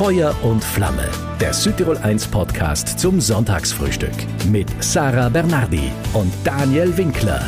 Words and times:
Feuer 0.00 0.34
und 0.42 0.64
Flamme, 0.64 1.06
der 1.42 1.52
Südtirol 1.52 1.98
1 1.98 2.28
Podcast 2.28 2.98
zum 2.98 3.20
Sonntagsfrühstück 3.20 4.14
mit 4.50 4.66
Sarah 4.82 5.28
Bernardi 5.28 5.92
und 6.14 6.32
Daniel 6.42 6.96
Winkler. 6.96 7.46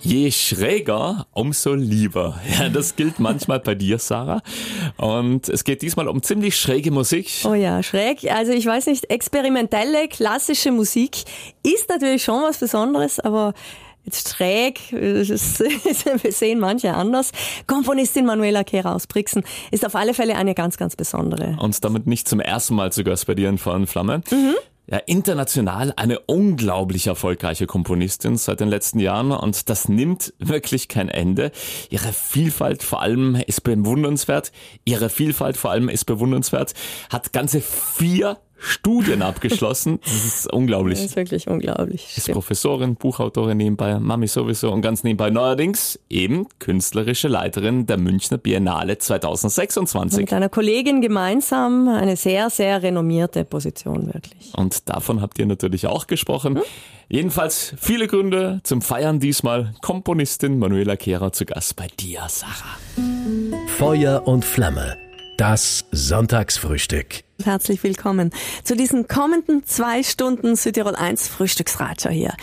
Je 0.00 0.30
schräger, 0.30 1.26
umso 1.32 1.74
lieber. 1.74 2.40
Ja, 2.58 2.70
das 2.70 2.96
gilt 2.96 3.20
manchmal 3.20 3.60
bei 3.60 3.74
dir, 3.74 3.98
Sarah. 3.98 4.40
Und 4.96 5.50
es 5.50 5.64
geht 5.64 5.82
diesmal 5.82 6.08
um 6.08 6.22
ziemlich 6.22 6.56
schräge 6.56 6.90
Musik. 6.90 7.30
Oh 7.44 7.52
ja, 7.52 7.82
schräg. 7.82 8.24
Also 8.32 8.52
ich 8.52 8.64
weiß 8.64 8.86
nicht, 8.86 9.10
experimentelle, 9.10 10.08
klassische 10.08 10.72
Musik 10.72 11.24
ist 11.62 11.90
natürlich 11.90 12.24
schon 12.24 12.42
was 12.42 12.56
Besonderes, 12.56 13.20
aber 13.20 13.52
jetzt 14.04 14.28
schräg, 14.28 14.80
das 14.90 15.60
wir 16.22 16.32
sehen 16.32 16.58
manche 16.58 16.94
anders. 16.94 17.32
Komponistin 17.66 18.26
Manuela 18.26 18.64
Kehrer 18.64 18.94
aus 18.94 19.06
Brixen 19.06 19.44
ist 19.70 19.84
auf 19.84 19.94
alle 19.94 20.14
Fälle 20.14 20.36
eine 20.36 20.54
ganz, 20.54 20.76
ganz 20.76 20.96
besondere. 20.96 21.56
Und 21.60 21.84
damit 21.84 22.06
nicht 22.06 22.28
zum 22.28 22.40
ersten 22.40 22.74
Mal 22.74 22.92
zu 22.92 23.04
Gast 23.04 23.26
bei 23.26 23.34
dir 23.34 23.48
in 23.48 23.58
und 23.58 23.86
Flamme. 23.86 24.22
Mhm. 24.30 24.54
Ja, 24.88 24.98
international 24.98 25.92
eine 25.96 26.18
unglaublich 26.18 27.06
erfolgreiche 27.06 27.66
Komponistin 27.66 28.36
seit 28.36 28.58
den 28.58 28.68
letzten 28.68 28.98
Jahren 28.98 29.30
und 29.30 29.70
das 29.70 29.88
nimmt 29.88 30.34
wirklich 30.38 30.88
kein 30.88 31.08
Ende. 31.08 31.52
Ihre 31.88 32.12
Vielfalt 32.12 32.82
vor 32.82 33.00
allem 33.00 33.36
ist 33.46 33.62
bewundernswert. 33.62 34.50
Ihre 34.84 35.08
Vielfalt 35.08 35.56
vor 35.56 35.70
allem 35.70 35.88
ist 35.88 36.04
bewundernswert. 36.04 36.74
Hat 37.10 37.32
ganze 37.32 37.60
vier 37.60 38.38
Studien 38.62 39.22
abgeschlossen. 39.22 39.98
Das 40.12 40.24
ist 40.24 40.52
unglaublich. 40.52 40.98
Das 40.98 41.06
ist 41.06 41.16
wirklich 41.16 41.48
unglaublich. 41.48 42.16
Ist. 42.16 42.30
Professorin, 42.30 42.96
Buchautorin 42.96 43.56
nebenbei, 43.56 43.98
Mami 43.98 44.28
sowieso 44.28 44.70
und 44.70 44.82
ganz 44.82 45.04
nebenbei 45.04 45.30
neuerdings 45.30 45.98
eben 46.10 46.46
künstlerische 46.58 47.28
Leiterin 47.28 47.86
der 47.86 47.98
Münchner 47.98 48.38
Biennale 48.38 48.98
2026. 48.98 50.20
Mit 50.20 50.32
einer 50.32 50.48
Kollegin 50.48 51.00
gemeinsam 51.00 51.88
eine 51.88 52.16
sehr, 52.16 52.50
sehr 52.50 52.82
renommierte 52.82 53.44
Position 53.44 54.12
wirklich. 54.12 54.52
Und 54.56 54.88
davon 54.88 55.20
habt 55.20 55.38
ihr 55.38 55.46
natürlich 55.46 55.86
auch 55.86 56.06
gesprochen. 56.06 56.56
Hm? 56.56 56.62
Jedenfalls 57.08 57.74
viele 57.78 58.06
Gründe 58.06 58.60
zum 58.64 58.80
Feiern 58.80 59.18
diesmal. 59.20 59.74
Komponistin 59.82 60.58
Manuela 60.58 60.96
Kehrer 60.96 61.32
zu 61.32 61.44
Gast 61.44 61.76
bei 61.76 61.88
dir, 61.98 62.22
Sarah. 62.28 62.78
Feuer 63.66 64.26
und 64.26 64.44
Flamme. 64.44 64.96
Das 65.36 65.84
Sonntagsfrühstück. 65.90 67.24
Herzlich 67.44 67.82
willkommen 67.82 68.30
zu 68.62 68.76
diesen 68.76 69.08
kommenden 69.08 69.64
zwei 69.66 70.02
Stunden 70.02 70.54
Südtirol 70.54 70.94
1 70.94 71.28
Frühstücksratscher 71.28 72.10
hier. 72.10 72.34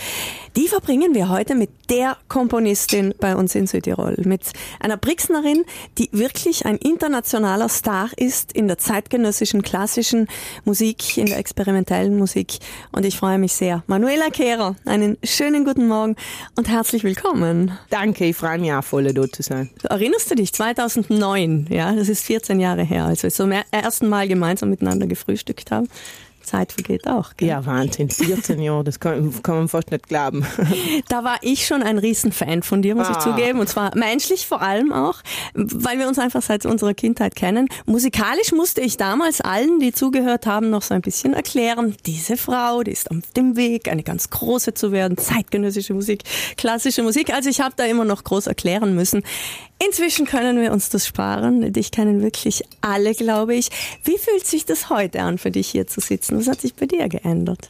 Die 0.55 0.67
verbringen 0.67 1.13
wir 1.13 1.29
heute 1.29 1.55
mit 1.55 1.69
der 1.89 2.17
Komponistin 2.27 3.13
bei 3.19 3.35
uns 3.35 3.55
in 3.55 3.67
Südtirol, 3.67 4.15
mit 4.25 4.41
einer 4.79 4.97
Brixnerin, 4.97 5.63
die 5.97 6.09
wirklich 6.11 6.65
ein 6.65 6.77
internationaler 6.77 7.69
Star 7.69 8.09
ist 8.17 8.51
in 8.51 8.67
der 8.67 8.77
zeitgenössischen 8.77 9.61
klassischen 9.61 10.27
Musik, 10.65 11.17
in 11.17 11.27
der 11.27 11.37
experimentellen 11.37 12.17
Musik. 12.17 12.57
Und 12.91 13.05
ich 13.05 13.17
freue 13.17 13.37
mich 13.37 13.53
sehr. 13.53 13.83
Manuela 13.87 14.29
Kehrer, 14.31 14.75
einen 14.85 15.17
schönen 15.23 15.65
guten 15.65 15.87
Morgen 15.87 16.15
und 16.57 16.67
herzlich 16.67 17.03
willkommen. 17.03 17.71
Danke, 17.89 18.25
ich 18.25 18.35
freue 18.35 18.57
mich 18.57 18.73
auch 18.73 18.83
voll, 18.83 19.13
dort 19.13 19.35
zu 19.35 19.43
sein. 19.43 19.69
Erinnerst 19.83 20.31
du 20.31 20.35
dich, 20.35 20.51
2009, 20.51 21.67
ja, 21.69 21.93
das 21.93 22.09
ist 22.09 22.25
14 22.25 22.59
Jahre 22.59 22.83
her, 22.83 23.05
als 23.05 23.23
wir 23.23 23.29
zum 23.29 23.51
ersten 23.71 24.09
Mal 24.09 24.27
gemeinsam 24.27 24.69
miteinander 24.69 24.88
gefrühstückt 24.97 25.71
haben. 25.71 25.87
Zeit 26.49 26.71
vergeht 26.71 27.07
auch. 27.07 27.35
Gell? 27.37 27.49
Ja, 27.49 27.65
Wahnsinn. 27.65 28.09
14 28.09 28.59
Jahre, 28.61 28.83
das 28.83 28.99
kann, 28.99 29.41
kann, 29.43 29.55
man 29.55 29.67
fast 29.67 29.91
nicht 29.91 30.07
glauben. 30.07 30.45
Da 31.07 31.23
war 31.23 31.37
ich 31.41 31.65
schon 31.65 31.81
ein 31.83 31.97
Riesenfan 31.97 32.63
von 32.63 32.81
dir, 32.81 32.95
muss 32.95 33.07
ah. 33.07 33.11
ich 33.11 33.17
zugeben. 33.19 33.59
Und 33.59 33.67
zwar 33.67 33.95
menschlich 33.95 34.47
vor 34.47 34.61
allem 34.61 34.91
auch, 34.91 35.21
weil 35.53 35.99
wir 35.99 36.07
uns 36.07 36.19
einfach 36.19 36.41
seit 36.41 36.65
unserer 36.65 36.93
Kindheit 36.93 37.35
kennen. 37.35 37.67
Musikalisch 37.85 38.51
musste 38.51 38.81
ich 38.81 38.97
damals 38.97 39.41
allen, 39.41 39.79
die 39.79 39.91
zugehört 39.91 40.45
haben, 40.45 40.69
noch 40.69 40.81
so 40.81 40.93
ein 40.93 41.01
bisschen 41.01 41.33
erklären, 41.33 41.95
diese 42.05 42.37
Frau, 42.37 42.83
die 42.83 42.91
ist 42.91 43.11
auf 43.11 43.17
dem 43.35 43.55
Weg, 43.55 43.89
eine 43.89 44.03
ganz 44.03 44.29
große 44.29 44.73
zu 44.73 44.91
werden, 44.91 45.17
zeitgenössische 45.17 45.93
Musik, 45.93 46.23
klassische 46.57 47.03
Musik. 47.03 47.33
Also 47.33 47.49
ich 47.49 47.61
habe 47.61 47.73
da 47.75 47.85
immer 47.85 48.05
noch 48.05 48.23
groß 48.23 48.47
erklären 48.47 48.95
müssen. 48.95 49.23
Inzwischen 49.85 50.25
können 50.25 50.61
wir 50.61 50.73
uns 50.73 50.89
das 50.89 51.07
sparen. 51.07 51.71
Dich 51.71 51.91
kennen 51.91 52.21
wirklich 52.21 52.63
alle, 52.81 53.13
glaube 53.13 53.55
ich. 53.55 53.69
Wie 54.03 54.17
fühlt 54.17 54.45
sich 54.45 54.65
das 54.65 54.89
heute 54.89 55.21
an, 55.21 55.37
für 55.37 55.51
dich 55.51 55.69
hier 55.69 55.87
zu 55.87 56.01
sitzen? 56.01 56.37
Was 56.37 56.47
hat 56.47 56.61
sich 56.61 56.75
bei 56.75 56.85
dir 56.85 57.07
geändert? 57.07 57.69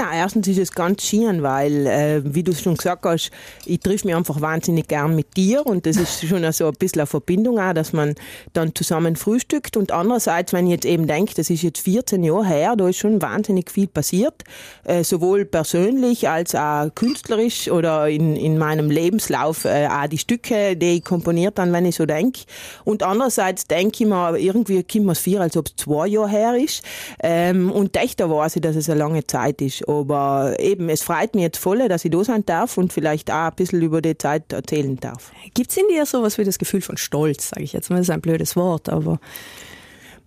Na, 0.00 0.14
erstens 0.14 0.46
ist 0.46 0.58
es 0.58 0.70
ganz 0.70 1.02
schön, 1.02 1.42
weil, 1.42 1.84
äh, 1.88 2.22
wie 2.24 2.44
du 2.44 2.54
schon 2.54 2.76
gesagt 2.76 3.04
hast, 3.04 3.32
ich 3.66 3.80
triff 3.80 4.04
mich 4.04 4.14
einfach 4.14 4.40
wahnsinnig 4.40 4.86
gern 4.86 5.16
mit 5.16 5.36
dir 5.36 5.66
und 5.66 5.86
das 5.86 5.96
ist 5.96 6.24
schon 6.24 6.52
so 6.52 6.68
ein 6.68 6.72
bisschen 6.74 7.00
eine 7.00 7.08
Verbindung 7.08 7.58
auch, 7.58 7.72
dass 7.72 7.92
man 7.92 8.14
dann 8.52 8.76
zusammen 8.76 9.16
frühstückt. 9.16 9.76
Und 9.76 9.90
andererseits, 9.90 10.52
wenn 10.52 10.66
ich 10.66 10.70
jetzt 10.70 10.84
eben 10.84 11.08
denke, 11.08 11.34
das 11.34 11.50
ist 11.50 11.62
jetzt 11.62 11.80
14 11.80 12.22
Jahre 12.22 12.46
her, 12.46 12.76
da 12.76 12.86
ist 12.88 12.98
schon 12.98 13.20
wahnsinnig 13.20 13.72
viel 13.72 13.88
passiert, 13.88 14.44
äh, 14.84 15.02
sowohl 15.02 15.44
persönlich 15.44 16.28
als 16.28 16.54
auch 16.54 16.94
künstlerisch 16.94 17.68
oder 17.68 18.08
in, 18.08 18.36
in 18.36 18.56
meinem 18.56 18.92
Lebenslauf 18.92 19.64
äh, 19.64 19.88
auch 19.88 20.06
die 20.06 20.18
Stücke, 20.18 20.76
die 20.76 20.98
ich 20.98 21.04
komponiert 21.04 21.58
habe, 21.58 21.72
wenn 21.72 21.86
ich 21.86 21.96
so 21.96 22.06
denke. 22.06 22.42
Und 22.84 23.02
andererseits 23.02 23.66
denke 23.66 24.04
ich 24.04 24.08
mir, 24.08 24.36
irgendwie 24.36 24.84
kommt 24.84 25.06
mir 25.06 25.12
es 25.12 25.18
vier, 25.18 25.40
als 25.40 25.56
ob 25.56 25.66
es 25.66 25.74
zwei 25.74 26.06
Jahre 26.06 26.28
her 26.28 26.54
ist. 26.54 26.84
Ähm, 27.20 27.72
und 27.72 27.96
da 27.96 28.30
weiß 28.30 28.54
ich, 28.54 28.62
dass 28.62 28.76
es 28.76 28.88
eine 28.88 29.00
lange 29.00 29.26
Zeit 29.26 29.60
ist 29.60 29.87
aber 29.88 30.56
eben, 30.58 30.90
es 30.90 31.02
freut 31.02 31.34
mich 31.34 31.42
jetzt 31.42 31.58
voll, 31.58 31.88
dass 31.88 32.04
ich 32.04 32.10
da 32.10 32.22
sein 32.22 32.44
darf 32.44 32.76
und 32.76 32.92
vielleicht 32.92 33.30
auch 33.30 33.48
ein 33.48 33.54
bisschen 33.56 33.80
über 33.80 34.02
die 34.02 34.18
Zeit 34.18 34.52
erzählen 34.52 34.96
darf. 34.96 35.32
Gibt 35.54 35.70
es 35.70 35.76
in 35.78 35.88
dir 35.88 36.04
sowas 36.04 36.36
wie 36.36 36.44
das 36.44 36.58
Gefühl 36.58 36.82
von 36.82 36.98
Stolz, 36.98 37.48
sage 37.48 37.62
ich 37.62 37.72
jetzt 37.72 37.88
mal, 37.88 37.96
das 37.96 38.08
ist 38.08 38.10
ein 38.10 38.20
blödes 38.20 38.54
Wort, 38.54 38.90
aber 38.90 39.18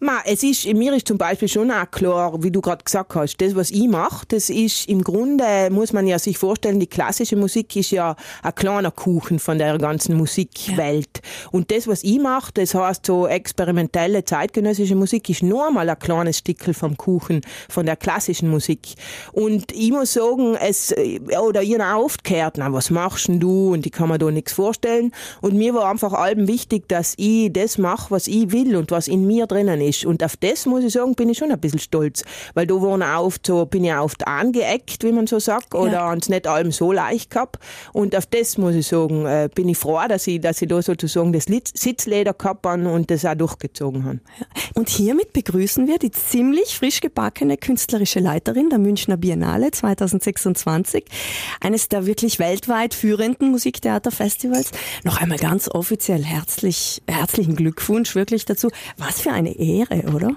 Ma, 0.03 0.17
es 0.25 0.41
ist, 0.41 0.65
mir 0.65 0.95
ist 0.95 1.07
zum 1.07 1.19
Beispiel 1.19 1.47
schon 1.47 1.69
auch 1.69 1.91
klar, 1.91 2.41
wie 2.41 2.49
du 2.49 2.59
gerade 2.59 2.83
gesagt 2.83 3.13
hast, 3.13 3.37
das, 3.37 3.53
was 3.53 3.69
ich 3.69 3.87
mache, 3.87 4.25
das 4.29 4.49
ist 4.49 4.89
im 4.89 5.03
Grunde, 5.03 5.69
muss 5.69 5.93
man 5.93 6.07
ja 6.07 6.17
sich 6.17 6.39
vorstellen, 6.39 6.79
die 6.79 6.87
klassische 6.87 7.35
Musik 7.35 7.75
ist 7.75 7.91
ja 7.91 8.15
ein 8.41 8.55
kleiner 8.55 8.89
Kuchen 8.89 9.37
von 9.37 9.59
der 9.59 9.77
ganzen 9.77 10.17
Musikwelt. 10.17 11.21
Ja. 11.21 11.49
Und 11.51 11.69
das, 11.69 11.87
was 11.87 12.03
ich 12.03 12.19
mache, 12.19 12.51
das 12.55 12.73
heißt 12.73 13.05
so 13.05 13.27
experimentelle 13.27 14.25
zeitgenössische 14.25 14.95
Musik, 14.95 15.29
ist 15.29 15.43
nur 15.43 15.69
mal 15.69 15.87
ein 15.87 15.99
kleines 15.99 16.39
Stückel 16.39 16.73
vom 16.73 16.97
Kuchen 16.97 17.41
von 17.69 17.85
der 17.85 17.95
klassischen 17.95 18.49
Musik. 18.49 18.95
Und 19.33 19.71
ich 19.71 19.91
muss 19.91 20.13
sagen, 20.13 20.55
es, 20.55 20.95
oder 21.43 21.61
ihr 21.61 21.79
oft 21.95 22.23
gehört, 22.23 22.55
na, 22.57 22.73
was 22.73 22.89
machst 22.89 23.27
denn 23.27 23.39
du? 23.39 23.73
Und 23.73 23.85
ich 23.85 23.91
kann 23.91 24.09
mir 24.09 24.17
da 24.17 24.31
nichts 24.31 24.53
vorstellen. 24.53 25.11
Und 25.41 25.53
mir 25.53 25.75
war 25.75 25.91
einfach 25.91 26.13
allem 26.13 26.47
wichtig, 26.47 26.89
dass 26.89 27.13
ich 27.17 27.53
das 27.53 27.77
mache, 27.77 28.09
was 28.09 28.25
ich 28.25 28.51
will 28.51 28.75
und 28.75 28.89
was 28.89 29.07
in 29.07 29.27
mir 29.27 29.45
drinnen 29.45 29.79
ist 29.79 29.90
ist. 29.95 30.05
Und 30.05 30.23
auf 30.23 30.37
das, 30.37 30.65
muss 30.65 30.83
ich 30.83 30.93
sagen, 30.93 31.15
bin 31.15 31.29
ich 31.29 31.37
schon 31.37 31.51
ein 31.51 31.59
bisschen 31.59 31.79
stolz. 31.79 32.23
Weil 32.53 32.67
da 32.67 32.75
waren 32.75 33.03
auch 33.03 33.25
oft 33.25 33.45
so, 33.45 33.65
bin 33.65 33.83
ich 33.83 33.93
auch 33.93 34.05
oft 34.05 34.27
angeeckt, 34.27 35.03
wie 35.03 35.11
man 35.11 35.27
so 35.27 35.39
sagt, 35.39 35.75
oder 35.75 35.91
ja. 35.91 36.13
es 36.13 36.29
nicht 36.29 36.47
allem 36.47 36.71
so 36.71 36.91
leicht 36.91 37.29
gehabt. 37.29 37.57
Und 37.93 38.15
auf 38.15 38.25
das, 38.25 38.57
muss 38.57 38.75
ich 38.75 38.87
sagen, 38.87 39.25
äh, 39.25 39.49
bin 39.53 39.69
ich 39.69 39.77
froh, 39.77 39.99
dass 40.07 40.27
ich, 40.27 40.41
dass 40.41 40.61
ich 40.61 40.67
da 40.67 40.81
sozusagen 40.81 41.33
das 41.33 41.45
Sitzleder 41.73 42.33
gehabt 42.33 42.65
habe 42.65 42.89
und 42.89 43.11
das 43.11 43.25
auch 43.25 43.35
durchgezogen 43.35 44.05
habe. 44.05 44.19
Und 44.73 44.89
hiermit 44.89 45.33
begrüßen 45.33 45.87
wir 45.87 45.99
die 45.99 46.11
ziemlich 46.11 46.75
frisch 46.77 47.01
gebackene 47.01 47.57
künstlerische 47.57 48.19
Leiterin 48.19 48.69
der 48.69 48.79
Münchner 48.79 49.17
Biennale 49.17 49.71
2026, 49.71 51.05
eines 51.59 51.89
der 51.89 52.05
wirklich 52.05 52.39
weltweit 52.39 52.93
führenden 52.93 53.51
Musiktheaterfestivals. 53.51 54.71
Noch 55.03 55.21
einmal 55.21 55.37
ganz 55.37 55.69
offiziell 55.69 56.23
herzlich, 56.23 57.01
herzlichen 57.07 57.55
Glückwunsch 57.55 58.15
wirklich 58.15 58.45
dazu. 58.45 58.69
Was 58.97 59.21
für 59.21 59.31
eine 59.31 59.57
Ehre 59.57 59.80
Ehre, 59.81 60.03
oder? 60.13 60.35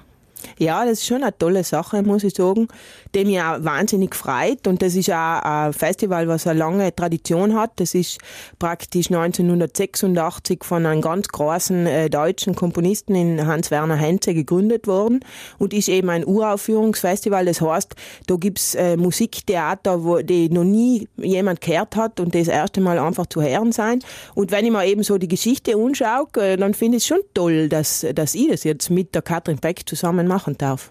Ja, 0.58 0.84
das 0.84 1.00
ist 1.00 1.06
schon 1.06 1.22
eine 1.22 1.36
tolle 1.36 1.64
Sache, 1.64 2.02
muss 2.02 2.24
ich 2.24 2.34
sagen, 2.34 2.68
die 3.14 3.24
mich 3.24 3.40
auch 3.40 3.62
wahnsinnig 3.64 4.14
freut. 4.14 4.66
Und 4.66 4.82
das 4.82 4.94
ist 4.94 5.10
auch 5.10 5.40
ein 5.42 5.72
Festival, 5.72 6.28
was 6.28 6.46
eine 6.46 6.58
lange 6.58 6.94
Tradition 6.94 7.54
hat. 7.54 7.72
Das 7.76 7.94
ist 7.94 8.18
praktisch 8.58 9.10
1986 9.10 10.64
von 10.64 10.86
einem 10.86 11.00
ganz 11.00 11.28
großen 11.28 11.86
äh, 11.86 12.10
deutschen 12.10 12.54
Komponisten 12.54 13.14
in 13.14 13.46
Hans-Werner 13.46 13.96
Henze 13.96 14.34
gegründet 14.34 14.86
worden 14.86 15.20
und 15.58 15.72
ist 15.72 15.88
eben 15.88 16.10
ein 16.10 16.26
Uraufführungsfestival. 16.26 17.44
Das 17.46 17.60
heißt, 17.60 17.94
da 18.26 18.36
gibt's 18.36 18.74
äh, 18.74 18.96
Musiktheater, 18.96 20.04
wo 20.04 20.18
die 20.18 20.48
noch 20.48 20.64
nie 20.64 21.08
jemand 21.16 21.60
gehört 21.60 21.96
hat 21.96 22.20
und 22.20 22.34
das 22.34 22.48
erste 22.48 22.80
Mal 22.80 22.98
einfach 22.98 23.26
zu 23.26 23.42
hören 23.42 23.72
sein. 23.72 24.00
Und 24.34 24.50
wenn 24.50 24.64
ich 24.64 24.72
mir 24.72 24.86
eben 24.86 25.02
so 25.02 25.18
die 25.18 25.28
Geschichte 25.28 25.76
anschaue, 25.76 26.26
äh, 26.36 26.56
dann 26.56 26.74
finde 26.74 26.98
ich 26.98 27.04
es 27.04 27.06
schon 27.06 27.20
toll, 27.32 27.68
dass, 27.68 28.06
dass 28.14 28.34
ich 28.34 28.48
das 28.48 28.64
jetzt 28.64 28.90
mit 28.90 29.14
der 29.14 29.22
Katrin 29.22 29.58
Beck 29.58 29.88
zusammen 29.88 30.26
mache 30.26 30.33
machen 30.34 30.58
darf. 30.58 30.90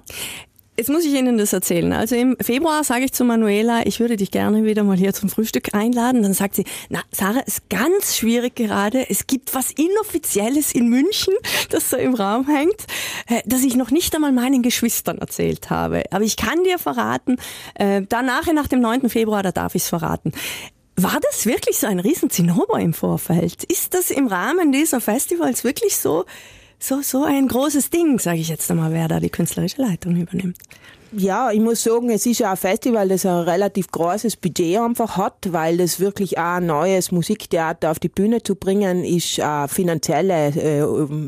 Jetzt 0.78 0.90
muss 0.90 1.06
ich 1.06 1.14
Ihnen 1.14 1.38
das 1.38 1.54
erzählen. 1.54 1.94
Also 1.94 2.16
im 2.16 2.36
Februar 2.42 2.84
sage 2.84 3.06
ich 3.06 3.14
zu 3.14 3.24
Manuela, 3.26 3.86
ich 3.86 4.00
würde 4.00 4.18
dich 4.18 4.32
gerne 4.32 4.64
wieder 4.64 4.84
mal 4.84 4.98
hier 4.98 5.14
zum 5.14 5.30
Frühstück 5.30 5.76
einladen. 5.76 6.24
Dann 6.24 6.34
sagt 6.34 6.56
sie, 6.56 6.64
na, 6.90 7.02
Sarah, 7.12 7.42
ist 7.42 7.70
ganz 7.70 8.18
schwierig 8.18 8.56
gerade. 8.56 9.08
Es 9.08 9.28
gibt 9.28 9.54
was 9.54 9.70
Inoffizielles 9.70 10.74
in 10.74 10.88
München, 10.88 11.34
das 11.70 11.92
so 11.92 11.98
im 11.98 12.16
Raum 12.16 12.48
hängt, 12.48 12.88
äh, 13.28 13.42
das 13.46 13.62
ich 13.64 13.76
noch 13.76 13.92
nicht 13.92 14.16
einmal 14.16 14.32
meinen 14.32 14.64
Geschwistern 14.64 15.20
erzählt 15.20 15.70
habe. 15.70 16.04
Aber 16.10 16.24
ich 16.24 16.38
kann 16.38 16.64
dir 16.64 16.80
verraten, 16.80 17.38
äh, 17.76 18.02
danach, 18.10 18.52
nach 18.52 18.68
dem 18.68 18.80
9. 18.80 19.10
Februar, 19.10 19.44
da 19.44 19.52
darf 19.52 19.76
ich 19.76 19.84
es 19.84 19.90
verraten. 19.90 20.32
War 20.96 21.20
das 21.30 21.46
wirklich 21.46 21.78
so 21.78 21.86
ein 21.86 22.00
Riesenzinnober 22.00 22.80
im 22.80 22.94
Vorfeld? 22.94 23.64
Ist 23.64 23.94
das 23.94 24.10
im 24.10 24.26
Rahmen 24.26 24.72
dieser 24.72 25.02
Festivals 25.02 25.64
wirklich 25.64 25.98
so 25.98 26.26
so, 26.84 27.02
so 27.02 27.24
ein 27.24 27.48
großes 27.48 27.90
Ding, 27.90 28.20
sage 28.20 28.40
ich 28.40 28.50
jetzt 28.50 28.70
einmal, 28.70 28.92
wer 28.92 29.08
da 29.08 29.20
die 29.20 29.30
künstlerische 29.30 29.82
Leitung 29.82 30.18
übernimmt 30.18 30.58
ja, 31.18 31.52
ich 31.52 31.60
muss 31.60 31.84
sagen, 31.84 32.10
es 32.10 32.26
ist 32.26 32.40
ja 32.40 32.52
ein 32.52 32.58
Festival, 32.58 33.08
das 33.08 33.26
ein 33.26 33.44
relativ 33.44 33.92
großes 33.92 34.38
Budget 34.38 34.80
einfach 34.80 35.18
hat, 35.18 35.52
weil 35.52 35.78
das 35.78 36.00
wirklich 36.00 36.38
auch 36.38 36.56
ein 36.56 36.66
neues 36.66 37.12
Musiktheater 37.12 37.92
auf 37.92 38.00
die 38.00 38.10
Bühne 38.10 38.42
zu 38.42 38.56
bringen, 38.56 39.04
ist 39.04 39.40
eine 39.40 39.68
finanzielle 39.68 40.48
äh, 40.48 40.80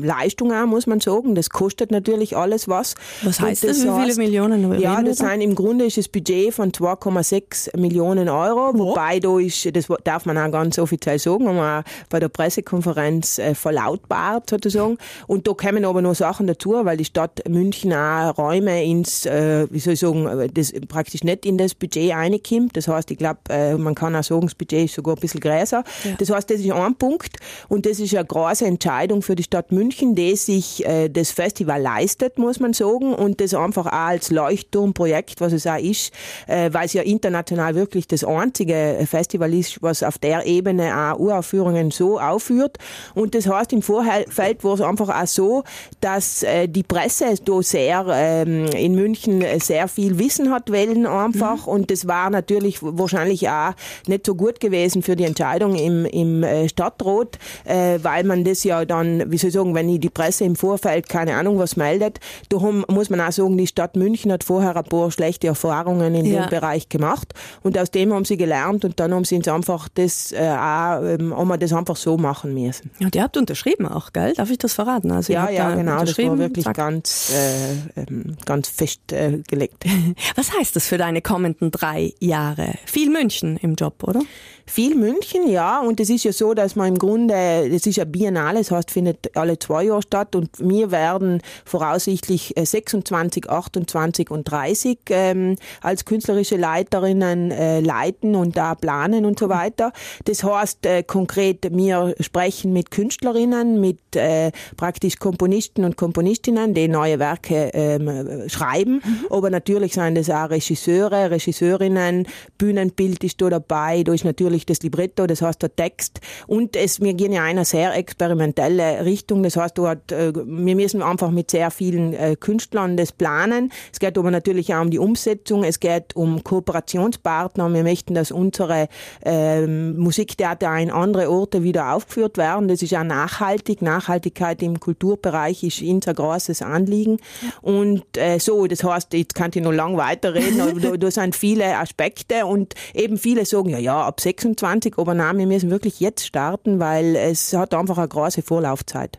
Leistung 0.06 0.52
auch, 0.52 0.66
muss 0.66 0.86
man 0.86 1.00
sagen. 1.00 1.34
Das 1.34 1.50
kostet 1.50 1.90
natürlich 1.90 2.36
alles 2.36 2.68
was. 2.68 2.94
Was 3.22 3.40
heißt 3.40 3.64
das? 3.64 3.82
das? 3.82 3.86
Wie 3.86 4.02
viele 4.02 4.14
Millionen? 4.16 4.80
Ja, 4.80 5.02
das 5.02 5.18
sind 5.18 5.40
im 5.40 5.54
Grunde 5.54 5.86
ist 5.86 5.96
das 5.96 6.08
Budget 6.08 6.52
von 6.52 6.72
2,6 6.72 7.78
Millionen 7.78 8.28
Euro, 8.28 8.70
oh. 8.70 8.78
wobei 8.78 9.20
da 9.20 9.38
ist, 9.38 9.74
das 9.74 9.86
darf 10.04 10.26
man 10.26 10.38
auch 10.38 10.50
ganz 10.50 10.78
offiziell 10.78 11.18
sagen, 11.18 11.48
haben 11.48 11.56
wir 11.56 11.84
bei 12.08 12.20
der 12.20 12.28
Pressekonferenz 12.28 13.38
äh, 13.38 13.54
verlautbart 13.54 14.50
sozusagen. 14.50 14.98
Und 15.26 15.46
da 15.46 15.52
kommen 15.52 15.84
aber 15.84 16.02
noch 16.02 16.14
Sachen 16.14 16.46
dazu, 16.46 16.74
weil 16.82 16.96
die 16.96 17.04
Stadt 17.04 17.48
München 17.48 17.92
auch 17.92 18.36
Räume 18.36 18.84
ins 18.84 19.26
äh, 19.26 19.66
wie 19.76 19.80
soll 19.80 19.92
ich 19.92 20.00
sagen, 20.00 20.26
äh, 20.26 20.48
das 20.48 20.72
praktisch 20.88 21.22
nicht 21.22 21.44
in 21.44 21.58
das 21.58 21.74
Budget 21.74 22.10
reinkommt. 22.12 22.76
Das 22.76 22.88
heißt, 22.88 23.10
ich 23.10 23.18
glaube, 23.18 23.40
äh, 23.50 23.74
man 23.74 23.94
kann 23.94 24.16
auch 24.16 24.24
sagen, 24.24 24.46
das 24.46 24.54
Budget 24.54 24.86
ist 24.86 24.94
sogar 24.94 25.16
ein 25.16 25.20
bisschen 25.20 25.40
größer. 25.40 25.84
Ja. 26.04 26.10
Das 26.18 26.30
heißt, 26.30 26.48
das 26.48 26.60
ist 26.60 26.70
ein 26.70 26.94
Punkt 26.94 27.36
und 27.68 27.84
das 27.84 28.00
ist 28.00 28.14
eine 28.14 28.24
große 28.24 28.64
Entscheidung 28.64 29.20
für 29.20 29.36
die 29.36 29.42
Stadt 29.42 29.72
München, 29.72 30.14
die 30.14 30.34
sich 30.34 30.84
äh, 30.86 31.10
das 31.10 31.30
Festival 31.30 31.82
leistet, 31.82 32.38
muss 32.38 32.58
man 32.58 32.72
sagen, 32.72 33.14
und 33.14 33.40
das 33.42 33.52
einfach 33.52 33.86
auch 33.86 33.92
als 33.92 34.30
Leuchtturmprojekt, 34.30 35.40
was 35.40 35.52
es 35.52 35.66
auch 35.66 35.76
ist, 35.76 36.12
weil 36.46 36.86
es 36.86 36.92
ja 36.92 37.02
international 37.02 37.74
wirklich 37.74 38.06
das 38.06 38.24
einzige 38.24 39.04
Festival 39.08 39.52
ist, 39.52 39.82
was 39.82 40.02
auf 40.02 40.18
der 40.18 40.46
Ebene 40.46 40.94
auch 40.96 41.18
Uraufführungen 41.18 41.90
so 41.90 42.18
aufführt. 42.18 42.78
Und 43.14 43.34
das 43.34 43.46
heißt, 43.46 43.72
im 43.72 43.82
Vorfeld 43.82 44.64
war 44.64 44.74
es 44.74 44.80
einfach 44.80 45.08
auch 45.08 45.26
so, 45.26 45.64
dass 46.00 46.44
die 46.68 46.82
Presse 46.82 47.34
da 47.44 47.62
sehr 47.62 48.06
ähm, 48.10 48.66
in 48.66 48.94
München 48.94 49.42
sehr 49.66 49.88
viel 49.88 50.18
Wissen 50.18 50.50
hat 50.50 50.70
wollen 50.70 51.06
einfach. 51.06 51.66
Mhm. 51.66 51.72
Und 51.72 51.90
das 51.90 52.06
war 52.06 52.30
natürlich 52.30 52.78
wahrscheinlich 52.80 53.48
auch 53.48 53.72
nicht 54.06 54.26
so 54.26 54.34
gut 54.34 54.60
gewesen 54.60 55.02
für 55.02 55.16
die 55.16 55.24
Entscheidung 55.24 55.74
im, 55.74 56.04
im 56.06 56.42
äh, 56.42 56.68
Stadtrat, 56.68 57.38
äh, 57.64 57.98
weil 58.02 58.24
man 58.24 58.44
das 58.44 58.64
ja 58.64 58.84
dann, 58.84 59.30
wie 59.30 59.38
soll 59.38 59.48
ich 59.48 59.54
sagen, 59.54 59.74
wenn 59.74 60.00
die 60.00 60.10
Presse 60.10 60.44
im 60.44 60.56
Vorfeld 60.56 61.08
keine 61.08 61.36
Ahnung 61.36 61.58
was 61.58 61.76
meldet, 61.76 62.20
darum 62.48 62.84
muss 62.88 63.10
man 63.10 63.20
auch 63.20 63.32
sagen, 63.32 63.56
die 63.56 63.66
Stadt 63.66 63.96
München 63.96 64.32
hat 64.32 64.44
vorher 64.44 64.76
ein 64.76 64.84
paar 64.84 65.10
schlechte 65.10 65.46
Erfahrungen 65.46 66.14
in 66.14 66.26
ja. 66.26 66.42
dem 66.42 66.50
Bereich 66.50 66.88
gemacht 66.88 67.34
und 67.62 67.78
aus 67.78 67.90
dem 67.90 68.12
haben 68.12 68.24
sie 68.24 68.36
gelernt 68.36 68.84
und 68.84 69.00
dann 69.00 69.14
haben 69.14 69.24
sie 69.24 69.36
uns 69.36 69.48
einfach 69.48 69.88
das 69.94 70.32
äh, 70.32 70.38
auch, 70.38 71.02
ähm, 71.02 71.36
haben 71.36 71.48
wir 71.48 71.58
das 71.58 71.72
einfach 71.72 71.96
so 71.96 72.16
machen 72.16 72.54
müssen. 72.54 72.90
Ja, 72.98 73.06
und 73.06 73.16
ihr 73.16 73.22
habt 73.22 73.36
unterschrieben 73.36 73.86
auch, 73.86 74.12
gell? 74.12 74.34
Darf 74.34 74.50
ich 74.50 74.58
das 74.58 74.74
verraten? 74.74 75.10
Also 75.10 75.32
ja, 75.32 75.48
ja, 75.50 75.74
genau, 75.74 76.00
das 76.00 76.18
war 76.18 76.38
wirklich 76.38 76.64
zack. 76.64 76.76
ganz, 76.76 77.32
äh, 77.34 78.00
ähm, 78.00 78.36
ganz 78.44 78.68
fest 78.68 79.12
äh, 79.12 79.38
gelegt. 79.46 79.84
Was 80.36 80.52
heißt 80.52 80.76
das 80.76 80.86
für 80.86 80.98
deine 80.98 81.22
kommenden 81.22 81.70
drei 81.70 82.12
Jahre? 82.20 82.74
Viel 82.86 83.10
München 83.10 83.56
im 83.62 83.74
Job, 83.74 84.02
oder? 84.02 84.22
Viel 84.68 84.96
München, 84.96 85.48
ja. 85.48 85.80
Und 85.80 86.00
es 86.00 86.10
ist 86.10 86.24
ja 86.24 86.32
so, 86.32 86.52
dass 86.52 86.74
man 86.74 86.88
im 86.88 86.98
Grunde, 86.98 87.68
das 87.70 87.86
ist 87.86 87.96
ja 87.96 88.04
Biennale, 88.04 88.58
das 88.58 88.72
heißt, 88.72 88.90
findet 88.90 89.36
alle 89.36 89.58
zwei 89.60 89.84
Jahre 89.84 90.02
statt. 90.02 90.34
Und 90.34 90.50
wir 90.58 90.90
werden 90.90 91.40
voraussichtlich 91.64 92.52
26, 92.56 93.46
äh, 93.46 93.48
28 93.48 94.30
und 94.30 94.50
30 94.50 94.98
ähm, 95.10 95.56
als 95.80 96.04
künstlerische 96.04 96.56
Leiterinnen 96.56 97.52
äh, 97.52 97.80
leiten 97.80 98.34
und 98.34 98.56
da 98.56 98.74
planen 98.74 99.24
und 99.24 99.38
so 99.38 99.48
weiter. 99.48 99.92
Das 100.24 100.42
heißt 100.42 100.84
äh, 100.84 101.02
konkret, 101.04 101.68
wir 101.70 102.16
sprechen 102.18 102.72
mit 102.72 102.90
Künstlerinnen, 102.90 103.80
mit 103.80 104.16
äh, 104.16 104.50
praktisch 104.76 105.16
Komponisten 105.18 105.84
und 105.84 105.96
Komponistinnen, 105.96 106.74
die 106.74 106.88
neue 106.88 107.20
Werke 107.20 107.70
ähm, 107.72 108.48
schreiben. 108.48 109.00
Mhm. 109.04 109.26
Aber 109.36 109.50
natürlich 109.50 109.92
sind 109.92 110.16
das 110.16 110.30
auch 110.30 110.48
Regisseure, 110.48 111.30
Regisseurinnen, 111.30 112.26
Bühnenbild 112.56 113.22
ist 113.22 113.42
da 113.42 113.50
dabei, 113.50 114.02
da 114.02 114.14
ist 114.14 114.24
natürlich 114.24 114.64
das 114.64 114.82
Libretto, 114.82 115.26
das 115.26 115.42
heißt 115.42 115.60
der 115.60 115.76
Text. 115.76 116.20
Und 116.46 116.74
es, 116.74 117.00
wir 117.02 117.12
gehen 117.12 117.32
ja 117.32 117.42
in 117.42 117.56
eine 117.56 117.66
sehr 117.66 117.94
experimentelle 117.94 119.04
Richtung. 119.04 119.42
Das 119.42 119.56
heißt, 119.56 119.76
dort, 119.76 120.10
äh, 120.10 120.32
wir 120.34 120.74
müssen 120.74 121.02
einfach 121.02 121.30
mit 121.30 121.50
sehr 121.50 121.70
vielen 121.70 122.14
äh, 122.14 122.36
Künstlern 122.40 122.96
das 122.96 123.12
planen. 123.12 123.72
Es 123.92 123.98
geht 123.98 124.16
aber 124.16 124.30
natürlich 124.30 124.74
auch 124.74 124.80
um 124.80 124.90
die 124.90 124.98
Umsetzung. 124.98 125.64
Es 125.64 125.80
geht 125.80 126.16
um 126.16 126.42
Kooperationspartner. 126.42 127.68
Wir 127.74 127.82
möchten, 127.82 128.14
dass 128.14 128.30
unsere 128.30 128.88
äh, 129.22 129.66
Musiktheater 129.66 130.74
in 130.78 130.90
andere 130.90 131.30
Orte 131.30 131.62
wieder 131.62 131.92
aufgeführt 131.92 132.38
werden. 132.38 132.68
Das 132.68 132.80
ist 132.80 132.90
ja 132.90 133.04
nachhaltig. 133.04 133.82
Nachhaltigkeit 133.82 134.62
im 134.62 134.80
Kulturbereich 134.80 135.62
ist 135.62 135.82
uns 135.82 136.08
ein 136.08 136.14
großes 136.14 136.62
Anliegen. 136.62 137.18
Und 137.60 138.04
äh, 138.16 138.38
so, 138.38 138.66
das 138.66 138.82
heißt, 138.82 139.12
jetzt 139.26 139.34
kann 139.34 139.50
ich 139.52 139.62
noch 139.62 139.72
lang 139.72 139.96
weiterreden, 139.96 140.60
aber 140.60 140.80
da, 140.80 140.96
da 140.96 141.10
sind 141.10 141.34
viele 141.34 141.76
Aspekte 141.76 142.46
und 142.46 142.74
eben 142.94 143.18
viele 143.18 143.44
sagen, 143.44 143.70
ja, 143.70 143.78
ja, 143.78 144.02
ab 144.02 144.20
6 144.20 144.36
26, 144.36 144.98
aber 144.98 145.14
nein, 145.14 145.38
wir 145.38 145.46
müssen 145.46 145.70
wirklich 145.70 146.00
jetzt 146.00 146.26
starten, 146.26 146.78
weil 146.78 147.16
es 147.16 147.52
hat 147.52 147.74
einfach 147.74 147.98
eine 147.98 148.08
große 148.08 148.42
Vorlaufzeit. 148.42 149.18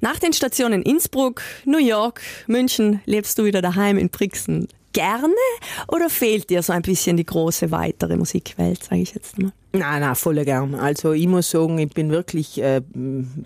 Nach 0.00 0.18
den 0.18 0.32
Stationen 0.32 0.82
Innsbruck, 0.82 1.40
New 1.64 1.78
York, 1.78 2.20
München 2.46 3.00
lebst 3.06 3.38
du 3.38 3.44
wieder 3.44 3.62
daheim 3.62 3.96
in 3.96 4.10
Brixen. 4.10 4.68
Gerne 4.92 5.34
oder 5.88 6.10
fehlt 6.10 6.50
dir 6.50 6.62
so 6.62 6.72
ein 6.72 6.82
bisschen 6.82 7.16
die 7.16 7.24
große 7.24 7.70
weitere 7.70 8.16
Musikwelt, 8.16 8.84
sage 8.84 9.00
ich 9.00 9.14
jetzt 9.14 9.38
mal? 9.38 9.52
Nein, 9.76 10.02
nein, 10.02 10.14
voll 10.14 10.44
gern. 10.44 10.76
Also 10.76 11.14
ich 11.14 11.26
muss 11.26 11.50
sagen, 11.50 11.78
ich 11.78 11.92
bin 11.92 12.08
wirklich 12.10 12.62
äh, 12.62 12.80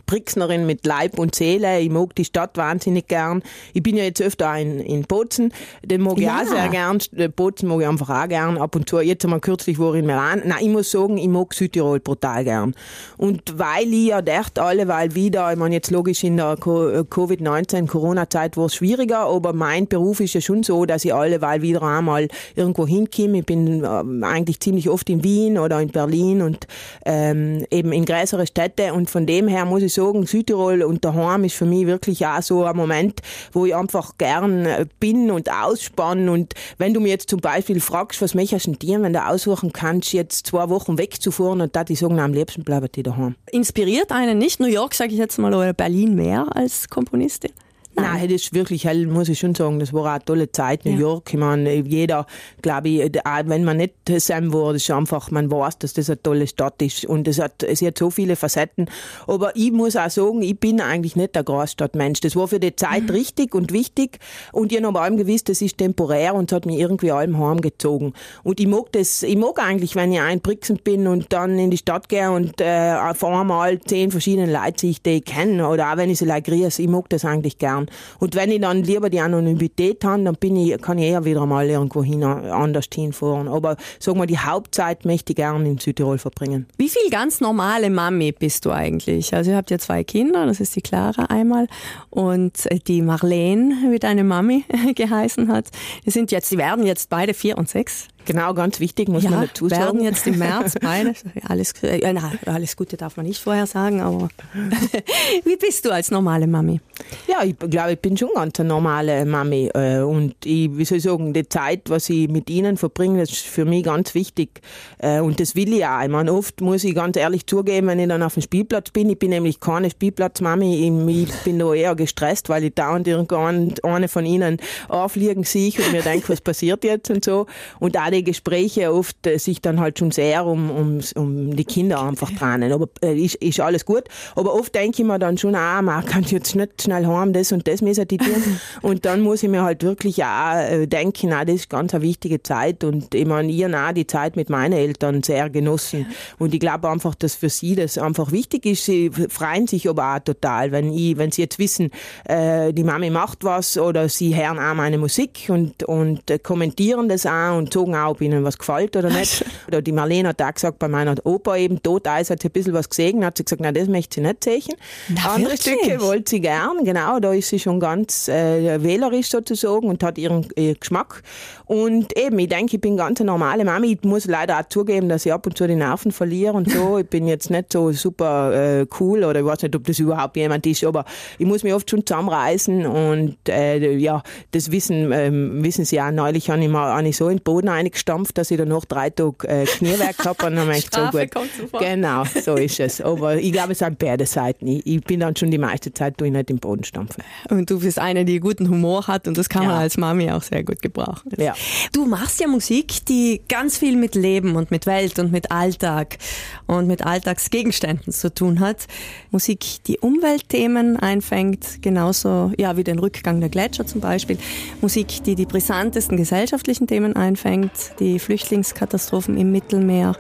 Brixnerin 0.05 0.67
mit 0.67 0.85
Leib 0.85 1.19
und 1.19 1.35
Seele. 1.35 1.81
Ich 1.81 1.89
mag 1.89 2.15
die 2.17 2.27
Stadt 2.27 2.59
wahnsinnig 2.59 3.09
gern. 3.09 3.43
Ich 3.73 3.83
bin 3.83 3.97
ja 3.97 4.05
jetzt 4.05 4.21
öfter 4.21 4.55
in, 4.59 4.79
in 4.81 5.05
Bozen. 5.05 5.55
Den 5.83 6.03
mag 6.03 6.19
ich 6.19 6.25
ja. 6.25 6.43
auch 6.43 6.47
sehr 6.47 6.69
gern. 6.69 6.99
Bozen 7.35 7.67
mag 7.71 7.81
ich 7.81 7.87
einfach 7.87 8.11
auch 8.11 8.29
gern. 8.29 8.59
Ab 8.59 8.77
und 8.77 8.87
zu, 8.91 9.01
jetzt 9.01 9.25
einmal 9.25 9.41
kürzlich 9.41 9.79
war 9.79 9.95
ich 9.95 10.01
in 10.01 10.07
Meran. 10.07 10.43
Nein, 10.45 10.59
ich 10.61 10.69
muss 10.69 10.91
sagen, 10.91 11.17
ich 11.17 11.29
mag 11.29 11.55
Südtirol 11.55 12.01
brutal 12.01 12.45
gern. 12.45 12.75
Und 13.17 13.59
weil 13.59 13.91
ich 13.91 14.09
ja 14.09 14.21
dort 14.21 14.59
alle, 14.59 14.87
weil 14.87 15.15
wieder, 15.15 15.51
ich 15.51 15.59
meine 15.59 15.77
jetzt 15.77 15.91
logisch 15.91 16.25
in 16.25 16.37
der 16.37 16.53
äh, 16.53 16.57
Covid-19 16.57 17.87
Corona-Zeit 17.87 18.59
war 18.59 18.67
es 18.67 18.75
schwieriger, 18.75 19.21
aber 19.21 19.55
mein 19.55 19.89
Beruf 19.89 20.21
ist 20.21 20.35
ja 20.35 20.43
schon 20.43 20.63
so, 20.63 20.85
dass 20.85 21.07
ich 21.07 21.15
alle, 21.15 21.41
weil 21.41 21.63
wieder 21.63 21.83
einmal 21.83 22.29
irgendwo 22.55 22.87
hinkomme. 22.87 23.39
Ich 23.39 23.47
bin 23.47 23.83
äh, 23.83 24.27
eigentlich 24.27 24.61
ziemlich 24.61 24.91
oft 24.91 25.09
in 25.09 25.25
Wien 25.25 25.57
oder 25.57 25.81
in 25.81 25.89
Berlin 25.89 26.18
Berlin 26.19 26.43
und 26.43 26.67
ähm, 27.05 27.65
eben 27.71 27.93
in 27.93 28.05
größere 28.05 28.47
Städte. 28.47 28.93
Und 28.93 29.11
von 29.11 29.27
dem 29.27 29.49
her 29.49 29.65
muss 29.65 29.83
ich 29.83 29.95
sagen, 29.95 30.27
Südtirol 30.27 30.83
und 30.83 31.05
daheim 31.05 31.45
ist 31.45 31.55
für 31.55 31.65
mich 31.65 31.87
wirklich 31.87 32.27
auch 32.27 32.43
so 32.43 32.65
ein 32.65 32.77
Moment, 32.77 33.21
wo 33.53 33.67
ich 33.67 33.75
einfach 33.75 34.19
gern 34.19 34.67
äh, 34.67 34.87
bin 35.01 35.31
und 35.31 35.51
ausspann. 35.51 36.29
Und 36.29 36.55
wenn 36.79 36.95
du 36.95 37.01
mir 37.01 37.09
jetzt 37.09 37.31
zum 37.31 37.41
Beispiel 37.41 37.81
fragst, 37.81 38.21
was 38.21 38.35
möchtest 38.35 38.67
du 38.67 38.73
dir, 38.73 39.01
wenn 39.03 39.13
du 39.13 39.25
aussuchen 39.25 39.73
kannst, 39.73 40.13
jetzt 40.13 40.47
zwei 40.47 40.69
Wochen 40.69 40.99
wegzufahren 40.99 41.61
und 41.61 41.75
da 41.75 41.85
die 41.85 41.95
sagen, 41.95 42.19
am 42.19 42.33
liebsten 42.33 42.65
bleibe 42.65 42.89
ich 42.95 43.03
daheim. 43.03 43.37
Inspiriert 43.51 44.11
einen 44.13 44.39
nicht 44.39 44.61
New 44.61 44.67
York, 44.67 44.95
sage 44.95 45.13
ich 45.13 45.19
jetzt 45.19 45.39
mal, 45.39 45.55
oder 45.55 45.73
Berlin 45.73 46.15
mehr 46.15 46.47
als 46.55 46.89
Komponistin? 46.89 47.53
Nein, 48.01 48.29
das 48.29 48.43
ist 48.43 48.55
wirklich, 48.55 48.85
muss 49.07 49.29
ich 49.29 49.39
schon 49.39 49.55
sagen, 49.55 49.79
das 49.81 49.93
war 49.93 50.07
eine 50.07 50.25
tolle 50.25 50.53
Zeit, 50.53 50.85
New 50.85 50.93
ja. 50.93 50.99
York. 50.99 51.33
Ich 51.33 51.39
meine, 51.39 51.73
jeder, 51.75 52.27
glaube 52.63 52.89
ich, 52.89 53.13
wenn 53.45 53.65
man 53.65 53.77
nicht 53.79 53.95
sein 54.19 54.53
war, 54.53 54.75
ist 54.75 54.91
einfach, 54.91 55.31
man 55.31 55.51
weiß, 55.51 55.79
dass 55.79 55.95
das 55.95 56.09
eine 56.09 56.23
tolle 56.23 56.47
Stadt 56.47 56.81
ist 56.81 57.05
und 57.05 57.27
es 57.29 57.39
hat, 57.39 57.63
es 57.63 57.83
hat 57.83 57.99
so 57.99 58.11
viele 58.11 58.37
Facetten. 58.37 58.89
Aber 59.27 59.55
ich 59.57 59.73
muss 59.73 59.97
auch 59.97 60.11
sagen, 60.11 60.43
ich 60.43 60.59
bin 60.59 60.81
eigentlich 60.81 61.17
nicht 61.17 61.35
der 61.35 61.45
Großstadtmensch. 61.45 62.21
Das 62.21 62.37
war 62.37 62.49
für 62.49 62.61
die 62.61 62.77
Zeit 62.77 63.05
mhm. 63.05 63.11
richtig 63.11 63.55
und 63.55 63.73
wichtig 63.73 64.19
und 64.53 64.73
ich 64.73 64.83
habe 64.83 65.01
allem 65.01 65.17
gewusst, 65.17 65.49
das 65.49 65.61
ist 65.61 65.79
temporär 65.79 66.35
und 66.35 66.51
es 66.51 66.57
hat 66.57 66.67
mich 66.67 66.79
irgendwie 66.79 67.11
allem 67.11 67.39
heimgezogen. 67.39 68.13
Und 68.45 68.61
ich 68.61 68.67
mag 68.67 68.93
das, 68.93 69.23
ich 69.23 69.37
mag 69.37 69.59
eigentlich, 69.59 69.97
wenn 69.97 70.13
ich 70.13 70.21
ein 70.21 70.41
Brixen 70.41 70.79
bin 70.79 71.07
und 71.07 71.33
dann 71.33 71.59
in 71.59 71.71
die 71.71 71.77
Stadt 71.77 72.09
gehe 72.09 72.31
und 72.31 72.61
äh, 72.61 72.95
auf 72.95 73.23
einmal 73.25 73.81
zehn 73.81 74.11
verschiedene 74.11 74.53
Leute 74.53 74.87
ich 74.87 75.03
die 75.03 75.21
kenne 75.21 75.69
oder 75.69 75.93
auch 75.93 75.97
wenn 75.97 76.11
ich 76.11 76.19
sie 76.19 76.25
like 76.25 76.45
grüße, 76.45 76.83
ich 76.83 76.89
mag 76.89 77.09
das 77.09 77.25
eigentlich 77.25 77.59
gern. 77.59 77.88
Und 78.19 78.35
wenn 78.35 78.51
ich 78.51 78.61
dann 78.61 78.83
lieber 78.83 79.11
die 79.11 79.21
Anonymität 79.21 80.05
habe, 80.05 80.23
dann 80.23 80.35
bin 80.35 80.57
ich, 80.57 80.81
kann 80.81 80.99
ich 80.99 81.07
eher 81.07 81.25
wieder 81.25 81.47
mal 81.47 81.69
irgendwo 81.69 82.03
hin, 82.03 82.23
anders 82.23 82.87
hinfahren. 82.93 83.49
Aber 83.49 83.77
sagen 83.99 84.19
wir, 84.19 84.27
die 84.27 84.39
Hauptzeit 84.39 85.05
möchte 85.05 85.33
ich 85.33 85.37
gerne 85.37 85.69
in 85.69 85.79
Südtirol 85.79 86.19
verbringen. 86.19 86.67
Wie 86.77 86.89
viel 86.89 87.11
ganz 87.11 87.41
normale 87.41 87.91
Mami 87.91 88.33
bist 88.33 88.65
du 88.65 88.71
eigentlich? 88.71 89.35
Also 89.35 89.51
ihr 89.51 89.57
habt 89.57 89.71
ja 89.71 89.79
zwei 89.79 90.05
Kinder, 90.05 90.47
das 90.47 90.61
ist 90.61 90.77
die 90.77 90.83
Clara 90.83 91.25
einmal 91.25 91.67
und 92.11 92.69
die 92.87 93.03
Marlene, 93.03 93.91
wie 93.91 93.99
deine 93.99 94.25
Mami 94.25 94.65
geheißen 94.95 95.49
hat. 95.49 95.67
Die 96.05 96.11
sind 96.11 96.31
jetzt, 96.31 96.51
die 96.51 96.59
werden 96.59 96.87
jetzt 96.87 97.11
beide 97.11 97.35
vier 97.35 97.59
und 97.59 97.69
sechs. 97.69 98.09
Genau, 98.29 98.53
ganz 98.53 98.79
wichtig, 98.79 99.09
muss 99.09 99.23
ja, 99.23 99.31
man 99.31 99.47
dazu 99.47 99.71
sagen. 99.71 99.83
werden 99.83 100.03
jetzt 100.03 100.27
im 100.27 100.37
März 100.37 100.75
beide. 100.83 101.15
Alles, 101.49 101.73
äh, 101.83 102.13
na, 102.13 102.31
alles 102.45 102.77
Gute 102.77 102.99
darf 102.99 103.17
man 103.17 103.25
nicht 103.25 103.41
vorher 103.41 103.67
sagen, 103.67 104.03
aber 104.03 104.29
wie 105.45 105.57
bist 105.57 105.87
du 105.87 105.91
als 105.91 106.11
normale 106.11 106.47
Mami? 106.47 106.79
Ja, 107.27 107.43
ich 107.43 107.57
glaube, 107.59 107.93
ich 107.93 107.99
bin 107.99 108.19
schon 108.19 108.29
ganz 108.35 108.61
eine 108.61 108.69
normale 108.69 109.25
Mami. 109.25 109.71
Äh, 109.73 110.01
und 110.01 110.35
ich, 110.45 110.77
wie 110.77 110.85
soll 110.85 110.99
ich 110.99 111.05
sagen, 111.05 111.33
die 111.33 111.49
Zeit, 111.49 111.89
was 111.89 112.11
ich 112.11 112.29
mit 112.29 112.51
ihnen 112.51 112.77
verbringe, 112.77 113.23
ist 113.23 113.35
für 113.35 113.65
mich 113.65 113.85
ganz 113.85 114.15
wichtig. 114.15 114.61
Äh, 114.99 115.21
und 115.21 115.41
das 115.41 115.57
will 115.57 115.73
ich 115.73 115.87
auch. 115.87 116.03
Ich 116.03 116.11
meine, 116.11 116.31
oft 116.31 116.61
muss 116.61 116.85
ich 116.85 116.95
ganz 116.95 117.17
ehrlich 117.17 117.47
zugeben, 117.47 117.87
wenn 117.87 117.99
ich 117.99 118.09
dann 118.09 118.23
auf 118.23 118.35
dem 118.35 118.43
Spielplatz 118.43 118.91
bin, 118.91 119.09
ich 119.09 119.19
bin 119.19 119.31
nämlich 119.31 119.59
keine 119.59 119.89
Spielplatzmami, 119.89 120.87
ich 121.09 121.33
bin 121.45 121.59
da 121.59 121.73
eher 121.73 121.95
gestresst, 121.95 122.51
weil 122.51 122.65
ich 122.65 122.75
dauernd 122.75 123.09
irgendwann 123.09 123.73
eine 123.83 124.09
von 124.09 124.27
ihnen 124.27 124.59
aufliegen 124.89 125.45
sehe 125.45 125.73
und 125.79 125.93
mir 125.93 126.03
denke, 126.03 126.29
was 126.29 126.43
passiert 126.43 126.85
jetzt 126.85 127.11
und 127.11 127.25
so. 127.25 127.47
Und 127.81 127.97
auch 127.97 128.11
die 128.11 128.18
Gespräche 128.23 128.93
oft 128.93 129.27
äh, 129.27 129.39
sich 129.39 129.61
dann 129.61 129.81
halt 129.81 129.99
schon 129.99 130.11
sehr 130.11 130.47
um, 130.47 130.71
um, 130.71 131.01
um 131.15 131.57
die 131.57 131.65
Kinder 131.65 132.03
einfach 132.03 132.31
drehen. 132.31 132.73
Aber 132.73 132.89
äh, 133.03 133.15
ist, 133.17 133.37
ist 133.37 133.61
alles 133.61 133.85
gut. 133.85 134.05
Aber 134.37 134.55
oft 134.55 134.75
denke 134.75 135.03
ich 135.03 135.09
mir 135.09 135.19
dann 135.19 135.39
schon, 135.39 135.55
ah, 135.55 135.83
man 135.83 136.05
kann 136.05 136.23
jetzt 136.25 136.55
nicht 136.55 136.83
schnell 136.83 137.07
heim, 137.07 137.33
das 137.33 137.53
und 137.53 137.67
das 137.67 137.83
müssen 137.83 138.07
die 138.09 138.19
tun. 138.19 138.59
und 138.83 139.05
dann 139.05 139.21
muss 139.21 139.43
ich 139.43 139.49
mir 139.49 139.63
halt 139.63 139.83
wirklich 139.83 140.23
auch 140.25 140.57
äh, 140.57 140.87
denken, 140.87 141.33
ah, 141.33 141.45
das 141.45 141.57
ist 141.57 141.71
ganz 141.71 141.95
eine 141.95 142.03
wichtige 142.03 142.43
Zeit. 142.43 142.85
Und 142.85 143.15
ich 143.15 143.27
meine, 143.27 143.51
ich 143.51 143.67
auch 143.67 143.93
die 143.93 144.07
Zeit 144.07 144.37
mit 144.37 144.51
meinen 144.51 144.73
Eltern 144.73 145.23
sehr 145.23 145.51
genossen. 145.51 146.07
Und 146.39 146.55
ich 146.55 146.61
glaube 146.61 146.89
einfach, 146.89 147.15
dass 147.15 147.35
für 147.35 147.51
sie 147.51 147.75
das 147.75 147.99
einfach 147.99 148.33
wichtig 148.33 148.67
ist. 148.67 148.85
Sie 148.85 149.11
freuen 149.11 149.67
sich 149.67 149.89
aber 149.89 150.17
auch 150.17 150.21
total, 150.21 150.73
wenn 150.73 150.93
ich, 150.93 151.17
wenn 151.17 151.31
sie 151.31 151.43
jetzt 151.43 151.59
wissen, 151.59 151.91
äh, 152.25 152.73
die 152.73 152.85
Mami 152.85 153.11
macht 153.11 153.45
was 153.45 153.79
oder 153.79 154.09
sie 154.09 154.35
hören 154.35 154.59
auch 154.59 154.75
meine 154.75 154.99
Musik 154.99 155.47
und, 155.49 155.83
und 155.85 156.31
äh, 156.31 156.39
kommentieren 156.39 157.09
das 157.09 157.27
auch 157.27 157.57
und 157.57 157.73
sagen 157.73 157.95
auch, 157.95 158.08
ob 158.09 158.21
ihnen 158.21 158.45
was 158.45 158.59
gefällt 158.59 158.97
oder 158.97 159.11
nicht. 159.11 159.45
Oder 159.69 159.83
die 159.83 159.93
Marlene 159.93 160.31
hat 160.31 160.41
auch 160.41 160.55
gesagt, 160.55 160.79
bei 160.79 160.89
meiner 160.89 161.15
Opa 161.25 161.57
eben 161.57 161.83
tot 161.83 162.07
Eis 162.07 162.31
hat 162.31 162.41
sie 162.41 162.49
ein 162.49 162.53
bisschen 162.53 162.73
was 162.73 162.89
gesehen, 162.89 163.25
hat 163.25 163.37
sie 163.37 163.45
gesagt, 163.45 163.61
nein, 163.61 163.75
das 163.75 163.87
möchte 163.87 164.15
sie 164.15 164.27
nicht 164.27 164.45
sehen. 164.45 164.75
Na, 165.09 165.35
Andere 165.35 165.53
wirklich? 165.53 165.79
Stücke 165.79 166.01
wollte 166.01 166.31
sie 166.31 166.41
gern, 166.41 166.85
genau, 166.85 167.21
da 167.21 167.35
ist 167.35 167.49
sie 167.49 167.59
schon 167.59 167.79
ganz 167.79 168.29
äh, 168.29 168.83
wählerisch 168.83 169.29
sozusagen 169.29 169.89
und 169.89 170.03
hat 170.03 170.17
ihren, 170.17 170.47
ihren 170.57 170.81
Geschmack. 170.81 171.23
Und 171.67 172.17
eben, 172.17 172.39
ich 172.39 172.49
denke, 172.49 172.77
ich 172.77 172.81
bin 172.81 172.97
ganz 172.97 173.21
eine 173.21 173.31
normale 173.31 173.65
Mami. 173.65 173.93
Ich 173.93 174.03
muss 174.03 174.25
leider 174.25 174.59
auch 174.59 174.69
zugeben, 174.69 175.11
dass 175.11 175.27
ich 175.27 175.33
ab 175.33 175.45
und 175.47 175.59
zu 175.59 175.67
die 175.67 175.75
Nerven 175.75 176.13
verliere 176.13 176.55
und 176.55 176.71
so. 176.71 176.99
Ich 176.99 177.07
bin 177.07 177.27
jetzt 177.27 177.51
nicht 177.51 177.73
so 177.73 177.93
super 177.93 178.81
äh, 178.81 178.87
cool 178.99 179.23
oder 179.23 179.41
ich 179.41 179.45
weiß 179.45 179.63
nicht, 179.63 179.77
ob 179.77 179.85
das 179.85 179.99
überhaupt 179.99 180.37
jemand 180.37 180.67
ist, 180.67 180.83
aber 180.85 181.05
ich 181.39 181.47
muss 181.47 181.63
mich 181.63 181.75
oft 181.75 181.91
schon 181.91 182.07
zusammenreißen 182.07 182.87
und 182.87 183.37
äh, 183.49 183.97
ja, 183.97 184.23
das 184.53 184.71
wissen, 184.71 185.13
ähm, 185.13 185.63
wissen 185.63 185.85
sie 185.85 186.01
auch. 186.01 186.11
Neulich 186.11 186.49
habe 186.49 186.63
ich 186.63 186.69
mal 186.69 186.97
habe 186.97 187.07
ich 187.07 187.17
so 187.17 187.29
in 187.29 187.37
den 187.37 187.43
Boden 187.43 187.69
eingestampft, 187.89 188.39
dass 188.39 188.51
ich 188.51 188.59
dann 188.59 188.69
noch 188.69 188.85
drei 188.85 189.11
Tage 189.11 189.49
äh, 189.49 189.65
Kniewerk 189.65 190.25
habe. 190.25 190.47
Und 190.47 190.57
dann 190.57 190.69
habe 190.69 190.77
ich 190.77 190.89
so 190.93 191.01
gut. 191.11 191.81
Genau, 191.81 192.25
so 192.25 192.55
ist 192.55 192.81
es. 192.81 193.01
Aber 193.01 193.37
ich 193.37 193.53
glaube, 193.53 193.73
es 193.73 193.79
sind 193.79 193.99
beide 193.99 194.27
Seiten. 194.27 194.67
Ich, 194.67 194.87
ich 194.87 195.03
bin 195.03 195.21
dann 195.21 195.35
schon 195.37 195.51
die 195.51 195.59
meiste 195.59 195.93
Zeit 195.93 196.19
tue 196.19 196.29
ich 196.29 196.33
nicht 196.33 196.51
im 196.51 196.59
Boden 196.59 196.85
stampfen. 196.85 197.23
Und 197.51 197.71
du 197.71 197.81
bist 197.81 197.99
eine, 197.99 198.25
die 198.25 198.41
guten 198.41 198.69
Humor 198.69 199.07
hat 199.07 199.27
und 199.29 199.37
das 199.39 199.49
kann 199.49 199.63
man 199.67 199.77
Ja. 199.77 199.79
als 199.81 199.97
Mami 199.97 200.31
auch 200.31 200.43
sehr 200.43 200.63
gut 200.65 200.83
gebrauchen. 200.83 201.31
Ja. 201.37 201.55
Du 201.93 202.07
machst 202.07 202.41
ja 202.41 202.47
Musik, 202.49 203.05
die 203.07 203.41
ganz 203.49 203.79
viel 203.79 203.97
mit 203.97 204.15
Leben 204.15 204.57
und 204.57 204.71
mit 204.71 204.87
Welt 204.87 205.19
und 205.19 205.33
mit 205.33 205.51
Alltag 205.51 206.19
und 206.67 206.87
mit 206.87 207.05
Alltagsgegenständen 207.05 208.13
zu 208.13 208.33
tun 208.33 208.61
hat. 208.61 208.87
Musik, 209.31 209.85
die 209.87 209.99
Umweltthemen 209.99 210.97
einfängt, 210.97 211.83
genauso 211.83 212.53
ja 212.59 212.77
wie 212.77 212.85
den 212.85 212.99
Rückgang 212.99 213.41
der 213.41 213.49
Gletscher 213.49 213.87
zum 213.87 214.01
Beispiel. 214.01 214.39
Musik, 214.81 215.23
die 215.25 215.35
die 215.35 215.47
brisantesten 215.47 216.17
gesellschaftlichen 216.17 216.87
Themen 216.87 217.17
einfängt, 217.17 217.73
die 217.99 218.19
Flüchtlingskatastrophen 218.19 219.37
im 219.37 219.53
Mittelmeer. 219.53 220.15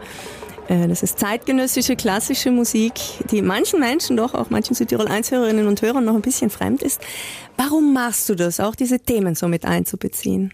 Äh, 0.68 0.86
Das 0.88 1.02
ist 1.02 1.18
zeitgenössische, 1.18 1.96
klassische 1.96 2.50
Musik, 2.50 2.92
die 3.30 3.42
manchen 3.42 3.80
Menschen 3.80 4.16
doch, 4.16 4.34
auch 4.34 4.50
manchen 4.50 4.74
Südtirol 4.74 5.06
1-Hörerinnen 5.06 5.66
und 5.66 5.82
Hörern 5.82 6.04
noch 6.04 6.14
ein 6.14 6.22
bisschen 6.22 6.50
fremd 6.50 6.82
ist. 6.82 7.00
Warum 7.56 7.92
machst 7.92 8.28
du 8.28 8.34
das, 8.34 8.60
auch 8.60 8.74
diese 8.74 9.00
Themen 9.00 9.34
so 9.34 9.48
mit 9.48 9.64
einzubeziehen? 9.64 10.52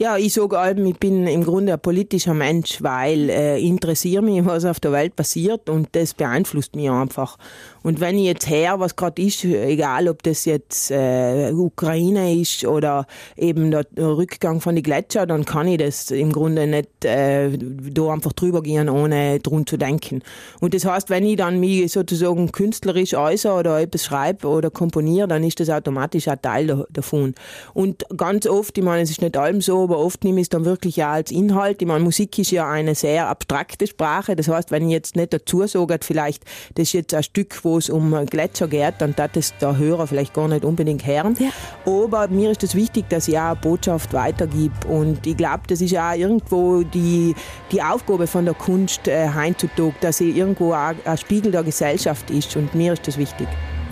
Ja, 0.00 0.16
ich 0.16 0.32
sage 0.32 0.56
allem, 0.56 0.86
ich 0.86 0.96
bin 0.96 1.26
im 1.26 1.42
Grunde 1.42 1.72
ein 1.72 1.80
politischer 1.80 2.32
Mensch, 2.32 2.80
weil 2.84 3.28
äh, 3.30 3.60
interessiere 3.60 4.22
mich, 4.22 4.44
was 4.46 4.64
auf 4.64 4.78
der 4.78 4.92
Welt 4.92 5.16
passiert 5.16 5.68
und 5.68 5.88
das 5.90 6.14
beeinflusst 6.14 6.76
mich 6.76 6.88
einfach. 6.88 7.36
Und 7.82 7.98
wenn 7.98 8.16
ich 8.16 8.26
jetzt 8.26 8.48
her, 8.48 8.78
was 8.78 8.94
gerade 8.94 9.20
ist, 9.20 9.44
egal 9.44 10.08
ob 10.08 10.22
das 10.22 10.44
jetzt 10.44 10.92
äh, 10.92 11.50
Ukraine 11.52 12.32
ist 12.32 12.64
oder 12.64 13.06
eben 13.36 13.72
der 13.72 13.86
Rückgang 13.96 14.60
von 14.60 14.76
den 14.76 14.84
Gletscher, 14.84 15.26
dann 15.26 15.44
kann 15.44 15.66
ich 15.66 15.78
das 15.78 16.12
im 16.12 16.30
Grunde 16.30 16.68
nicht 16.68 17.04
äh, 17.04 17.50
da 17.58 18.12
einfach 18.12 18.34
drüber 18.34 18.62
gehen, 18.62 18.88
ohne 18.88 19.40
drum 19.40 19.66
zu 19.66 19.78
denken. 19.78 20.22
Und 20.60 20.74
das 20.74 20.84
heißt, 20.84 21.10
wenn 21.10 21.24
ich 21.26 21.36
dann 21.36 21.58
mich 21.58 21.90
sozusagen 21.90 22.52
künstlerisch 22.52 23.14
äußere 23.14 23.54
oder 23.54 23.80
etwas 23.80 24.04
schreibe 24.04 24.46
oder 24.46 24.70
komponiere, 24.70 25.26
dann 25.26 25.42
ist 25.42 25.58
das 25.58 25.70
automatisch 25.70 26.28
ein 26.28 26.40
Teil 26.40 26.68
da- 26.68 26.84
davon. 26.90 27.34
Und 27.74 28.04
ganz 28.16 28.46
oft, 28.46 28.78
ich 28.78 28.84
meine, 28.84 29.02
es 29.02 29.10
ist 29.10 29.22
nicht 29.22 29.36
allem 29.36 29.60
so, 29.60 29.87
aber 29.88 30.00
oft 30.00 30.22
nehme 30.22 30.40
ich 30.40 30.44
es 30.44 30.48
dann 30.50 30.66
wirklich 30.66 31.02
auch 31.02 31.08
als 31.08 31.30
Inhalt. 31.30 31.80
Ich 31.80 31.88
meine, 31.88 32.04
Musik 32.04 32.38
ist 32.38 32.50
ja 32.50 32.68
eine 32.68 32.94
sehr 32.94 33.28
abstrakte 33.28 33.86
Sprache. 33.86 34.36
Das 34.36 34.46
heißt, 34.46 34.70
wenn 34.70 34.86
ich 34.86 34.92
jetzt 34.92 35.16
nicht 35.16 35.32
dazu 35.32 35.66
sage, 35.66 35.98
vielleicht, 36.02 36.44
das 36.74 36.88
ist 36.88 36.92
jetzt 36.92 37.14
ein 37.14 37.22
Stück, 37.22 37.58
wo 37.64 37.78
es 37.78 37.88
um 37.88 38.26
Gletscher 38.26 38.68
geht, 38.68 38.96
dann 38.98 39.16
darf 39.16 39.32
das 39.32 39.56
der 39.56 39.78
Hörer 39.78 40.06
vielleicht 40.06 40.34
gar 40.34 40.46
nicht 40.46 40.66
unbedingt 40.66 41.06
hören. 41.06 41.34
Ja. 41.38 41.48
Aber 41.90 42.28
mir 42.28 42.50
ist 42.50 42.62
es 42.62 42.72
das 42.72 42.74
wichtig, 42.76 43.08
dass 43.08 43.28
ich 43.28 43.38
auch 43.38 43.52
eine 43.52 43.56
Botschaft 43.56 44.12
weitergebe. 44.12 44.74
Und 44.88 45.26
ich 45.26 45.38
glaube, 45.38 45.62
das 45.68 45.80
ist 45.80 45.96
auch 45.96 46.14
irgendwo 46.14 46.82
die, 46.82 47.34
die 47.72 47.82
Aufgabe 47.82 48.26
von 48.26 48.44
der 48.44 48.54
Kunst 48.54 49.08
äh, 49.08 49.30
heutzutage, 49.34 49.94
dass 50.02 50.18
sie 50.18 50.32
irgendwo 50.32 50.74
auch 50.74 50.92
ein 51.02 51.16
Spiegel 51.16 51.50
der 51.50 51.62
Gesellschaft 51.62 52.30
ist. 52.30 52.54
Und 52.56 52.74
mir 52.74 52.92
ist 52.92 53.08
das 53.08 53.16
wichtig. 53.16 53.48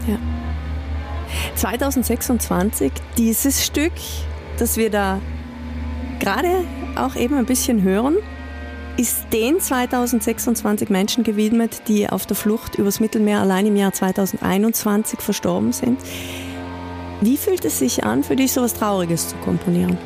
Ja. 0.06 0.18
2026, 1.54 2.92
dieses 3.16 3.64
Stück, 3.64 3.92
das 4.58 4.76
wir 4.76 4.90
da 4.90 5.20
gerade 6.20 6.64
auch 6.96 7.16
eben 7.16 7.34
ein 7.34 7.46
bisschen 7.46 7.82
hören, 7.82 8.16
ist 8.96 9.26
den 9.32 9.60
2026 9.60 10.88
Menschen 10.88 11.22
gewidmet, 11.24 11.82
die 11.88 12.08
auf 12.08 12.26
der 12.26 12.36
Flucht 12.36 12.76
übers 12.76 13.00
Mittelmeer 13.00 13.40
allein 13.40 13.66
im 13.66 13.76
Jahr 13.76 13.92
2021 13.92 15.20
verstorben 15.20 15.72
sind. 15.72 16.00
Wie 17.20 17.36
fühlt 17.36 17.64
es 17.64 17.78
sich 17.78 18.04
an, 18.04 18.22
für 18.22 18.36
dich 18.36 18.52
so 18.52 18.62
was 18.62 18.74
Trauriges 18.74 19.28
zu 19.28 19.36
komponieren? 19.36 19.98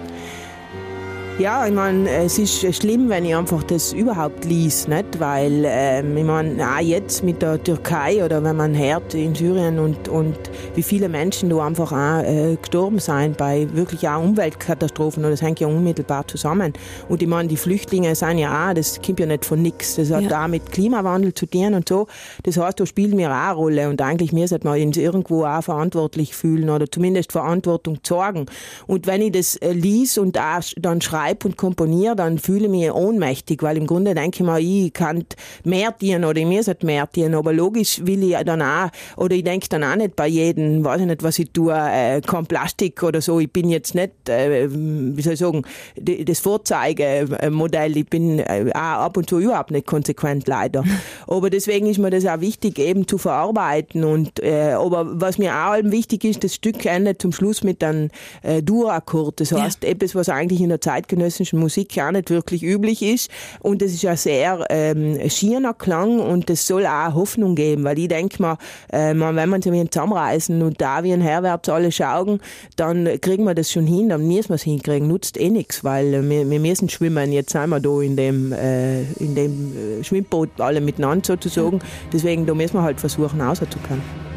Ja, 1.40 1.66
ich 1.66 1.72
meine, 1.72 2.06
es 2.10 2.38
ist 2.38 2.76
schlimm, 2.76 3.08
wenn 3.08 3.24
ich 3.24 3.34
einfach 3.34 3.62
das 3.62 3.94
überhaupt 3.94 4.44
lies, 4.44 4.86
nicht? 4.88 5.18
Weil, 5.20 5.64
ähm, 5.66 6.14
ich 6.14 6.24
meine, 6.24 6.62
auch 6.62 6.80
jetzt 6.82 7.24
mit 7.24 7.40
der 7.40 7.64
Türkei 7.64 8.22
oder 8.22 8.44
wenn 8.44 8.56
man 8.56 8.76
hört 8.76 9.14
in 9.14 9.34
Syrien 9.34 9.78
und, 9.78 10.06
und 10.10 10.36
wie 10.74 10.82
viele 10.82 11.08
Menschen 11.08 11.48
da 11.48 11.64
einfach 11.64 11.92
auch 11.92 12.22
äh, 12.22 12.56
gestorben 12.56 12.98
sind 12.98 13.38
bei 13.38 13.66
wirklich 13.72 14.06
auch 14.06 14.22
Umweltkatastrophen 14.22 15.24
und 15.24 15.30
das 15.30 15.40
hängt 15.40 15.60
ja 15.60 15.66
unmittelbar 15.66 16.28
zusammen. 16.28 16.74
Und 17.08 17.22
ich 17.22 17.28
meine, 17.28 17.48
die 17.48 17.56
Flüchtlinge 17.56 18.14
sind 18.14 18.36
ja 18.36 18.68
auch, 18.68 18.74
das 18.74 19.00
kommt 19.00 19.20
ja 19.20 19.24
nicht 19.24 19.46
von 19.46 19.62
nix. 19.62 19.96
Das 19.96 20.10
hat 20.10 20.24
Ja. 20.24 20.44
auch 20.44 20.48
mit 20.48 20.70
Klimawandel 20.70 21.32
zu 21.32 21.46
tun 21.46 21.72
und 21.72 21.88
so. 21.88 22.06
Das 22.42 22.58
heißt, 22.58 22.78
da 22.78 22.84
spielen 22.84 23.16
wir 23.16 23.30
auch 23.30 23.34
eine 23.34 23.54
Rolle 23.54 23.88
und 23.88 24.02
eigentlich 24.02 24.34
müssen 24.34 24.62
wir 24.62 24.72
uns 24.72 24.98
irgendwo 24.98 25.46
auch 25.46 25.62
verantwortlich 25.62 26.34
fühlen 26.34 26.68
oder 26.68 26.90
zumindest 26.90 27.32
Verantwortung 27.32 27.98
sorgen. 28.06 28.44
Und 28.86 29.06
wenn 29.06 29.22
ich 29.22 29.32
das 29.32 29.56
äh, 29.56 29.72
lies 29.72 30.18
und 30.18 30.38
auch 30.38 30.60
dann 30.76 31.00
schreibe 31.00 31.29
und 31.44 31.56
komponiere, 31.56 32.16
dann 32.16 32.38
fühle 32.38 32.64
ich 32.64 32.70
mich 32.70 32.92
ohnmächtig, 32.92 33.62
weil 33.62 33.76
im 33.76 33.86
Grunde 33.86 34.14
denke 34.14 34.38
ich 34.40 34.46
mir, 34.46 34.58
ich 34.58 34.92
kann 34.92 35.24
mehr 35.64 35.92
dienen 35.92 36.24
oder 36.24 36.38
ich 36.38 36.46
muss 36.46 36.66
nicht 36.66 36.82
mehr 36.82 37.06
dienen, 37.06 37.34
aber 37.34 37.52
logisch 37.52 38.04
will 38.04 38.22
ich 38.22 38.36
dann 38.44 38.62
auch, 38.62 38.90
oder 39.16 39.34
ich 39.34 39.44
denke 39.44 39.68
dann 39.68 39.84
auch 39.84 39.96
nicht 39.96 40.16
bei 40.16 40.26
jedem, 40.26 40.84
weiß 40.84 41.00
ich 41.00 41.06
nicht, 41.06 41.22
was 41.22 41.38
ich 41.38 41.50
tue, 41.50 41.72
äh, 41.72 42.20
kein 42.20 42.46
Plastik 42.46 43.02
oder 43.02 43.20
so, 43.20 43.40
ich 43.40 43.50
bin 43.50 43.68
jetzt 43.70 43.94
nicht, 43.94 44.28
äh, 44.28 44.68
wie 44.70 45.22
soll 45.22 45.34
ich 45.34 45.38
sagen, 45.38 45.62
das 45.96 46.38
Vorzeigemodell, 46.40 47.96
ich 47.96 48.06
bin 48.06 48.38
äh, 48.40 48.70
auch 48.74 48.78
ab 48.78 49.16
und 49.16 49.28
zu 49.28 49.38
überhaupt 49.38 49.70
nicht 49.70 49.86
konsequent 49.86 50.46
leider. 50.46 50.84
aber 51.26 51.50
deswegen 51.50 51.86
ist 51.86 51.98
mir 51.98 52.10
das 52.10 52.26
auch 52.26 52.40
wichtig, 52.40 52.78
eben 52.78 53.06
zu 53.06 53.18
verarbeiten 53.18 54.04
und, 54.04 54.42
äh, 54.42 54.72
aber 54.72 55.20
was 55.20 55.38
mir 55.38 55.54
auch 55.54 55.76
wichtig 55.82 56.24
ist, 56.24 56.44
das 56.44 56.54
Stück 56.54 56.84
endet 56.86 57.22
zum 57.22 57.32
Schluss 57.32 57.62
mit 57.62 57.82
einem 57.82 58.10
äh, 58.42 58.62
Dur-Akkord, 58.62 59.40
das 59.40 59.52
heißt 59.52 59.84
etwas, 59.84 60.14
was 60.14 60.28
eigentlich 60.28 60.60
in 60.60 60.68
der 60.68 60.80
zeitgenössischen 61.10 61.58
Musik 61.58 61.98
auch 61.98 62.10
nicht 62.10 62.30
wirklich 62.30 62.62
üblich 62.62 63.02
ist. 63.02 63.30
Und 63.60 63.82
das 63.82 63.92
ist 63.92 64.02
ja 64.02 64.16
sehr 64.16 64.64
ähm, 64.70 65.18
schierer 65.28 65.74
Klang 65.74 66.20
und 66.20 66.48
das 66.48 66.66
soll 66.66 66.86
auch 66.86 67.14
Hoffnung 67.14 67.54
geben, 67.54 67.84
weil 67.84 67.98
ich 67.98 68.08
denke 68.08 68.40
mal, 68.40 68.56
äh, 68.88 69.14
wenn 69.14 69.48
man 69.48 69.62
sich 69.62 69.90
zusammenreißen 69.90 70.62
und 70.62 70.80
da 70.80 71.02
wie 71.02 71.12
ein 71.12 71.20
herwärts 71.20 71.68
alle 71.68 71.92
schauen, 71.92 72.40
dann 72.76 73.20
kriegen 73.20 73.44
wir 73.44 73.54
das 73.54 73.70
schon 73.70 73.86
hin, 73.86 74.08
dann 74.08 74.26
müssen 74.26 74.50
wir 74.50 74.56
es 74.56 74.62
hinkriegen, 74.62 75.08
nutzt 75.08 75.38
eh 75.38 75.50
nichts, 75.50 75.84
weil 75.84 76.14
äh, 76.14 76.28
wir, 76.28 76.48
wir 76.48 76.60
müssen 76.60 76.88
schwimmen, 76.88 77.32
jetzt 77.32 77.52
sind 77.52 77.70
wir 77.70 77.80
da 77.80 78.00
in 78.00 78.16
dem, 78.16 78.52
äh, 78.52 79.02
in 79.14 79.34
dem 79.34 80.00
äh, 80.00 80.04
Schwimmboot 80.04 80.60
alle 80.60 80.80
miteinander 80.80 81.24
sozusagen, 81.24 81.80
deswegen 82.12 82.46
da 82.46 82.54
müssen 82.54 82.74
wir 82.74 82.82
halt 82.82 83.00
versuchen 83.00 83.40
rauszukommen. 83.40 84.29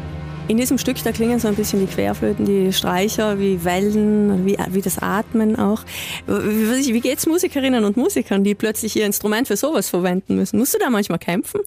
In 0.46 0.58
diesem 0.58 0.76
Stück, 0.76 1.02
da 1.02 1.10
klingen 1.10 1.38
so 1.38 1.48
ein 1.48 1.54
bisschen 1.54 1.80
die 1.80 1.86
Querflöten, 1.86 2.44
die 2.44 2.70
Streicher, 2.70 3.38
wie 3.38 3.64
Wellen, 3.64 4.44
wie, 4.44 4.58
wie 4.68 4.82
das 4.82 4.98
Atmen 4.98 5.58
auch. 5.58 5.82
Wie, 6.26 6.92
wie 6.92 7.00
geht's 7.00 7.26
Musikerinnen 7.26 7.84
und 7.84 7.96
Musikern, 7.96 8.44
die 8.44 8.54
plötzlich 8.54 8.94
ihr 8.94 9.06
Instrument 9.06 9.48
für 9.48 9.56
sowas 9.56 9.88
verwenden 9.88 10.36
müssen? 10.36 10.58
Musst 10.58 10.74
du 10.74 10.78
da 10.78 10.90
manchmal 10.90 11.18
kämpfen? 11.18 11.60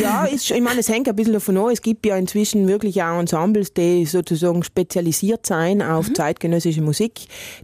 Ja, 0.00 0.24
ist, 0.26 0.50
ich 0.50 0.60
meine, 0.60 0.80
es 0.80 0.88
hängt 0.88 1.08
ein 1.08 1.16
bisschen 1.16 1.32
davon 1.32 1.56
ab. 1.56 1.68
Es 1.72 1.80
gibt 1.80 2.04
ja 2.04 2.16
inzwischen 2.16 2.68
wirklich 2.68 3.02
auch 3.02 3.18
Ensembles, 3.18 3.72
die 3.72 4.04
sozusagen 4.04 4.62
spezialisiert 4.62 5.46
sein 5.46 5.80
auf 5.82 6.08
mhm. 6.08 6.14
zeitgenössische 6.14 6.82
Musik. 6.82 7.12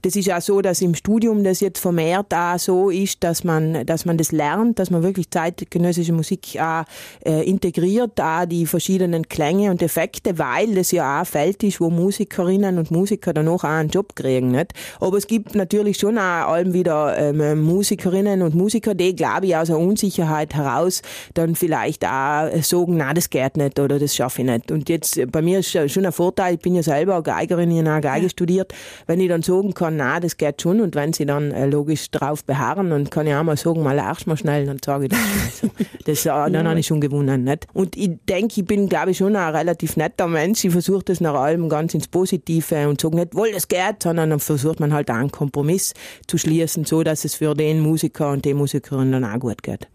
Das 0.02 0.16
ist 0.16 0.26
ja 0.26 0.40
so, 0.40 0.62
dass 0.62 0.81
im 0.81 0.95
Studium 0.95 1.45
das 1.45 1.61
jetzt 1.61 1.81
vermehrt 1.81 2.33
auch 2.35 2.59
so 2.59 2.90
ist, 2.90 3.23
dass 3.23 3.45
man, 3.45 3.85
dass 3.85 4.04
man 4.04 4.16
das 4.16 4.33
lernt, 4.33 4.78
dass 4.78 4.90
man 4.90 5.02
wirklich 5.02 5.31
zeitgenössische 5.31 6.12
Musik 6.12 6.59
auch 6.61 6.85
äh, 7.25 7.49
integriert, 7.49 8.21
auch 8.21 8.47
die 8.47 8.66
verschiedenen 8.66 9.28
Klänge 9.28 9.71
und 9.71 9.83
Effekte, 9.83 10.38
weil 10.38 10.75
das 10.75 10.93
ja 10.93 11.16
auch 11.16 11.21
ein 11.21 11.26
Feld 11.26 11.62
ist, 11.62 11.81
wo 11.81 11.90
Musikerinnen 11.90 12.78
und 12.78 12.90
Musiker 12.90 13.35
dann 13.35 13.49
auch 13.49 13.64
einen 13.64 13.90
Job 13.90 14.16
kriegen. 14.16 14.50
Nicht? 14.50 14.73
Aber 15.00 15.19
es 15.19 15.26
gibt 15.26 15.54
natürlich 15.54 15.99
schon 15.99 16.19
auch 16.19 16.49
allem 16.49 16.73
wieder 16.73 17.16
ähm, 17.19 17.62
Musikerinnen 17.62 18.43
und 18.43 18.54
Musiker, 18.54 18.95
die, 18.95 19.14
glaube 19.14 19.47
ich, 19.47 19.57
aus 19.57 19.69
einer 19.69 19.78
Unsicherheit 19.78 20.54
heraus 20.54 21.02
dann 21.35 21.54
vielleicht 21.54 22.04
auch 22.04 22.13
auch 22.14 22.62
sagen, 22.62 22.97
nein, 22.97 23.14
das 23.14 23.30
geht 23.30 23.56
nicht 23.56 23.78
oder 23.78 23.99
das 23.99 24.14
schaffe 24.14 24.42
ich 24.42 24.49
nicht. 24.49 24.71
Und 24.71 24.88
jetzt, 24.88 25.21
bei 25.30 25.42
mir 25.42 25.61
ist 25.61 25.71
schon 25.90 26.06
ein 26.06 26.12
Vorteil, 26.12 26.54
ich 26.54 26.61
bin 26.61 26.75
ja 26.75 26.83
selber 26.83 27.23
Geigerin, 27.23 27.71
ich 27.71 27.85
habe 27.85 28.00
Geige 28.00 28.25
ja. 28.25 28.28
studiert, 28.30 28.73
wenn 29.06 29.21
ich 29.21 29.28
dann 29.28 29.42
sagen 29.42 29.75
kann, 29.75 29.97
nein, 29.97 30.23
das 30.23 30.37
geht 30.37 30.62
schon 30.62 30.80
und 30.80 30.94
wenn 30.94 31.12
sie 31.12 31.26
dann 31.26 31.50
äh, 31.52 31.66
logisch 31.66 32.11
drauf 32.11 32.44
beharren, 32.44 32.90
dann 32.90 33.11
kann 33.11 33.26
ich 33.26 33.35
auch 33.35 33.42
mal 33.42 33.56
sagen, 33.56 33.83
mal 33.83 33.94
lachst 33.94 34.26
mal 34.26 34.37
schnell, 34.37 34.66
dann 34.66 34.78
sage 34.85 35.04
ich 35.04 35.11
das. 35.11 35.21
Also, 35.62 35.75
das 36.04 36.26
äh, 36.26 36.28
dann 36.52 36.54
ja. 36.54 36.64
habe 36.64 36.80
ich 36.80 36.87
schon 36.87 37.00
gewonnen. 37.00 37.44
Nicht? 37.44 37.66
Und 37.73 37.97
ich 37.97 38.11
denke, 38.28 38.61
ich 38.61 38.66
bin, 38.66 38.88
glaube 38.88 39.12
ich, 39.12 39.18
schon 39.18 39.37
ein 39.37 39.54
relativ 39.54 39.97
netter 39.97 40.28
Mensch. 40.28 40.64
Ich 40.64 40.73
versuche 40.73 41.04
das 41.04 41.21
nach 41.21 41.35
allem 41.35 41.68
ganz 41.68 41.94
ins 41.94 42.09
Positive 42.09 42.88
und 42.88 43.00
sage 43.00 43.16
nicht, 43.16 43.35
wohl, 43.35 43.52
das 43.52 43.68
geht, 43.68 44.02
sondern 44.02 44.30
dann 44.30 44.40
versucht 44.40 44.80
man 44.80 44.92
halt 44.92 45.11
auch 45.11 45.16
einen 45.16 45.30
Kompromiss 45.30 45.94
zu 46.26 46.38
schließen, 46.38 46.85
so 46.85 47.02
dass 47.02 47.25
es 47.25 47.35
für 47.35 47.54
den 47.54 47.80
Musiker 47.80 48.30
und 48.30 48.44
die 48.44 48.54
Musikerin 48.54 49.12
dann 49.12 49.25
auch 49.25 49.38
gut 49.38 49.62
geht. 49.62 49.88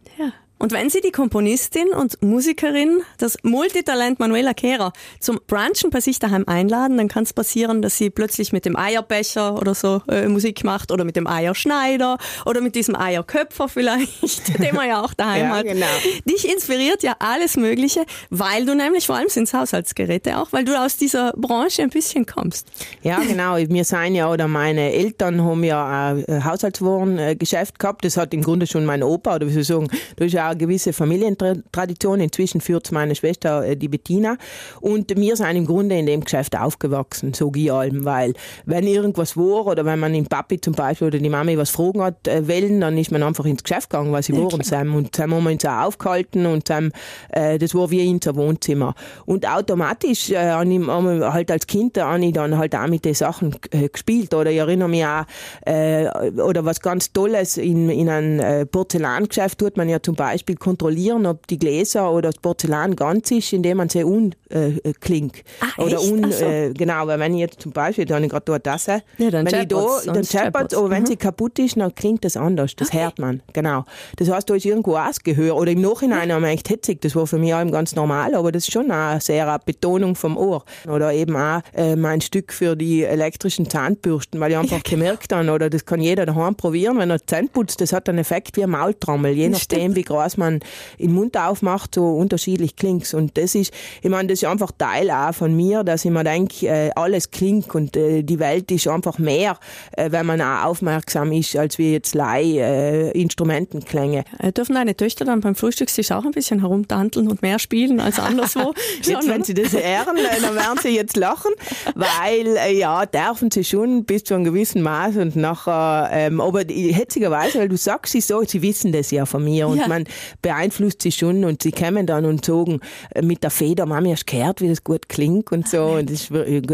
Und 0.60 0.74
wenn 0.74 0.90
Sie 0.90 1.00
die 1.00 1.12
Komponistin 1.12 1.90
und 1.90 2.22
Musikerin, 2.22 3.02
das 3.18 3.38
Multitalent 3.44 4.20
Manuela 4.20 4.54
Kehrer, 4.54 4.92
zum 5.22 5.40
Brunchen 5.48 5.90
bei 5.90 6.02
sich 6.02 6.20
daheim 6.20 6.44
einladen, 6.48 6.98
dann 6.98 7.08
kann 7.08 7.24
es 7.24 7.32
passieren, 7.32 7.82
dass 7.82 7.98
sie 7.98 8.10
plötzlich 8.10 8.52
mit 8.52 8.66
dem 8.66 8.76
Eierbecher 8.76 9.56
oder 9.56 9.74
so 9.74 10.02
äh, 10.10 10.28
Musik 10.28 10.66
macht 10.66 10.92
oder 10.92 11.06
mit 11.06 11.16
dem 11.16 11.28
Eierschneider 11.28 12.18
oder 12.46 12.60
mit 12.60 12.76
diesem 12.76 12.96
Eierköpfer 12.96 13.70
vielleicht, 13.70 14.60
den 14.60 14.76
man 14.76 14.90
ja 14.90 15.02
auch 15.02 15.14
daheim 15.14 15.44
ja, 15.44 15.56
hat. 15.56 15.64
Genau. 15.64 15.86
Dich 16.26 16.52
inspiriert 16.52 17.04
ja 17.04 17.16
alles 17.20 17.56
Mögliche, 17.56 18.06
weil 18.30 18.66
du 18.66 18.76
nämlich, 18.76 19.08
vor 19.08 19.16
allem 19.16 19.30
sind 19.30 19.52
Haushaltsgeräte 19.54 20.38
auch, 20.38 20.52
weil 20.52 20.66
du 20.66 20.78
aus 20.78 20.98
dieser 20.98 21.32
Branche 21.38 21.84
ein 21.84 21.90
bisschen 21.90 22.26
kommst. 22.26 22.68
Ja, 23.02 23.20
genau. 23.20 23.56
Wir 23.56 23.86
sind 23.86 24.16
ja, 24.16 24.30
oder 24.30 24.50
meine 24.50 24.92
Eltern 24.92 25.42
haben 25.42 25.64
ja 25.64 26.12
ein 26.12 26.44
Haushaltswarengeschäft 26.44 27.80
gehabt. 27.80 28.04
Das 28.04 28.18
hat 28.18 28.34
im 28.34 28.42
Grunde 28.42 28.68
schon 28.68 28.86
mein 28.86 29.04
Opa, 29.04 29.36
oder 29.36 29.48
wie 29.48 29.54
soll 29.54 29.62
ich 29.62 29.68
sagen, 29.68 29.88
da 30.18 30.26
ist 30.26 30.34
ja 30.34 30.49
eine 30.50 30.58
gewisse 30.58 30.94
Familientradition. 30.94 32.20
Inzwischen 32.20 32.62
führt 32.62 32.92
meine 32.92 33.16
Schwester, 33.16 33.66
äh, 33.66 33.76
die 33.76 33.88
Bettina. 33.88 34.38
Und 34.82 35.16
wir 35.16 35.36
sind 35.36 35.56
im 35.56 35.66
Grunde 35.66 35.98
in 35.98 36.06
dem 36.06 36.24
Geschäft 36.24 36.58
aufgewachsen, 36.58 37.34
so 37.34 37.52
ich 37.56 37.72
allem, 37.72 38.06
weil 38.06 38.34
wenn 38.66 38.86
irgendwas 38.86 39.36
war 39.36 39.68
oder 39.68 39.86
wenn 39.86 40.00
man 40.00 40.14
den 40.14 40.26
Papi 40.26 40.60
zum 40.62 40.74
Beispiel 40.74 41.08
oder 41.08 41.20
die 41.20 41.30
Mami 41.30 41.58
was 41.58 41.70
fragen 41.70 42.02
hat 42.02 42.28
äh, 42.28 42.48
wollen, 42.48 42.82
dann 42.82 42.98
ist 42.98 43.12
man 43.12 43.24
einfach 43.24 43.46
ins 43.46 43.64
Geschäft 43.64 43.90
gegangen, 43.90 44.12
weil 44.12 44.24
sie 44.24 44.34
ja, 44.34 44.44
waren. 44.44 44.64
Sam. 44.64 44.96
Und 44.96 45.18
dann 45.18 45.32
haben 45.32 45.44
wir 45.44 45.52
uns 45.52 45.66
auch 45.66 45.88
aufgehalten 45.88 46.46
und 46.46 46.68
Sam, 46.68 46.92
äh, 47.30 47.58
das 47.58 47.74
war 47.76 47.90
wie 47.92 48.08
unser 48.10 48.36
Wohnzimmer. 48.36 48.96
Und 49.26 49.48
automatisch 49.48 50.30
äh, 50.32 50.52
haben 50.52 50.86
wir 50.86 51.34
halt 51.34 51.52
als 51.52 51.68
Kind 51.68 51.98
habe 51.98 52.26
ich 52.26 52.34
dann 52.34 52.58
halt 52.58 52.76
auch 52.76 52.88
mit 52.88 53.06
den 53.06 53.14
Sachen 53.14 53.56
äh, 53.72 53.90
gespielt. 53.90 54.34
Oder 54.34 54.52
ich 54.52 54.58
erinnere 54.58 54.90
mich 54.90 55.06
auch, 55.06 55.26
äh, 55.66 56.08
oder 56.42 56.66
was 56.66 56.80
ganz 56.82 57.12
Tolles, 57.12 57.58
in, 57.58 57.90
in 57.90 58.10
einem 58.10 58.40
äh, 58.40 58.66
Porzellangeschäft 58.66 59.60
tut 59.60 59.78
man 59.78 59.90
ja 59.90 60.02
zum 60.02 60.16
Beispiel 60.16 60.39
Beispiel 60.40 60.56
kontrollieren, 60.56 61.26
ob 61.26 61.48
die 61.48 61.60
Gläser 61.60 62.12
oder 62.12 62.30
das 62.30 62.40
Porzellan 62.40 62.96
ganz 62.96 63.32
ist, 63.32 63.54
indem 63.54 63.78
man 63.78 63.90
sie 63.90 64.04
unklingt. 64.04 65.38
Äh, 65.38 65.42
ah, 65.62 65.84
oder 65.84 66.02
un, 66.02 66.32
so. 66.32 66.46
äh, 66.46 66.74
genau, 66.74 67.08
weil 67.08 67.20
wenn 67.20 67.34
ich 67.34 67.42
jetzt 67.42 67.62
zum 67.62 67.72
Beispiel, 67.72 68.06
da 68.06 68.16
habe 68.16 68.26
ich 68.26 68.32
gerade 68.32 68.46
da 68.46 68.54
eine 68.54 68.64
Tasse, 68.64 69.04
ja, 69.18 69.30
dann 69.30 69.46
wenn 69.46 69.62
ich 69.62 69.68
da, 69.68 69.86
dann 70.06 70.24
scheppert 70.24 70.74
aber 70.74 70.90
wenn 70.90 71.04
mhm. 71.04 71.08
sie 71.08 71.16
kaputt 71.18 71.60
ist, 71.60 71.78
dann 71.78 71.94
klingt 71.94 72.24
das 72.26 72.38
anders. 72.38 72.76
Das 72.76 72.90
okay. 72.90 73.04
hört 73.04 73.20
man, 73.20 73.42
genau. 73.54 73.84
Das 74.18 74.30
heißt, 74.30 74.50
da 74.50 74.56
ist 74.56 74.66
irgendwo 74.66 74.96
Ausgehör. 74.98 75.56
Oder 75.56 75.72
im 75.72 75.82
Nachhinein 75.82 76.32
haben 76.32 76.44
wir 76.44 76.50
echt 76.50 76.68
hitzig. 76.68 77.02
Das 77.02 77.16
war 77.16 77.28
für 77.28 77.38
mich 77.38 77.54
auch 77.54 77.66
ganz 77.72 77.96
normal, 77.96 78.36
aber 78.36 78.52
das 78.52 78.68
ist 78.68 78.74
schon 78.74 78.92
eine 78.92 79.20
sehr 79.22 79.48
eine 79.48 79.60
Betonung 79.66 80.16
vom 80.16 80.38
Ohr. 80.38 80.64
Oder 80.88 81.14
eben 81.14 81.36
auch 81.36 81.62
äh, 81.76 81.96
mein 81.96 82.22
Stück 82.22 82.54
für 82.54 82.76
die 82.76 83.04
elektrischen 83.04 83.70
Zahnbürsten, 83.70 84.40
weil 84.40 84.52
ich 84.52 84.58
einfach 84.58 84.78
ja, 84.78 84.82
genau. 84.84 85.04
gemerkt 85.04 85.34
habe, 85.34 85.50
oder 85.52 85.70
das 85.70 85.86
kann 85.86 86.02
jeder 86.02 86.26
daheim 86.26 86.56
probieren, 86.56 86.98
wenn 86.98 87.10
er 87.10 87.26
Zähne 87.26 87.50
putzt, 87.50 87.82
das 87.82 87.94
hat 87.94 88.08
einen 88.10 88.20
Effekt 88.20 88.58
wie 88.58 88.64
ein 88.64 88.70
Maultrommel, 88.70 89.34
je 89.34 89.50
nachdem, 89.50 89.96
wie 89.96 90.04
groß 90.04 90.29
was 90.30 90.38
man 90.38 90.60
den 91.00 91.14
Mund 91.14 91.36
aufmacht, 91.38 91.96
so 91.96 92.06
unterschiedlich 92.06 92.76
klingt 92.76 93.12
Und 93.14 93.38
das 93.38 93.56
ist, 93.56 93.74
ich 94.02 94.10
meine, 94.10 94.28
das 94.28 94.44
ist 94.44 94.48
einfach 94.48 94.72
Teil 94.78 95.10
auch 95.10 95.34
von 95.34 95.56
mir, 95.56 95.84
dass 95.84 96.06
ich 96.06 96.12
mir 96.12 96.24
denke, 96.24 96.68
äh, 96.68 96.92
alles 96.96 97.32
klingt 97.32 97.74
und 97.74 97.98
äh, 97.98 98.22
die 98.22 98.38
Welt 98.38 98.70
ist 98.72 98.88
einfach 98.88 99.18
mehr, 99.18 99.58
äh, 99.94 100.12
wenn 100.12 100.26
man 100.26 100.42
auch 100.42 100.66
aufmerksam 100.66 101.32
ist, 101.32 101.56
als 101.56 101.78
wie 101.78 101.94
jetzt 101.94 102.14
Leih 102.14 103.12
Instrumentenklänge. 103.14 104.24
Dürfen 104.56 104.76
deine 104.76 104.96
Töchter 104.96 105.26
dann 105.26 105.42
beim 105.42 105.56
Frühstückstisch 105.56 106.12
auch 106.12 106.26
ein 106.26 106.32
bisschen 106.32 106.60
herumtanteln 106.60 107.28
und 107.28 107.42
mehr 107.42 107.60
spielen 107.60 108.00
als 108.00 108.20
anderswo? 108.20 108.74
jetzt, 109.02 109.28
wenn 109.28 109.44
sie 109.44 109.54
das 109.54 109.74
ehren, 109.74 110.18
dann 110.42 110.56
werden 110.56 110.80
sie 110.82 110.90
jetzt 110.90 111.18
lachen, 111.18 111.52
weil 111.96 112.58
ja, 112.76 113.06
dürfen 113.06 113.50
sie 113.52 113.64
schon 113.64 114.04
bis 114.04 114.24
zu 114.26 114.36
einem 114.36 114.44
gewissen 114.44 114.82
Maß 114.82 115.18
und 115.18 115.36
nachher, 115.36 116.10
ähm, 116.12 116.42
aber 116.42 116.62
hetzigerweise, 116.68 117.60
weil 117.60 117.70
du 117.70 117.78
sagst, 117.78 118.12
sie 118.12 118.22
so, 118.22 118.44
sie 118.44 118.62
wissen 118.62 118.92
das 118.92 119.12
ja 119.12 119.26
von 119.26 119.44
mir 119.44 119.68
und 119.68 119.80
ja. 119.80 119.88
man 119.88 120.06
beeinflusst 120.42 121.02
sie 121.02 121.12
schon 121.12 121.46
und 121.46 121.64
sie 121.64 121.72
kommen 121.72 122.06
dann 122.06 122.26
und 122.26 122.46
sagen 122.46 122.80
äh, 123.14 123.22
mit 123.22 123.44
der 123.44 123.52
Feder, 123.52 123.86
Mami, 123.86 124.12
hast 124.12 124.30
du 124.30 124.38
gehört, 124.38 124.62
wie 124.62 124.70
das 124.70 124.84
gut 124.84 125.10
klingt 125.10 125.52
und 125.52 125.68
so 125.68 125.86
und 125.86 126.10
das 126.10 126.26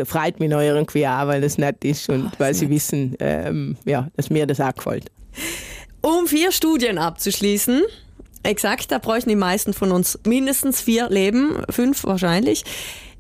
freut 0.08 0.40
mich 0.40 0.50
noch 0.50 0.62
irgendwie 0.62 1.08
auch, 1.08 1.28
weil 1.28 1.42
das 1.42 1.58
nett 1.58 1.84
ist 1.84 2.10
und 2.10 2.28
oh, 2.28 2.32
weil 2.38 2.54
sie 2.54 2.66
nett. 2.66 2.76
wissen, 2.76 3.16
ähm, 3.20 3.78
ja, 3.86 4.10
dass 4.16 4.30
mir 4.30 4.46
das 4.46 4.60
auch 4.60 4.74
gefällt. 4.74 5.12
Um 6.02 6.28
vier 6.28 6.52
Studien 6.52 6.98
abzuschließen, 6.98 7.82
exakt, 8.44 8.92
da 8.92 9.00
bräuchten 9.00 9.30
die 9.30 9.36
meisten 9.36 9.74
von 9.74 9.92
uns 9.92 10.20
mindestens 10.26 10.82
vier 10.82 11.10
Leben, 11.10 11.64
fünf 11.70 12.04
wahrscheinlich. 12.04 12.64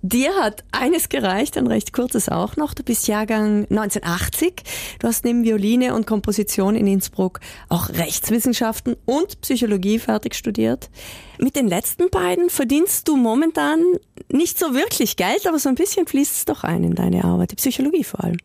Dir 0.07 0.35
hat 0.35 0.63
eines 0.71 1.09
gereicht, 1.09 1.57
ein 1.57 1.65
recht 1.65 1.91
kurzes 1.91 2.29
auch 2.29 2.57
noch. 2.57 2.75
Du 2.75 2.83
bist 2.83 3.07
Jahrgang 3.07 3.65
1980. 3.71 4.53
Du 4.99 5.07
hast 5.07 5.25
neben 5.25 5.43
Violine 5.43 5.95
und 5.95 6.05
Komposition 6.05 6.75
in 6.75 6.85
Innsbruck 6.85 7.39
auch 7.69 7.89
Rechtswissenschaften 7.89 8.97
und 9.05 9.41
Psychologie 9.41 9.97
fertig 9.97 10.35
studiert. 10.35 10.91
Mit 11.39 11.55
den 11.55 11.67
letzten 11.67 12.11
beiden 12.11 12.51
verdienst 12.51 13.07
du 13.07 13.17
momentan 13.17 13.79
nicht 14.31 14.59
so 14.59 14.75
wirklich 14.75 15.15
Geld, 15.17 15.47
aber 15.47 15.57
so 15.57 15.69
ein 15.69 15.75
bisschen 15.75 16.05
fließt 16.05 16.35
es 16.35 16.45
doch 16.45 16.63
ein 16.63 16.83
in 16.83 16.93
deine 16.93 17.23
Arbeit, 17.23 17.53
die 17.53 17.55
Psychologie 17.55 18.03
vor 18.03 18.23
allem. 18.23 18.37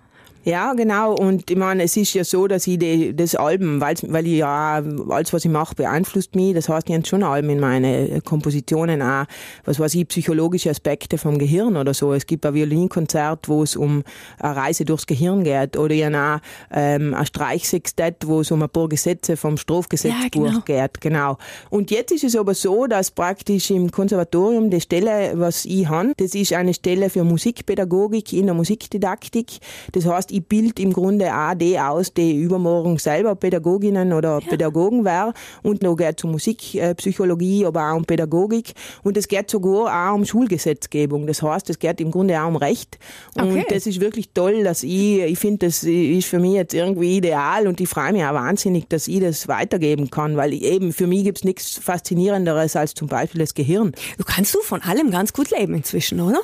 Ja, 0.45 0.73
genau. 0.73 1.15
Und 1.15 1.51
ich 1.51 1.57
meine, 1.57 1.83
es 1.83 1.97
ist 1.97 2.15
ja 2.15 2.25
so, 2.25 2.47
dass 2.47 2.67
ich 2.67 2.79
die, 2.79 3.15
das 3.15 3.35
Album, 3.35 3.81
weil, 3.81 3.97
weil 4.09 4.27
ich 4.27 4.39
ja 4.39 4.83
alles, 5.11 5.33
was 5.33 5.45
ich 5.45 5.51
mache, 5.51 5.75
beeinflusst 5.75 6.35
mich. 6.35 6.55
Das 6.55 6.69
heißt, 6.69 6.89
ich 6.89 6.95
habe 6.95 7.07
schon 7.07 7.23
Alben 7.23 7.51
in 7.51 7.61
meine 7.61 8.23
Kompositionen 8.23 9.03
auch, 9.03 9.27
was 9.65 9.79
weiß 9.79 9.95
ich, 9.97 10.09
psychologische 10.09 10.71
Aspekte 10.71 11.19
vom 11.19 11.39
Gehirn 11.39 11.77
oder 11.77 11.93
so. 11.93 12.15
Es 12.15 12.27
gibt 12.27 12.47
ein 12.47 12.55
Violinkonzert, 12.55 13.49
wo 13.49 13.63
es 13.63 13.77
um 13.77 14.03
eine 14.39 14.57
Reise 14.57 14.87
durchs 14.87 15.07
Gehirn 15.07 15.45
geht. 15.45 15.77
Oder 15.77 15.95
ich 15.95 16.05
habe 16.05 16.19
auch 16.19 16.39
ähm, 16.73 17.13
ein 17.13 17.27
Streichsextett, 17.27 18.27
wo 18.27 18.41
es 18.41 18.51
um 18.51 18.63
ein 18.63 18.71
paar 18.71 18.89
Gesetze 18.89 19.37
vom 19.37 19.59
Strafgesetzbuch 19.59 20.45
ja, 20.47 20.51
genau. 20.51 20.61
geht. 20.61 21.01
Genau. 21.03 21.37
Und 21.69 21.91
jetzt 21.91 22.13
ist 22.13 22.25
es 22.25 22.35
aber 22.35 22.55
so, 22.55 22.87
dass 22.87 23.11
praktisch 23.11 23.71
im 23.71 23.91
Konservatorium 23.91 24.71
die 24.71 24.81
Stelle, 24.81 25.33
was 25.35 25.67
ich 25.67 25.87
habe, 25.87 26.15
das 26.17 26.35
ist 26.35 26.55
eine 26.55 26.73
Stelle 26.73 27.11
für 27.11 27.25
Musikpädagogik 27.25 28.33
in 28.33 28.47
der 28.47 28.55
Musikdidaktik. 28.55 29.59
Das 29.93 30.07
heißt, 30.07 30.30
ich 30.31 30.45
bilde 30.45 30.83
im 30.83 30.93
Grunde 30.93 31.35
auch 31.35 31.55
die 31.55 31.79
aus, 31.79 32.13
die 32.13 32.37
übermorgen 32.37 32.99
selber 32.99 33.35
Pädagoginnen 33.35 34.13
oder 34.13 34.39
ja. 34.41 34.49
Pädagogen 34.49 35.05
wären. 35.05 35.33
Und 35.63 35.83
noch 35.83 35.97
geht 35.97 36.23
um 36.25 36.33
Musikpsychologie, 36.33 37.67
aber 37.67 37.91
auch 37.91 37.97
um 37.97 38.05
Pädagogik. 38.05 38.73
Und 39.03 39.17
es 39.17 39.29
geht 39.29 39.51
sogar 39.51 40.11
auch 40.11 40.15
um 40.15 40.25
Schulgesetzgebung. 40.25 41.27
Das 41.27 41.43
heißt, 41.43 41.71
es 41.71 41.79
geht 41.79 42.01
im 42.01 42.11
Grunde 42.11 42.41
auch 42.41 42.49
um 42.49 42.57
Recht. 42.57 42.99
Und 43.35 43.51
okay. 43.51 43.67
das 43.69 43.87
ist 43.87 44.01
wirklich 44.01 44.31
toll, 44.33 44.65
dass 44.65 44.83
ich, 44.83 45.19
ich 45.21 45.39
finde, 45.39 45.67
das 45.67 45.83
ist 45.83 46.27
für 46.27 46.39
mich 46.39 46.55
jetzt 46.55 46.75
irgendwie 46.75 47.17
ideal 47.17 47.67
und 47.67 47.81
ich 47.81 47.89
freue 47.89 48.13
mich 48.13 48.25
auch 48.25 48.35
wahnsinnig, 48.35 48.89
dass 48.89 49.09
ich 49.09 49.21
das 49.21 49.49
weitergeben 49.49 50.11
kann, 50.11 50.37
weil 50.37 50.53
eben 50.53 50.93
für 50.93 51.07
mich 51.07 51.25
gibt 51.25 51.39
es 51.39 51.45
nichts 51.45 51.79
Faszinierenderes 51.79 52.77
als 52.77 52.95
zum 52.95 53.09
Beispiel 53.09 53.41
das 53.41 53.55
Gehirn. 53.55 53.93
Du 54.19 54.25
kannst 54.25 54.55
du 54.55 54.61
von 54.61 54.83
allem 54.83 55.11
ganz 55.11 55.33
gut 55.33 55.51
leben 55.51 55.75
inzwischen, 55.75 56.21
oder? 56.21 56.41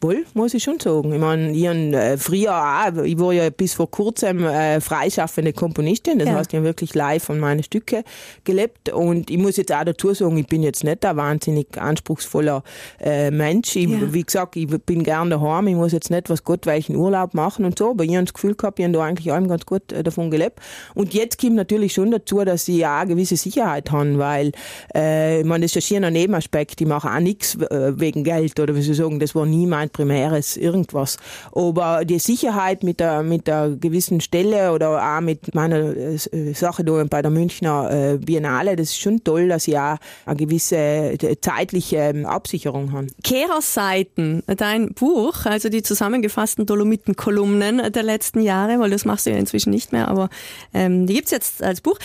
Wohl, 0.00 0.24
muss 0.34 0.54
ich 0.54 0.62
schon 0.62 0.80
sagen. 0.80 1.12
Ich 1.12 1.20
meine, 1.20 1.52
ich 1.52 1.64
äh, 1.64 2.16
früher 2.18 2.54
auch, 2.54 3.02
ich 3.02 3.18
war 3.18 3.32
ja 3.32 3.50
bis 3.50 3.74
vor 3.74 3.90
kurzem 3.90 4.44
äh, 4.44 4.80
freischaffende 4.80 5.52
Komponistin, 5.52 6.18
das 6.18 6.28
ja. 6.28 6.34
heißt, 6.34 6.52
ich 6.52 6.56
habe 6.56 6.66
wirklich 6.66 6.94
live 6.94 7.24
von 7.24 7.38
meinen 7.38 7.62
Stücke 7.62 8.04
gelebt 8.44 8.90
und 8.90 9.30
ich 9.30 9.38
muss 9.38 9.56
jetzt 9.56 9.72
auch 9.72 9.84
dazu 9.84 10.14
sagen, 10.14 10.36
ich 10.36 10.46
bin 10.46 10.62
jetzt 10.62 10.84
nicht 10.84 11.04
ein 11.04 11.16
wahnsinnig 11.16 11.78
anspruchsvoller 11.78 12.62
äh, 13.00 13.30
Mensch. 13.30 13.76
Ich, 13.76 13.88
ja. 13.88 14.12
Wie 14.12 14.22
gesagt, 14.22 14.56
ich 14.56 14.66
bin 14.66 15.02
gern 15.02 15.30
daheim, 15.30 15.66
ich 15.68 15.74
muss 15.74 15.92
jetzt 15.92 16.10
nicht 16.10 16.30
was 16.30 16.44
Gott 16.44 16.66
welchen 16.66 16.96
Urlaub 16.96 17.34
machen 17.34 17.64
und 17.64 17.78
so, 17.78 17.90
aber 17.90 18.04
ich 18.04 18.14
habe 18.14 18.24
das 18.24 18.34
Gefühl 18.34 18.54
gehabt, 18.54 18.78
ich 18.78 18.84
habe 18.84 18.94
da 18.94 19.04
eigentlich 19.04 19.32
allem 19.32 19.48
ganz 19.48 19.66
gut 19.66 19.92
äh, 19.92 20.02
davon 20.02 20.30
gelebt. 20.30 20.60
Und 20.94 21.14
jetzt 21.14 21.40
kommt 21.40 21.56
natürlich 21.56 21.92
schon 21.92 22.10
dazu, 22.10 22.44
dass 22.44 22.68
ich 22.68 22.86
auch 22.86 23.00
eine 23.00 23.10
gewisse 23.10 23.36
Sicherheit 23.36 23.90
habe, 23.90 24.18
weil, 24.18 24.52
äh, 24.94 25.40
ich 25.40 25.46
meine, 25.46 25.64
das 25.64 25.72
ist 25.72 25.74
ja 25.76 25.80
schier 25.80 26.06
ein 26.06 26.12
Nebenaspekt, 26.12 26.80
ich 26.80 26.86
mache 26.86 27.10
auch 27.10 27.20
nichts 27.20 27.56
äh, 27.56 27.98
wegen 27.98 28.24
Geld 28.24 28.58
oder 28.60 28.74
wie 28.74 28.82
Sie 28.82 28.94
sagen, 28.94 29.18
das 29.18 29.34
war 29.34 29.46
nie 29.46 29.65
mein 29.66 29.90
primäres 29.90 30.56
irgendwas. 30.56 31.16
Aber 31.52 32.04
die 32.04 32.18
Sicherheit 32.18 32.82
mit 32.82 33.00
der, 33.00 33.22
mit 33.22 33.46
der 33.46 33.76
gewissen 33.80 34.20
Stelle 34.20 34.72
oder 34.72 35.02
auch 35.02 35.20
mit 35.20 35.54
meiner 35.54 35.96
äh, 35.96 36.16
Sache 36.54 36.84
bei 36.84 37.22
der 37.22 37.30
Münchner 37.30 37.90
äh, 37.90 38.18
Biennale, 38.18 38.76
das 38.76 38.90
ist 38.90 39.00
schon 39.00 39.22
toll, 39.24 39.48
dass 39.48 39.68
ich 39.68 39.78
auch 39.78 39.96
eine 40.24 40.36
gewisse 40.36 40.76
äh, 40.76 41.36
zeitliche 41.40 41.96
ähm, 41.96 42.26
Absicherung 42.26 42.92
habe. 42.92 43.08
Kehrerseiten, 43.22 44.42
dein 44.46 44.94
Buch, 44.94 45.44
also 45.44 45.68
die 45.68 45.82
zusammengefassten 45.82 46.66
Dolomiten-Kolumnen 46.66 47.92
der 47.92 48.02
letzten 48.02 48.40
Jahre, 48.40 48.78
weil 48.78 48.90
das 48.90 49.04
machst 49.04 49.26
du 49.26 49.30
ja 49.30 49.36
inzwischen 49.36 49.70
nicht 49.70 49.92
mehr, 49.92 50.08
aber 50.08 50.28
ähm, 50.72 51.06
die 51.06 51.14
gibt's 51.14 51.30
jetzt 51.30 51.62
als 51.62 51.80
Buch 51.80 51.98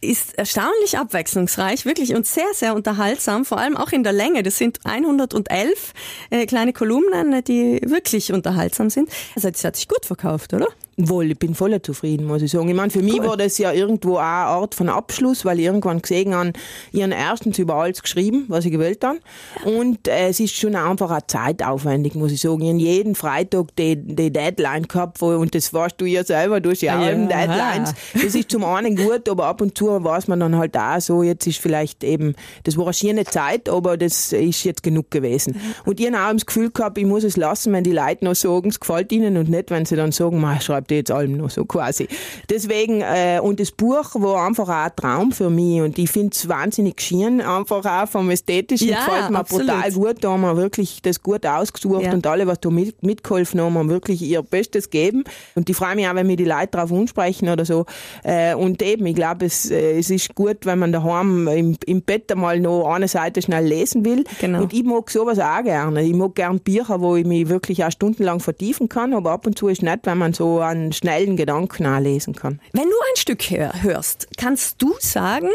ist 0.00 0.38
erstaunlich 0.38 0.98
abwechslungsreich, 0.98 1.84
wirklich 1.84 2.14
und 2.14 2.26
sehr, 2.26 2.52
sehr 2.52 2.74
unterhaltsam, 2.74 3.44
vor 3.44 3.58
allem 3.58 3.76
auch 3.76 3.92
in 3.92 4.02
der 4.02 4.12
Länge. 4.12 4.42
Das 4.42 4.58
sind 4.58 4.80
111 4.84 5.94
äh, 6.30 6.46
kleine 6.46 6.72
Kolumnen, 6.72 7.42
die 7.44 7.80
wirklich 7.84 8.32
unterhaltsam 8.32 8.90
sind. 8.90 9.10
Also 9.34 9.50
das 9.50 9.64
hat 9.64 9.76
sich 9.76 9.88
gut 9.88 10.04
verkauft, 10.04 10.52
oder? 10.52 10.68
Wohl, 10.98 11.30
ich 11.32 11.38
bin 11.38 11.54
voll 11.54 11.80
zufrieden, 11.82 12.26
muss 12.26 12.40
ich 12.40 12.50
sagen. 12.50 12.70
Ich 12.70 12.74
meine, 12.74 12.90
für 12.90 13.02
mich 13.02 13.22
war 13.22 13.36
das 13.36 13.58
ja 13.58 13.70
irgendwo 13.70 14.16
auch 14.16 14.20
ein 14.20 14.48
Ort 14.48 14.74
von 14.74 14.88
Abschluss, 14.88 15.44
weil 15.44 15.58
ich 15.58 15.66
irgendwann 15.66 16.00
gesehen 16.00 16.34
habe, 16.34 16.54
ich 16.90 17.02
habe 17.02 17.12
erstens 17.12 17.58
über 17.58 17.74
alles 17.74 18.02
geschrieben, 18.02 18.46
was 18.48 18.64
ich 18.64 18.72
gewählt 18.72 19.04
habe. 19.04 19.18
Und 19.66 20.08
äh, 20.08 20.28
es 20.28 20.40
ist 20.40 20.56
schon 20.56 20.74
einfach 20.74 21.10
auch 21.10 21.26
zeitaufwendig, 21.26 22.14
muss 22.14 22.32
ich 22.32 22.40
sagen. 22.40 22.62
Ich 22.62 22.70
habe 22.70 22.78
jeden 22.78 23.14
Freitag 23.14 23.76
die, 23.76 23.96
die 23.96 24.32
Deadline 24.32 24.88
gehabt, 24.88 25.20
wo, 25.20 25.36
und 25.36 25.54
das 25.54 25.74
weißt 25.74 25.96
du 25.98 26.06
ja 26.06 26.24
selber, 26.24 26.60
du 26.60 26.70
hast 26.70 26.80
ja 26.80 26.98
auch 26.98 27.04
ja, 27.04 27.12
Deadlines. 27.12 27.92
Das 28.14 28.34
ist 28.34 28.50
zum 28.50 28.64
einen 28.64 28.96
gut, 28.96 29.28
aber 29.28 29.48
ab 29.48 29.60
und 29.60 29.76
zu 29.76 30.02
weiß 30.02 30.28
man 30.28 30.40
dann 30.40 30.56
halt 30.56 30.78
auch 30.78 30.98
so, 31.00 31.22
jetzt 31.22 31.46
ist 31.46 31.58
vielleicht 31.58 32.04
eben, 32.04 32.34
das 32.64 32.78
war 32.78 32.84
eine 32.84 32.94
schöne 32.94 33.24
Zeit, 33.26 33.68
aber 33.68 33.98
das 33.98 34.32
ist 34.32 34.64
jetzt 34.64 34.82
genug 34.82 35.10
gewesen. 35.10 35.60
Und 35.84 36.00
ich 36.00 36.06
habe 36.06 36.26
auch 36.26 36.32
das 36.32 36.46
Gefühl 36.46 36.70
gehabt, 36.70 36.96
ich 36.96 37.04
muss 37.04 37.22
es 37.22 37.36
lassen, 37.36 37.74
wenn 37.74 37.84
die 37.84 37.92
Leute 37.92 38.24
noch 38.24 38.34
sagen, 38.34 38.70
es 38.70 38.80
gefällt 38.80 39.12
ihnen 39.12 39.36
und 39.36 39.50
nicht, 39.50 39.70
wenn 39.70 39.84
sie 39.84 39.96
dann 39.96 40.10
sagen, 40.10 40.40
schreib 40.60 40.85
schreibt 40.85 40.85
jetzt 40.94 41.10
allem 41.10 41.36
noch 41.36 41.50
so 41.50 41.64
quasi. 41.64 42.08
Deswegen, 42.48 43.00
äh, 43.00 43.40
und 43.42 43.60
das 43.60 43.70
Buch 43.70 44.14
war 44.14 44.46
einfach 44.46 44.68
auch 44.68 44.86
ein 44.86 44.96
Traum 44.96 45.32
für 45.32 45.50
mich 45.50 45.80
und 45.80 45.98
ich 45.98 46.10
finde 46.10 46.30
es 46.34 46.48
wahnsinnig 46.48 47.00
schön, 47.00 47.40
einfach 47.40 47.84
auch 47.84 48.08
vom 48.08 48.30
Ästhetischen 48.30 48.88
ja, 48.88 49.04
gefällt 49.04 49.30
mir 49.30 49.38
absolut. 49.38 49.66
brutal 49.66 49.92
gut. 49.92 50.16
Da 50.24 50.30
haben 50.30 50.40
wir 50.42 50.56
wirklich 50.56 51.02
das 51.02 51.22
gut 51.22 51.46
ausgesucht 51.46 52.02
ja. 52.02 52.12
und 52.12 52.26
alle, 52.26 52.46
was 52.46 52.60
da 52.60 52.70
mit, 52.70 53.02
mitgeholfen 53.02 53.60
haben, 53.60 53.76
haben 53.76 53.88
wirklich 53.88 54.22
ihr 54.22 54.42
Bestes 54.42 54.90
gegeben. 54.90 55.24
Und 55.54 55.68
ich 55.68 55.76
freue 55.76 55.96
mich 55.96 56.08
auch, 56.08 56.14
wenn 56.14 56.26
mir 56.26 56.36
die 56.36 56.44
Leute 56.44 56.68
darauf 56.72 56.92
ansprechen 56.92 57.48
oder 57.48 57.64
so. 57.64 57.86
Äh, 58.22 58.54
und 58.54 58.82
eben, 58.82 59.06
ich 59.06 59.14
glaube, 59.14 59.46
es, 59.46 59.70
äh, 59.70 59.98
es 59.98 60.10
ist 60.10 60.34
gut, 60.34 60.58
wenn 60.64 60.78
man 60.78 60.92
daheim 60.92 61.48
im, 61.48 61.76
im 61.86 62.02
Bett 62.02 62.30
einmal 62.30 62.60
noch 62.60 62.86
eine 62.92 63.08
Seite 63.08 63.42
schnell 63.42 63.66
lesen 63.66 64.04
will. 64.04 64.24
Genau. 64.40 64.62
Und 64.62 64.72
ich 64.72 64.84
mag 64.84 65.10
sowas 65.10 65.38
auch 65.38 65.62
gerne. 65.62 66.02
Ich 66.02 66.14
mag 66.14 66.34
gerne 66.34 66.58
Bücher, 66.58 67.00
wo 67.00 67.16
ich 67.16 67.26
mich 67.26 67.48
wirklich 67.48 67.84
auch 67.84 67.90
stundenlang 67.90 68.40
vertiefen 68.40 68.88
kann, 68.88 69.14
aber 69.14 69.32
ab 69.32 69.46
und 69.46 69.58
zu 69.58 69.68
ist 69.68 69.82
nett, 69.82 70.00
wenn 70.04 70.18
man 70.18 70.32
so 70.32 70.60
an 70.60 70.75
einen 70.76 70.92
schnellen 70.92 71.36
Gedanken 71.36 71.84
nachlesen 71.84 72.34
kann. 72.34 72.60
Wenn 72.72 72.84
du 72.84 72.96
ein 73.10 73.16
Stück 73.16 73.50
hörst, 73.50 74.28
kannst 74.36 74.80
du 74.80 74.94
sagen, 75.00 75.50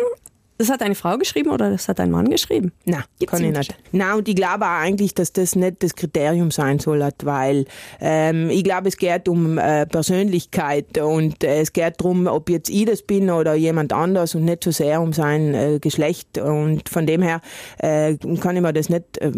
das 0.62 0.70
hat 0.70 0.84
eine 0.84 0.94
Frau 0.94 1.18
geschrieben 1.18 1.50
oder 1.50 1.72
das 1.72 1.88
hat 1.88 2.00
ein 2.00 2.12
Mann 2.12 2.30
geschrieben? 2.30 2.72
Nein, 2.86 3.04
kann 3.26 3.44
ich 3.44 3.58
nicht. 3.58 3.76
Nein, 3.92 4.14
und 4.14 4.30
ich 4.30 4.36
glaube 4.36 4.66
auch 4.66 4.80
eigentlich, 4.80 5.16
dass 5.16 5.34
das 5.34 5.56
nicht 5.56 5.82
das 5.82 5.96
Kriterium 5.96 6.52
sein 6.52 6.78
soll, 6.78 7.04
weil 7.24 7.66
ähm, 8.00 8.52
ich 8.52 8.64
glaube, 8.64 8.88
es 8.88 8.98
geht 8.98 9.28
um 9.28 9.58
äh, 9.58 9.88
Persönlichkeit 9.88 11.00
und 11.00 11.44
äh, 11.44 11.62
es 11.62 11.74
geht 11.74 11.96
darum, 12.00 12.28
ob 12.28 12.48
jetzt 12.52 12.70
ich 12.70 12.86
das 12.86 13.02
bin 13.02 13.32
oder 13.32 13.56
jemand 13.56 13.92
anders 13.92 14.36
und 14.36 14.46
nicht 14.46 14.64
so 14.64 14.70
sehr 14.70 15.02
um 15.02 15.14
sein 15.14 15.56
äh, 15.56 15.80
Geschlecht. 15.80 16.38
Und 16.38 16.88
von 16.90 17.08
dem 17.08 17.24
her 17.24 17.42
äh, 17.80 18.18
kann 18.40 18.56
ich 18.56 18.62
mir 18.62 18.72
das 18.72 18.90
nicht, 18.90 19.18
äh, 19.18 19.32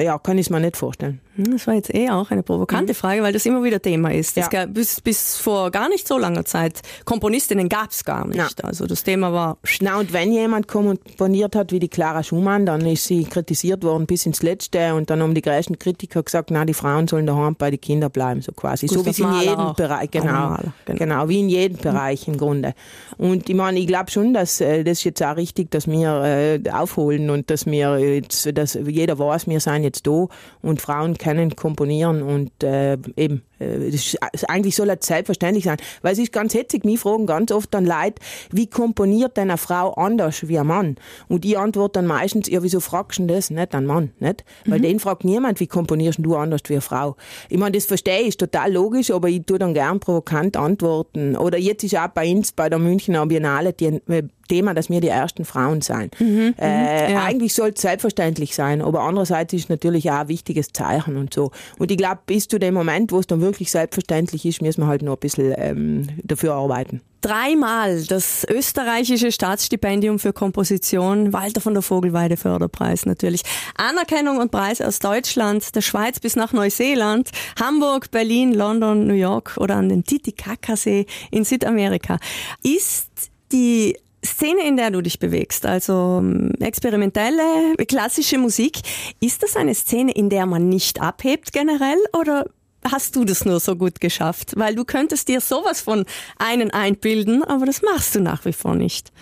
ja, 0.00 0.16
kann 0.18 0.38
ich 0.38 0.46
es 0.46 0.50
mir 0.50 0.60
nicht 0.60 0.76
vorstellen. 0.76 1.20
Hm, 1.36 1.52
das 1.52 1.66
war 1.66 1.74
jetzt 1.74 1.94
eh 1.94 2.10
auch 2.10 2.30
eine 2.30 2.42
provokante 2.42 2.92
mhm. 2.92 2.96
Frage, 2.96 3.22
weil 3.22 3.32
das 3.32 3.46
immer 3.46 3.62
wieder 3.62 3.80
Thema 3.80 4.12
ist. 4.12 4.36
Ja. 4.36 4.48
Gab, 4.48 4.74
bis, 4.74 5.00
bis 5.00 5.36
vor 5.36 5.70
gar 5.70 5.88
nicht 5.88 6.06
so 6.06 6.18
langer 6.18 6.44
Zeit 6.44 6.82
Komponistinnen 7.04 7.68
gab 7.68 7.90
es 7.90 8.04
gar 8.04 8.26
nicht. 8.26 8.36
Ja. 8.36 8.48
Also 8.62 8.86
das 8.86 9.02
Thema 9.02 9.32
war. 9.32 9.58
Na 9.80 9.98
und 9.98 10.12
wenn 10.12 10.32
jemand 10.32 10.68
komponiert 10.68 11.56
hat 11.56 11.72
wie 11.72 11.78
die 11.78 11.88
Clara 11.88 12.22
Schumann, 12.22 12.66
dann 12.66 12.84
ist 12.86 13.04
sie 13.04 13.24
kritisiert 13.24 13.82
worden 13.82 14.06
bis 14.06 14.26
ins 14.26 14.42
Letzte 14.42 14.94
und 14.94 15.08
dann 15.08 15.22
haben 15.22 15.34
die 15.34 15.42
größten 15.42 15.78
Kritiker 15.78 16.22
gesagt, 16.22 16.50
na, 16.50 16.64
die 16.64 16.74
Frauen 16.74 17.08
sollen 17.08 17.26
daheim 17.26 17.54
bei 17.54 17.70
den 17.70 17.80
Kindern 17.80 18.10
bleiben, 18.10 18.42
so 18.42 18.52
quasi. 18.52 18.86
Gustav 18.86 19.02
so 19.02 19.06
wie 19.06 19.10
es 19.10 19.18
in 19.18 19.48
jedem 19.48 19.60
auch. 19.60 19.74
Bereich, 19.74 20.10
genau, 20.10 20.56
genau, 20.84 20.98
genau. 20.98 21.28
wie 21.28 21.40
in 21.40 21.48
jedem 21.48 21.78
Bereich 21.78 22.28
im 22.28 22.36
Grunde. 22.36 22.74
Und 23.16 23.48
ich 23.48 23.56
meine, 23.56 23.78
ich 23.78 23.86
glaube 23.86 24.10
schon, 24.10 24.34
dass 24.34 24.60
äh, 24.60 24.84
das 24.84 25.02
jetzt 25.04 25.22
auch 25.22 25.36
richtig, 25.36 25.70
dass 25.70 25.86
wir 25.86 26.22
äh, 26.24 26.70
aufholen 26.70 27.30
und 27.30 27.50
dass 27.50 27.66
wir 27.66 27.98
jetzt, 27.98 28.56
dass 28.56 28.74
jeder 28.74 29.18
weiß, 29.18 29.46
wir 29.46 29.60
sind 29.60 29.84
jetzt 29.84 30.06
da 30.06 30.26
und 30.60 30.80
Frauen 30.80 31.16
können 31.22 31.54
komponieren 31.54 32.22
und 32.22 32.64
äh, 32.64 32.98
eben 33.16 33.42
das 33.90 33.94
ist, 33.94 34.18
eigentlich 34.48 34.76
soll 34.76 34.88
das 34.88 34.98
selbstverständlich 35.00 35.64
sein. 35.64 35.76
Weil 36.02 36.12
es 36.12 36.18
ist 36.18 36.32
ganz 36.32 36.54
hetzig, 36.54 36.84
mich 36.84 37.00
fragen 37.00 37.26
ganz 37.26 37.50
oft 37.52 37.72
dann 37.74 37.84
Leute, 37.84 38.14
wie 38.50 38.66
komponiert 38.66 39.36
denn 39.36 39.50
eine 39.50 39.58
Frau 39.58 39.92
anders 39.94 40.48
wie 40.48 40.58
ein 40.58 40.66
Mann? 40.66 40.96
Und 41.28 41.44
ich 41.44 41.58
antworte 41.58 42.00
dann 42.00 42.06
meistens, 42.06 42.48
ja, 42.48 42.62
wieso 42.62 42.80
fragst 42.80 43.18
du 43.18 43.26
das? 43.26 43.50
Nicht 43.50 43.74
ein 43.74 43.86
Mann, 43.86 44.12
nicht? 44.18 44.44
Weil 44.66 44.78
mhm. 44.78 44.82
den 44.82 45.00
fragt 45.00 45.24
niemand, 45.24 45.60
wie 45.60 45.66
komponierst 45.66 46.18
du 46.22 46.36
anders 46.36 46.62
wie 46.66 46.74
eine 46.74 46.80
Frau? 46.80 47.16
Ich 47.48 47.58
meine, 47.58 47.72
das 47.72 47.86
verstehe 47.86 48.22
ich, 48.22 48.36
total 48.36 48.72
logisch, 48.72 49.10
aber 49.10 49.28
ich 49.28 49.44
tue 49.44 49.58
dann 49.58 49.74
gern 49.74 50.00
provokant 50.00 50.56
antworten. 50.56 51.36
Oder 51.36 51.58
jetzt 51.58 51.84
ist 51.84 51.96
auch 51.96 52.08
bei 52.08 52.30
uns, 52.30 52.52
bei 52.52 52.68
der 52.68 52.78
Münchner 52.78 53.26
Biennale, 53.26 53.72
die 53.72 54.00
Thema, 54.48 54.74
dass 54.74 54.90
wir 54.90 55.00
die 55.00 55.08
ersten 55.08 55.44
Frauen 55.44 55.80
sein. 55.80 56.10
Mhm, 56.18 56.26
mhm, 56.26 56.54
äh, 56.60 57.12
ja. 57.12 57.24
Eigentlich 57.24 57.54
soll 57.54 57.70
es 57.74 57.80
selbstverständlich 57.80 58.54
sein, 58.54 58.82
aber 58.82 59.00
andererseits 59.00 59.54
ist 59.54 59.62
es 59.62 59.68
natürlich 59.68 60.10
auch 60.10 60.20
ein 60.20 60.28
wichtiges 60.28 60.72
Zeichen 60.72 61.16
und 61.16 61.32
so. 61.32 61.52
Und 61.78 61.90
ich 61.90 61.96
glaube, 61.96 62.20
bis 62.26 62.48
zu 62.48 62.58
dem 62.58 62.74
Moment, 62.74 63.12
wo 63.12 63.18
es 63.18 63.26
dann 63.26 63.40
wirklich 63.40 63.51
selbstverständlich 63.60 64.44
ist, 64.44 64.62
müssen 64.62 64.82
wir 64.82 64.86
halt 64.86 65.02
noch 65.02 65.14
ein 65.14 65.20
bisschen 65.20 65.54
ähm, 65.56 66.08
dafür 66.22 66.54
arbeiten. 66.54 67.00
Dreimal 67.20 68.02
das 68.04 68.44
österreichische 68.50 69.30
Staatsstipendium 69.30 70.18
für 70.18 70.32
Komposition, 70.32 71.32
Walter 71.32 71.60
von 71.60 71.72
der 71.72 71.82
Vogelweide 71.82 72.36
Förderpreis 72.36 73.06
natürlich. 73.06 73.42
Anerkennung 73.76 74.38
und 74.38 74.50
Preis 74.50 74.80
aus 74.80 74.98
Deutschland, 74.98 75.74
der 75.76 75.82
Schweiz 75.82 76.18
bis 76.18 76.34
nach 76.34 76.52
Neuseeland, 76.52 77.30
Hamburg, 77.60 78.10
Berlin, 78.10 78.52
London, 78.52 79.06
New 79.06 79.14
York 79.14 79.56
oder 79.58 79.76
an 79.76 79.88
den 79.88 80.02
Titicacasee 80.02 81.06
in 81.30 81.44
Südamerika. 81.44 82.18
Ist 82.64 83.30
die 83.52 83.96
Szene, 84.24 84.66
in 84.66 84.76
der 84.76 84.90
du 84.90 85.00
dich 85.00 85.18
bewegst, 85.18 85.66
also 85.66 86.18
ähm, 86.20 86.52
experimentelle, 86.60 87.74
klassische 87.88 88.38
Musik, 88.38 88.80
ist 89.20 89.42
das 89.42 89.56
eine 89.56 89.74
Szene, 89.74 90.12
in 90.12 90.28
der 90.28 90.46
man 90.46 90.68
nicht 90.68 91.00
abhebt 91.00 91.52
generell 91.52 91.98
oder 92.18 92.46
hast 92.90 93.16
du 93.16 93.24
das 93.24 93.44
nur 93.44 93.60
so 93.60 93.76
gut 93.76 94.00
geschafft? 94.00 94.52
Weil 94.56 94.74
du 94.74 94.84
könntest 94.84 95.28
dir 95.28 95.40
sowas 95.40 95.80
von 95.80 96.04
einen 96.38 96.70
einbilden, 96.70 97.44
aber 97.44 97.66
das 97.66 97.82
machst 97.82 98.14
du 98.14 98.20
nach 98.20 98.44
wie 98.44 98.52
vor 98.52 98.74
nicht. 98.74 99.12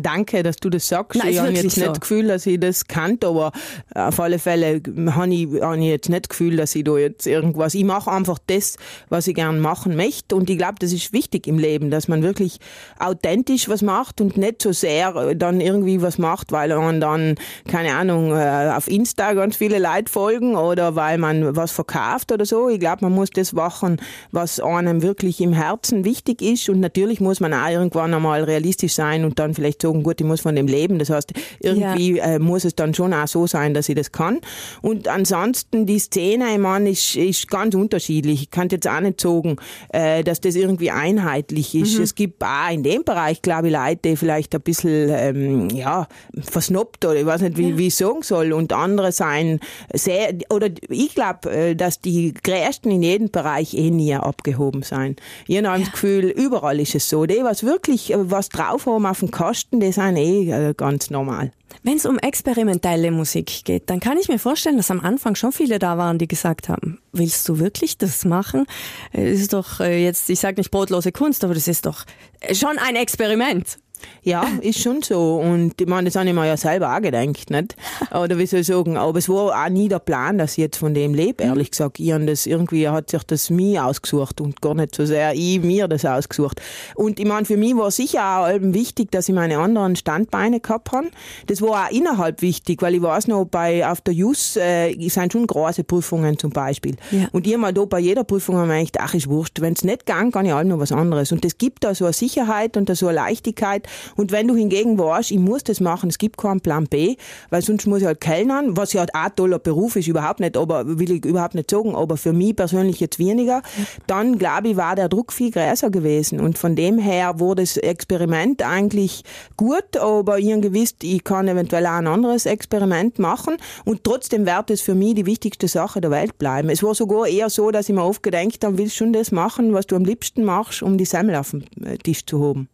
Danke, 0.00 0.42
dass 0.42 0.56
du 0.56 0.70
das 0.70 0.88
sagst. 0.88 1.22
Nein, 1.22 1.32
ich 1.32 1.38
habe 1.38 1.50
jetzt 1.50 1.70
so. 1.74 1.80
nicht 1.80 1.90
das 1.90 2.00
Gefühl, 2.00 2.28
dass 2.28 2.46
ich 2.46 2.58
das 2.60 2.86
kann, 2.86 3.18
aber 3.24 3.52
auf 3.94 4.20
alle 4.20 4.38
Fälle 4.38 4.80
habe 5.10 5.34
ich, 5.34 5.48
hab 5.60 5.76
ich 5.76 5.84
jetzt 5.84 6.08
nicht 6.08 6.24
das 6.24 6.28
Gefühl, 6.28 6.56
dass 6.56 6.74
ich 6.74 6.84
da 6.84 6.96
jetzt 6.96 7.26
irgendwas. 7.26 7.74
Ich 7.74 7.84
mache 7.84 8.10
einfach 8.10 8.38
das, 8.46 8.76
was 9.08 9.26
ich 9.26 9.34
gern 9.34 9.60
machen 9.60 9.96
möchte. 9.96 10.36
Und 10.36 10.48
ich 10.50 10.58
glaube, 10.58 10.74
das 10.78 10.92
ist 10.92 11.12
wichtig 11.12 11.46
im 11.46 11.58
Leben, 11.58 11.90
dass 11.90 12.08
man 12.08 12.22
wirklich 12.22 12.58
authentisch 12.98 13.68
was 13.68 13.82
macht 13.82 14.20
und 14.20 14.36
nicht 14.36 14.62
so 14.62 14.72
sehr 14.72 15.34
dann 15.34 15.60
irgendwie 15.60 16.02
was 16.02 16.18
macht, 16.18 16.52
weil 16.52 16.68
man 16.76 17.00
dann, 17.00 17.34
keine 17.68 17.94
Ahnung, 17.94 18.32
äh, 18.32 18.72
auf 18.74 18.88
Insta 18.88 19.32
ganz 19.34 19.56
viele 19.56 19.78
Leute 19.78 20.10
folgen 20.10 20.56
oder 20.56 20.96
weil 20.96 21.18
man 21.18 21.56
was 21.56 21.72
verkauft 21.72 22.32
oder 22.32 22.46
so. 22.46 22.68
Ich 22.68 22.80
glaube, 22.80 22.98
man 23.02 23.12
muss 23.12 23.30
das 23.30 23.52
machen, 23.52 24.00
was 24.30 24.60
einem 24.60 25.02
wirklich 25.02 25.40
im 25.40 25.52
Herzen 25.52 26.04
wichtig 26.04 26.42
ist. 26.42 26.68
Und 26.68 26.80
natürlich 26.80 27.20
muss 27.20 27.40
man 27.40 27.52
auch 27.52 27.68
irgendwann 27.68 28.14
einmal 28.14 28.44
realistisch 28.44 28.94
sein 28.94 29.24
und 29.24 29.38
dann 29.38 29.54
vielleicht 29.54 29.81
sagen, 29.82 30.02
gut, 30.02 30.20
ich 30.20 30.26
muss 30.26 30.40
von 30.40 30.56
dem 30.56 30.66
leben. 30.66 30.98
Das 30.98 31.10
heißt, 31.10 31.32
irgendwie 31.60 32.16
ja. 32.16 32.24
äh, 32.24 32.38
muss 32.38 32.64
es 32.64 32.74
dann 32.74 32.94
schon 32.94 33.12
auch 33.12 33.28
so 33.28 33.46
sein, 33.46 33.74
dass 33.74 33.88
ich 33.88 33.94
das 33.94 34.12
kann. 34.12 34.40
Und 34.80 35.08
ansonsten 35.08 35.86
die 35.86 35.98
Szene, 35.98 36.52
ich 36.52 36.58
meine, 36.58 36.90
ist, 36.90 37.16
ist 37.16 37.48
ganz 37.48 37.74
unterschiedlich. 37.74 38.42
Ich 38.42 38.50
kann 38.50 38.68
jetzt 38.70 38.88
auch 38.88 39.00
nicht 39.00 39.20
sagen, 39.20 39.56
äh, 39.90 40.24
dass 40.24 40.40
das 40.40 40.54
irgendwie 40.54 40.90
einheitlich 40.90 41.74
ist. 41.74 41.98
Mhm. 41.98 42.04
Es 42.04 42.14
gibt 42.14 42.42
auch 42.42 42.70
in 42.72 42.82
dem 42.82 43.04
Bereich, 43.04 43.42
glaube 43.42 43.68
ich, 43.68 43.74
Leute, 43.74 44.00
die 44.04 44.16
vielleicht 44.16 44.54
ein 44.54 44.60
bisschen 44.60 45.10
ähm, 45.10 45.68
ja, 45.70 46.06
versnoppt 46.40 47.04
oder 47.04 47.16
ich 47.16 47.26
weiß 47.26 47.42
nicht, 47.42 47.56
wie, 47.56 47.70
ja. 47.70 47.78
wie 47.78 47.86
ich 47.88 47.94
sagen 47.94 48.22
soll. 48.22 48.52
Und 48.52 48.72
andere 48.72 49.12
sein 49.12 49.60
sehr, 49.92 50.34
oder 50.50 50.68
ich 50.88 51.14
glaube, 51.14 51.50
äh, 51.50 51.74
dass 51.74 52.00
die 52.00 52.32
Größten 52.32 52.90
in 52.90 53.02
jedem 53.02 53.30
Bereich 53.30 53.74
eh 53.74 53.90
nie 53.90 54.14
abgehoben 54.14 54.82
sein. 54.82 55.16
Ich 55.46 55.56
habe 55.56 55.66
ja. 55.66 55.78
das 55.78 55.92
Gefühl, 55.92 56.24
überall 56.24 56.80
ist 56.80 56.94
es 56.94 57.08
so. 57.08 57.26
Die, 57.26 57.42
was 57.42 57.64
wirklich 57.64 58.12
äh, 58.12 58.30
was 58.30 58.48
drauf 58.48 58.86
haben 58.86 59.06
auf 59.06 59.20
dem 59.20 59.30
Kasten, 59.30 59.61
die 59.70 59.92
sind 59.92 60.16
eh 60.16 60.50
äh, 60.50 60.74
ganz 60.74 61.10
normal. 61.10 61.52
Wenn 61.82 61.96
es 61.96 62.06
um 62.06 62.18
experimentelle 62.18 63.10
Musik 63.10 63.64
geht, 63.64 63.88
dann 63.88 64.00
kann 64.00 64.18
ich 64.18 64.28
mir 64.28 64.38
vorstellen, 64.38 64.76
dass 64.76 64.90
am 64.90 65.00
Anfang 65.00 65.34
schon 65.34 65.52
viele 65.52 65.78
da 65.78 65.98
waren, 65.98 66.18
die 66.18 66.28
gesagt 66.28 66.68
haben, 66.68 67.00
willst 67.12 67.48
du 67.48 67.58
wirklich 67.58 67.98
das 67.98 68.24
machen? 68.24 68.66
Es 69.12 69.40
ist 69.40 69.52
doch 69.52 69.80
jetzt, 69.80 70.28
ich 70.30 70.38
sage 70.38 70.60
nicht 70.60 70.70
brotlose 70.70 71.12
Kunst, 71.12 71.44
aber 71.44 71.54
das 71.54 71.68
ist 71.68 71.86
doch 71.86 72.04
schon 72.52 72.78
ein 72.78 72.96
Experiment. 72.96 73.78
Ja, 74.22 74.46
ist 74.60 74.80
schon 74.80 75.02
so. 75.02 75.36
Und 75.36 75.80
ich 75.80 75.86
meine, 75.86 76.08
das 76.08 76.16
habe 76.16 76.28
ich 76.28 76.34
mir 76.34 76.46
ja 76.46 76.56
selber 76.56 76.96
auch 76.96 77.00
gedacht, 77.00 77.50
nicht? 77.50 77.76
Oder 78.12 78.38
wie 78.38 78.46
soll 78.46 78.60
ich 78.60 78.66
sagen, 78.66 78.96
aber 78.96 79.18
es 79.18 79.28
war 79.28 79.64
auch 79.64 79.68
nie 79.68 79.88
der 79.88 79.98
Plan, 79.98 80.38
dass 80.38 80.52
ich 80.52 80.58
jetzt 80.58 80.76
von 80.78 80.94
dem 80.94 81.14
lebe, 81.14 81.42
ehrlich 81.42 81.70
gesagt. 81.70 81.98
Ich 81.98 82.12
das 82.12 82.46
irgendwie 82.46 82.88
hat 82.88 83.10
sich 83.10 83.22
das 83.24 83.50
mir 83.50 83.84
ausgesucht 83.84 84.40
und 84.40 84.60
gar 84.60 84.74
nicht 84.74 84.94
so 84.94 85.06
sehr 85.06 85.34
ich 85.34 85.60
mir 85.60 85.88
das 85.88 86.04
ausgesucht. 86.04 86.60
Und 86.94 87.18
ich 87.18 87.26
meine, 87.26 87.46
für 87.46 87.56
mich 87.56 87.76
war 87.76 87.90
sicher 87.90 88.38
auch 88.38 88.48
wichtig, 88.60 89.10
dass 89.10 89.28
ich 89.28 89.34
meine 89.34 89.58
anderen 89.58 89.96
Standbeine 89.96 90.60
gehabt 90.60 90.92
habe. 90.92 91.08
Das 91.46 91.62
war 91.62 91.86
auch 91.86 91.90
innerhalb 91.90 92.42
wichtig, 92.42 92.82
weil 92.82 92.94
ich 92.94 93.02
weiß 93.02 93.28
noch, 93.28 93.44
bei, 93.44 93.88
auf 93.88 94.00
der 94.00 94.14
JUS 94.14 94.56
äh, 94.56 94.94
sind 95.08 95.32
schon 95.32 95.46
große 95.46 95.84
Prüfungen 95.84 96.38
zum 96.38 96.50
Beispiel. 96.50 96.96
Ja. 97.10 97.28
Und 97.32 97.46
ich 97.46 97.54
habe 97.54 97.72
da 97.72 97.84
bei 97.84 97.98
jeder 97.98 98.24
Prüfung 98.24 98.56
gedacht, 98.56 98.96
ach, 98.98 99.14
ist 99.14 99.28
wurscht. 99.28 99.60
Wenn 99.60 99.72
es 99.72 99.84
nicht 99.84 100.06
gang, 100.06 100.32
kann 100.32 100.46
ich 100.46 100.52
halt 100.52 100.68
noch 100.68 100.78
was 100.78 100.92
anderes. 100.92 101.32
Und 101.32 101.44
das 101.44 101.58
gibt 101.58 101.84
da 101.84 101.94
so 101.94 102.04
eine 102.04 102.12
Sicherheit 102.12 102.76
und 102.76 102.88
da 102.88 102.94
so 102.94 103.08
eine 103.08 103.16
Leichtigkeit 103.16 103.86
und 104.16 104.32
wenn 104.32 104.48
du 104.48 104.54
hingegen 104.54 104.98
weißt, 104.98 105.30
ich 105.30 105.38
muss 105.38 105.64
das 105.64 105.80
machen, 105.80 106.08
es 106.08 106.18
gibt 106.18 106.38
keinen 106.38 106.60
Plan 106.60 106.86
B, 106.86 107.16
weil 107.50 107.62
sonst 107.62 107.86
muss 107.86 108.00
ich 108.00 108.06
halt 108.06 108.20
kellnern, 108.20 108.76
was 108.76 108.92
ja 108.92 109.00
halt 109.00 109.14
auch 109.14 109.20
ein 109.24 109.36
toller 109.36 109.58
Beruf 109.58 109.96
ist, 109.96 110.08
überhaupt 110.08 110.40
nicht, 110.40 110.56
aber 110.56 110.98
will 110.98 111.10
ich 111.10 111.24
überhaupt 111.24 111.54
nicht 111.54 111.70
sagen, 111.70 111.94
aber 111.94 112.16
für 112.16 112.32
mich 112.32 112.56
persönlich 112.56 113.00
jetzt 113.00 113.18
weniger, 113.18 113.62
dann 114.06 114.38
glaube 114.38 114.68
ich, 114.68 114.76
war 114.76 114.96
der 114.96 115.08
Druck 115.08 115.32
viel 115.32 115.50
größer 115.50 115.90
gewesen. 115.90 116.40
Und 116.40 116.58
von 116.58 116.76
dem 116.76 116.98
her 116.98 117.38
wurde 117.38 117.62
das 117.62 117.76
Experiment 117.76 118.62
eigentlich 118.62 119.24
gut, 119.56 119.96
aber 119.96 120.38
ich 120.38 120.52
gewusst, 120.60 121.02
ich 121.04 121.24
kann 121.24 121.48
eventuell 121.48 121.86
auch 121.86 121.92
ein 121.92 122.06
anderes 122.06 122.46
Experiment 122.46 123.18
machen 123.18 123.56
und 123.84 124.04
trotzdem 124.04 124.46
wird 124.46 124.70
es 124.70 124.80
für 124.80 124.94
mich 124.94 125.14
die 125.14 125.26
wichtigste 125.26 125.68
Sache 125.68 126.00
der 126.00 126.10
Welt 126.10 126.38
bleiben. 126.38 126.68
Es 126.68 126.82
war 126.82 126.94
sogar 126.94 127.26
eher 127.26 127.50
so, 127.50 127.70
dass 127.70 127.88
ich 127.88 127.94
mir 127.94 128.04
oft 128.04 128.22
gedacht 128.22 128.64
habe, 128.64 128.78
willst 128.78 128.96
schon 128.96 129.12
das 129.12 129.32
machen, 129.32 129.72
was 129.72 129.86
du 129.86 129.96
am 129.96 130.04
liebsten 130.04 130.44
machst, 130.44 130.82
um 130.82 130.98
die 130.98 131.04
Semmel 131.04 131.36
auf 131.36 131.50
den 131.50 131.64
Tisch 132.02 132.24
zu 132.26 132.42
haben. 132.44 132.68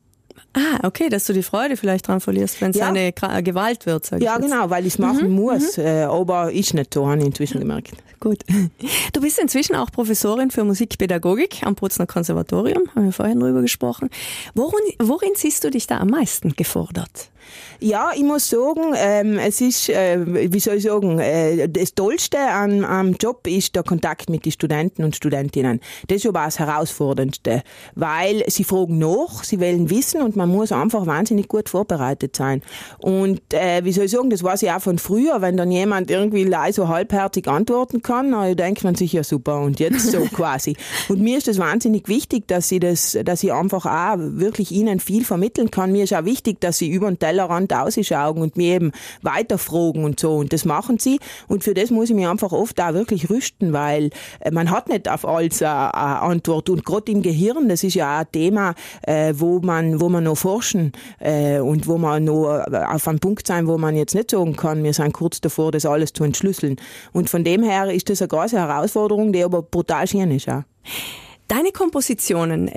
Ah, 0.55 0.87
okay, 0.87 1.09
dass 1.09 1.24
du 1.24 1.33
die 1.33 1.42
Freude 1.42 1.77
vielleicht 1.77 2.09
dran 2.09 2.20
verlierst, 2.20 2.61
wenn 2.61 2.70
es 2.70 2.77
ja. 2.77 2.88
eine 2.88 3.12
Gewalt 3.12 3.87
wird. 3.87 4.07
Sag 4.07 4.22
ja, 4.22 4.38
genau, 4.38 4.70
weil 4.70 4.87
ich 4.87 4.94
es 4.94 4.98
machen 4.98 5.31
mhm, 5.31 5.37
muss. 5.37 5.77
Mhm. 5.77 5.85
Äh, 5.85 6.03
aber 6.05 6.53
ist 6.53 6.74
nicht 6.74 6.94
so, 6.94 7.09
habe 7.09 7.18
ich 7.20 7.27
inzwischen 7.27 7.61
gemerkt. 7.61 7.92
Gut. 8.20 8.44
Du 9.12 9.20
bist 9.20 9.38
inzwischen 9.38 9.77
auch 9.77 9.90
Professorin 9.92 10.51
für 10.51 10.64
Musikpädagogik 10.64 11.62
am 11.64 11.74
Bozner 11.74 12.07
Konservatorium, 12.07 12.83
haben 12.94 13.05
wir 13.05 13.12
vorhin 13.12 13.38
drüber 13.38 13.62
gesprochen. 13.62 14.11
Worin, 14.55 14.83
worin 15.01 15.31
siehst 15.35 15.64
du 15.64 15.70
dich 15.70 15.87
da 15.87 15.98
am 15.98 16.09
meisten 16.09 16.55
gefordert? 16.55 17.31
Ja, 17.81 18.11
ich 18.14 18.24
muss 18.24 18.48
sagen, 18.51 18.92
ähm, 18.96 19.38
es 19.38 19.61
ist, 19.61 19.88
äh, 19.88 20.53
wie 20.53 20.61
soll 20.61 20.77
ich 20.77 20.83
sagen, 20.83 21.18
äh, 21.20 21.68
das 21.68 21.94
Tollste 21.94 22.38
am, 22.38 22.85
am 22.85 23.12
Job 23.12 23.46
ist 23.46 23.77
der 23.77 23.85
Kontakt 23.85 24.29
mit 24.29 24.44
den 24.44 24.53
Studenten 24.53 25.05
und 25.05 25.14
Studentinnen. 25.14 25.81
Das 26.09 26.18
ist 26.18 26.27
aber 26.27 26.44
das 26.44 26.59
Herausforderndste, 26.59 27.62
weil 27.94 28.44
sie 28.48 28.64
fragen 28.64 28.98
nach, 28.98 29.44
sie 29.44 29.61
wollen 29.61 29.90
wissen 29.90 30.22
und 30.28 30.36
man 30.36 30.50
muss 30.50 30.72
einfach 30.72 31.06
wahnsinnig 31.06 31.48
gut 31.48 31.70
vorbereitet 31.70 32.36
sein. 32.36 32.62
Und 32.98 33.40
äh, 33.54 33.84
wie 33.84 33.92
soll 33.92 34.04
ich 34.04 34.10
sagen, 34.10 34.28
das 34.28 34.42
weiß 34.42 34.62
ich 34.62 34.70
auch 34.70 34.80
von 34.80 34.98
früher, 34.98 35.40
wenn 35.40 35.56
dann 35.56 35.70
jemand 35.70 36.10
irgendwie 36.10 36.44
leise 36.44 36.88
halbherzig 36.88 37.48
antworten 37.48 38.02
kann, 38.02 38.30
dann 38.32 38.56
denkt 38.56 38.84
man 38.84 38.94
sich 38.94 39.12
ja 39.14 39.24
super 39.24 39.60
und 39.60 39.80
jetzt 39.80 40.10
so 40.10 40.20
quasi. 40.32 40.76
Und 41.08 41.20
mir 41.20 41.38
ist 41.38 41.48
das 41.48 41.58
wahnsinnig 41.58 42.08
wichtig, 42.08 42.46
dass 42.46 42.68
sie 42.68 42.78
das, 42.78 43.18
dass 43.24 43.42
ich 43.42 43.52
einfach 43.52 43.86
auch 43.86 44.16
wirklich 44.18 44.70
ihnen 44.70 45.00
viel 45.00 45.24
vermitteln 45.24 45.70
kann. 45.70 45.92
Mir 45.92 46.04
ist 46.04 46.12
auch 46.12 46.24
wichtig, 46.24 46.60
dass 46.60 46.76
sie 46.78 46.88
über 46.88 47.08
den 47.08 47.18
Tellerrand 47.18 47.72
ausschauen 47.72 48.42
und 48.42 48.56
mir 48.56 48.74
eben 48.74 48.92
weiterfragen 49.22 50.04
und 50.04 50.20
so. 50.20 50.36
Und 50.36 50.52
das 50.52 50.66
machen 50.66 50.98
sie. 50.98 51.20
Und 51.48 51.64
für 51.64 51.72
das 51.72 51.90
muss 51.90 52.10
ich 52.10 52.16
mich 52.16 52.26
einfach 52.26 52.52
oft 52.52 52.78
auch 52.80 52.92
wirklich 52.92 53.30
rüsten, 53.30 53.72
weil 53.72 54.10
äh, 54.40 54.50
man 54.50 54.70
hat 54.70 54.88
nicht 54.88 55.08
auf 55.08 55.26
alles 55.26 55.62
eine, 55.62 55.94
Antwort. 55.94 56.68
Und 56.68 56.84
gerade 56.84 57.10
im 57.12 57.22
Gehirn, 57.22 57.68
das 57.68 57.82
ist 57.84 57.94
ja 57.94 58.16
auch 58.16 58.20
ein 58.20 58.32
Thema, 58.32 58.74
äh, 59.02 59.32
wo 59.36 59.60
man, 59.60 60.00
wo 60.00 60.08
man 60.08 60.17
noch 60.20 60.37
forschen 60.37 60.92
äh, 61.20 61.59
und 61.59 61.87
wo 61.87 61.98
man 61.98 62.24
noch 62.24 62.64
auf 62.70 63.09
einem 63.09 63.18
Punkt 63.18 63.46
sein, 63.46 63.66
wo 63.66 63.78
man 63.78 63.96
jetzt 63.96 64.14
nicht 64.14 64.31
sagen 64.31 64.57
kann, 64.57 64.83
wir 64.85 64.92
sind 64.92 65.12
kurz 65.12 65.40
davor, 65.40 65.72
das 65.72 65.87
alles 65.87 66.12
zu 66.12 66.24
entschlüsseln. 66.24 66.76
Und 67.12 67.31
von 67.31 67.44
dem 67.44 67.62
her 67.62 67.92
ist 67.92 68.09
das 68.11 68.22
eine 68.22 68.28
große 68.28 68.57
Herausforderung, 68.57 69.33
die 69.33 69.42
aber 69.42 69.62
brutal 69.62 70.07
schön 70.07 70.31
ist 70.31 70.48
auch. 70.48 70.62
Deine 71.48 71.72
Kompositionen, 71.72 72.70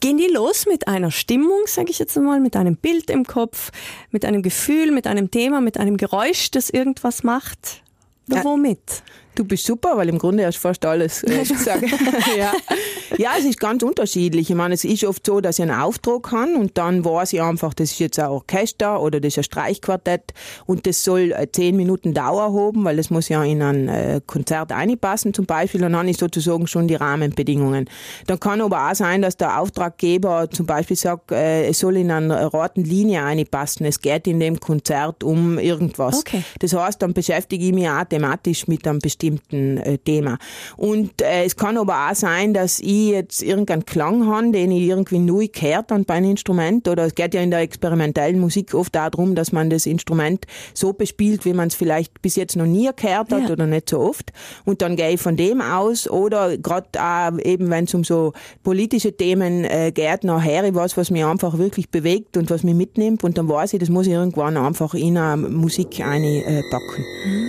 Gehen 0.00 0.18
die 0.18 0.28
los 0.28 0.66
mit 0.66 0.88
einer 0.88 1.10
Stimmung, 1.10 1.66
sage 1.66 1.90
ich 1.90 1.98
jetzt 1.98 2.16
mal, 2.16 2.38
mit 2.40 2.54
einem 2.54 2.76
Bild 2.76 3.10
im 3.10 3.24
Kopf, 3.24 3.70
mit 4.10 4.24
einem 4.24 4.42
Gefühl, 4.42 4.90
mit 4.90 5.06
einem 5.06 5.30
Thema, 5.30 5.60
mit 5.60 5.78
einem 5.78 5.96
Geräusch, 5.96 6.50
das 6.50 6.68
irgendwas 6.68 7.22
macht? 7.22 7.82
Oder 8.30 8.44
womit? 8.44 9.02
Du 9.34 9.44
bist 9.44 9.64
super, 9.64 9.96
weil 9.96 10.08
im 10.08 10.18
Grunde 10.18 10.44
hast 10.44 10.56
du 10.56 10.60
fast 10.60 10.84
alles 10.84 11.22
äh, 11.22 11.44
gesagt. 11.44 11.84
ja. 12.36 12.52
ja, 13.18 13.30
es 13.38 13.44
ist 13.44 13.60
ganz 13.60 13.82
unterschiedlich. 13.82 14.50
Ich 14.50 14.56
meine, 14.56 14.74
es 14.74 14.84
ist 14.84 15.04
oft 15.04 15.24
so, 15.24 15.40
dass 15.40 15.58
ich 15.58 15.62
einen 15.62 15.78
Auftrag 15.80 16.30
habe 16.32 16.54
und 16.56 16.76
dann 16.78 17.04
weiß 17.04 17.32
ich 17.32 17.42
einfach, 17.42 17.74
das 17.74 17.92
ist 17.92 17.98
jetzt 17.98 18.18
ein 18.18 18.28
Orchester 18.28 19.00
oder 19.00 19.20
das 19.20 19.34
ist 19.34 19.38
ein 19.38 19.44
Streichquartett 19.44 20.32
und 20.66 20.86
das 20.86 21.02
soll 21.04 21.32
äh, 21.32 21.46
zehn 21.50 21.76
Minuten 21.76 22.14
Dauer 22.14 22.52
haben, 22.52 22.84
weil 22.84 22.96
das 22.96 23.10
muss 23.10 23.28
ja 23.28 23.42
in 23.44 23.62
ein 23.62 23.88
äh, 23.88 24.20
Konzert 24.26 24.72
einpassen 24.72 25.34
zum 25.34 25.46
Beispiel 25.46 25.84
und 25.84 25.92
dann 25.92 26.08
ich 26.08 26.16
sozusagen 26.16 26.66
schon 26.66 26.88
die 26.88 26.94
Rahmenbedingungen. 26.94 27.88
Dann 28.26 28.40
kann 28.40 28.60
aber 28.60 28.90
auch 28.90 28.94
sein, 28.94 29.22
dass 29.22 29.36
der 29.36 29.60
Auftraggeber 29.60 30.50
zum 30.50 30.66
Beispiel 30.66 30.96
sagt, 30.96 31.32
äh, 31.32 31.66
es 31.66 31.78
soll 31.78 31.96
in 31.96 32.10
einer 32.10 32.46
roten 32.46 32.84
Linie 32.84 33.24
einpassen. 33.24 33.86
Es 33.86 34.00
geht 34.00 34.26
in 34.26 34.40
dem 34.40 34.60
Konzert 34.60 35.22
um 35.22 35.58
irgendwas. 35.58 36.20
Okay. 36.20 36.42
Das 36.60 36.72
heißt, 36.72 37.02
dann 37.02 37.12
beschäftige 37.12 37.66
ich 37.66 37.72
mich 37.72 37.88
auch 37.88 38.04
thematisch 38.04 38.66
mit 38.66 38.86
einem 38.86 38.98
bestimmten 38.98 39.80
Thema. 40.04 40.38
Und 40.76 41.20
es 41.22 41.56
kann 41.56 41.76
aber 41.76 42.10
auch 42.10 42.14
sein, 42.14 42.54
dass 42.54 42.80
ich 42.80 42.95
jetzt 42.96 43.42
irgendeinen 43.42 43.84
Klang 43.84 44.26
habe, 44.26 44.50
den 44.50 44.70
ich 44.70 44.82
irgendwie 44.82 45.18
neu 45.18 45.48
gehört 45.48 45.90
habe 45.90 46.04
bei 46.04 46.14
einem 46.14 46.30
Instrument. 46.30 46.88
Oder 46.88 47.04
es 47.04 47.14
geht 47.14 47.34
ja 47.34 47.40
in 47.40 47.50
der 47.50 47.60
experimentellen 47.60 48.38
Musik 48.40 48.74
oft 48.74 48.94
darum, 48.94 49.34
dass 49.34 49.52
man 49.52 49.70
das 49.70 49.86
Instrument 49.86 50.46
so 50.74 50.92
bespielt, 50.92 51.44
wie 51.44 51.52
man 51.52 51.68
es 51.68 51.74
vielleicht 51.74 52.20
bis 52.22 52.36
jetzt 52.36 52.56
noch 52.56 52.66
nie 52.66 52.88
gehört 52.94 53.32
hat 53.32 53.42
ja. 53.42 53.50
oder 53.50 53.66
nicht 53.66 53.90
so 53.90 54.00
oft. 54.00 54.32
Und 54.64 54.82
dann 54.82 54.96
gehe 54.96 55.12
ich 55.12 55.20
von 55.20 55.36
dem 55.36 55.60
aus. 55.60 56.08
Oder 56.08 56.56
gerade 56.58 56.88
auch 56.98 57.38
eben, 57.38 57.70
wenn 57.70 57.84
es 57.84 57.94
um 57.94 58.04
so 58.04 58.32
politische 58.62 59.16
Themen 59.16 59.64
äh, 59.64 59.92
geht, 59.92 60.24
nachher 60.24 60.64
ich 60.64 60.74
was, 60.74 60.96
was 60.96 61.10
mich 61.10 61.24
einfach 61.24 61.58
wirklich 61.58 61.90
bewegt 61.90 62.36
und 62.36 62.50
was 62.50 62.62
mich 62.62 62.74
mitnimmt. 62.74 63.24
Und 63.24 63.38
dann 63.38 63.48
weiß 63.48 63.74
ich, 63.74 63.80
das 63.80 63.88
muss 63.88 64.06
ich 64.06 64.12
irgendwann 64.12 64.56
einfach 64.56 64.94
in 64.94 65.18
eine 65.18 65.48
Musik 65.48 66.00
einpacken. 66.00 67.04
Mhm. 67.24 67.45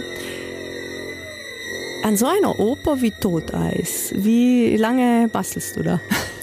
An 2.07 2.15
so 2.15 2.25
einer 2.25 2.57
Oper 2.57 3.01
wie 3.01 3.11
Toteis, 3.11 4.13
wie 4.15 4.77
lange 4.77 5.27
bastelst 5.27 5.75
du 5.75 5.83
da? 5.83 5.99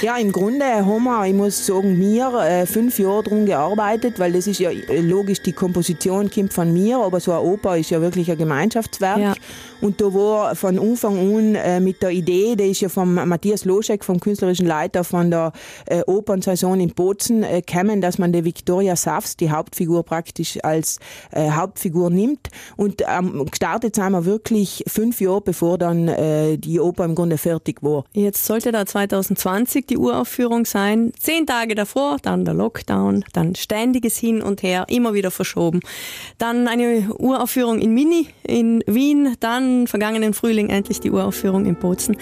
Ja, 0.00 0.16
im 0.16 0.30
Grunde 0.30 0.64
haben 0.64 1.04
wir, 1.04 1.26
ich 1.26 1.34
muss 1.34 1.66
sagen, 1.66 1.98
mir 1.98 2.32
äh, 2.34 2.66
fünf 2.66 3.00
Jahre 3.00 3.24
drum 3.24 3.46
gearbeitet, 3.46 4.20
weil 4.20 4.32
das 4.32 4.46
ist 4.46 4.60
ja 4.60 4.70
äh, 4.70 5.00
logisch, 5.00 5.42
die 5.42 5.52
Komposition 5.52 6.30
kommt 6.30 6.52
von 6.52 6.72
mir, 6.72 6.98
aber 6.98 7.18
so 7.18 7.32
eine 7.32 7.40
Oper 7.40 7.76
ist 7.76 7.90
ja 7.90 8.00
wirklich 8.00 8.30
ein 8.30 8.38
Gemeinschaftswerk. 8.38 9.18
Ja. 9.18 9.34
Und 9.80 10.00
da 10.00 10.06
war 10.06 10.54
von 10.54 10.78
Anfang 10.78 11.18
an 11.18 11.54
äh, 11.56 11.80
mit 11.80 12.00
der 12.00 12.10
Idee, 12.10 12.54
die 12.54 12.70
ist 12.70 12.80
ja 12.80 12.88
von 12.88 13.12
Matthias 13.12 13.64
Loschek, 13.64 14.04
vom 14.04 14.20
künstlerischen 14.20 14.66
Leiter 14.66 15.02
von 15.02 15.30
der 15.30 15.52
Opernsaison 16.06 16.78
in 16.78 16.90
Bozen, 16.90 17.42
äh, 17.42 17.62
gekommen, 17.62 18.00
dass 18.00 18.18
man 18.18 18.32
die 18.32 18.44
Victoria 18.44 18.94
Safs, 18.94 19.36
die 19.36 19.50
Hauptfigur 19.50 20.04
praktisch 20.04 20.58
als 20.62 20.98
Hauptfigur 21.34 22.10
nimmt. 22.10 22.48
Und 22.76 23.02
ähm, 23.06 23.46
gestartet 23.50 23.96
sind 23.96 24.12
wir 24.12 24.24
wirklich 24.24 24.84
fünf 24.86 25.20
Jahre, 25.20 25.40
bevor 25.40 25.78
dann 25.78 26.10
die 26.58 26.80
Oper 26.80 27.04
im 27.04 27.14
Grunde 27.14 27.38
fertig 27.38 27.82
war. 27.82 28.04
Jetzt 28.12 28.44
sollte 28.44 28.72
da 28.72 28.86
2020 28.86 29.87
die 29.90 29.98
Uraufführung 29.98 30.64
sein. 30.64 31.12
Zehn 31.18 31.46
Tage 31.46 31.74
davor, 31.74 32.18
dann 32.22 32.44
der 32.44 32.54
Lockdown, 32.54 33.24
dann 33.32 33.54
ständiges 33.54 34.16
Hin 34.16 34.42
und 34.42 34.62
Her, 34.62 34.86
immer 34.88 35.14
wieder 35.14 35.30
verschoben. 35.30 35.80
Dann 36.38 36.68
eine 36.68 37.08
Uraufführung 37.18 37.80
in 37.80 37.94
Mini 37.94 38.28
in 38.42 38.82
Wien, 38.86 39.36
dann 39.40 39.86
vergangenen 39.86 40.34
Frühling 40.34 40.70
endlich 40.70 41.00
die 41.00 41.10
Uraufführung 41.10 41.66
in 41.66 41.76
Bozen. 41.76 42.16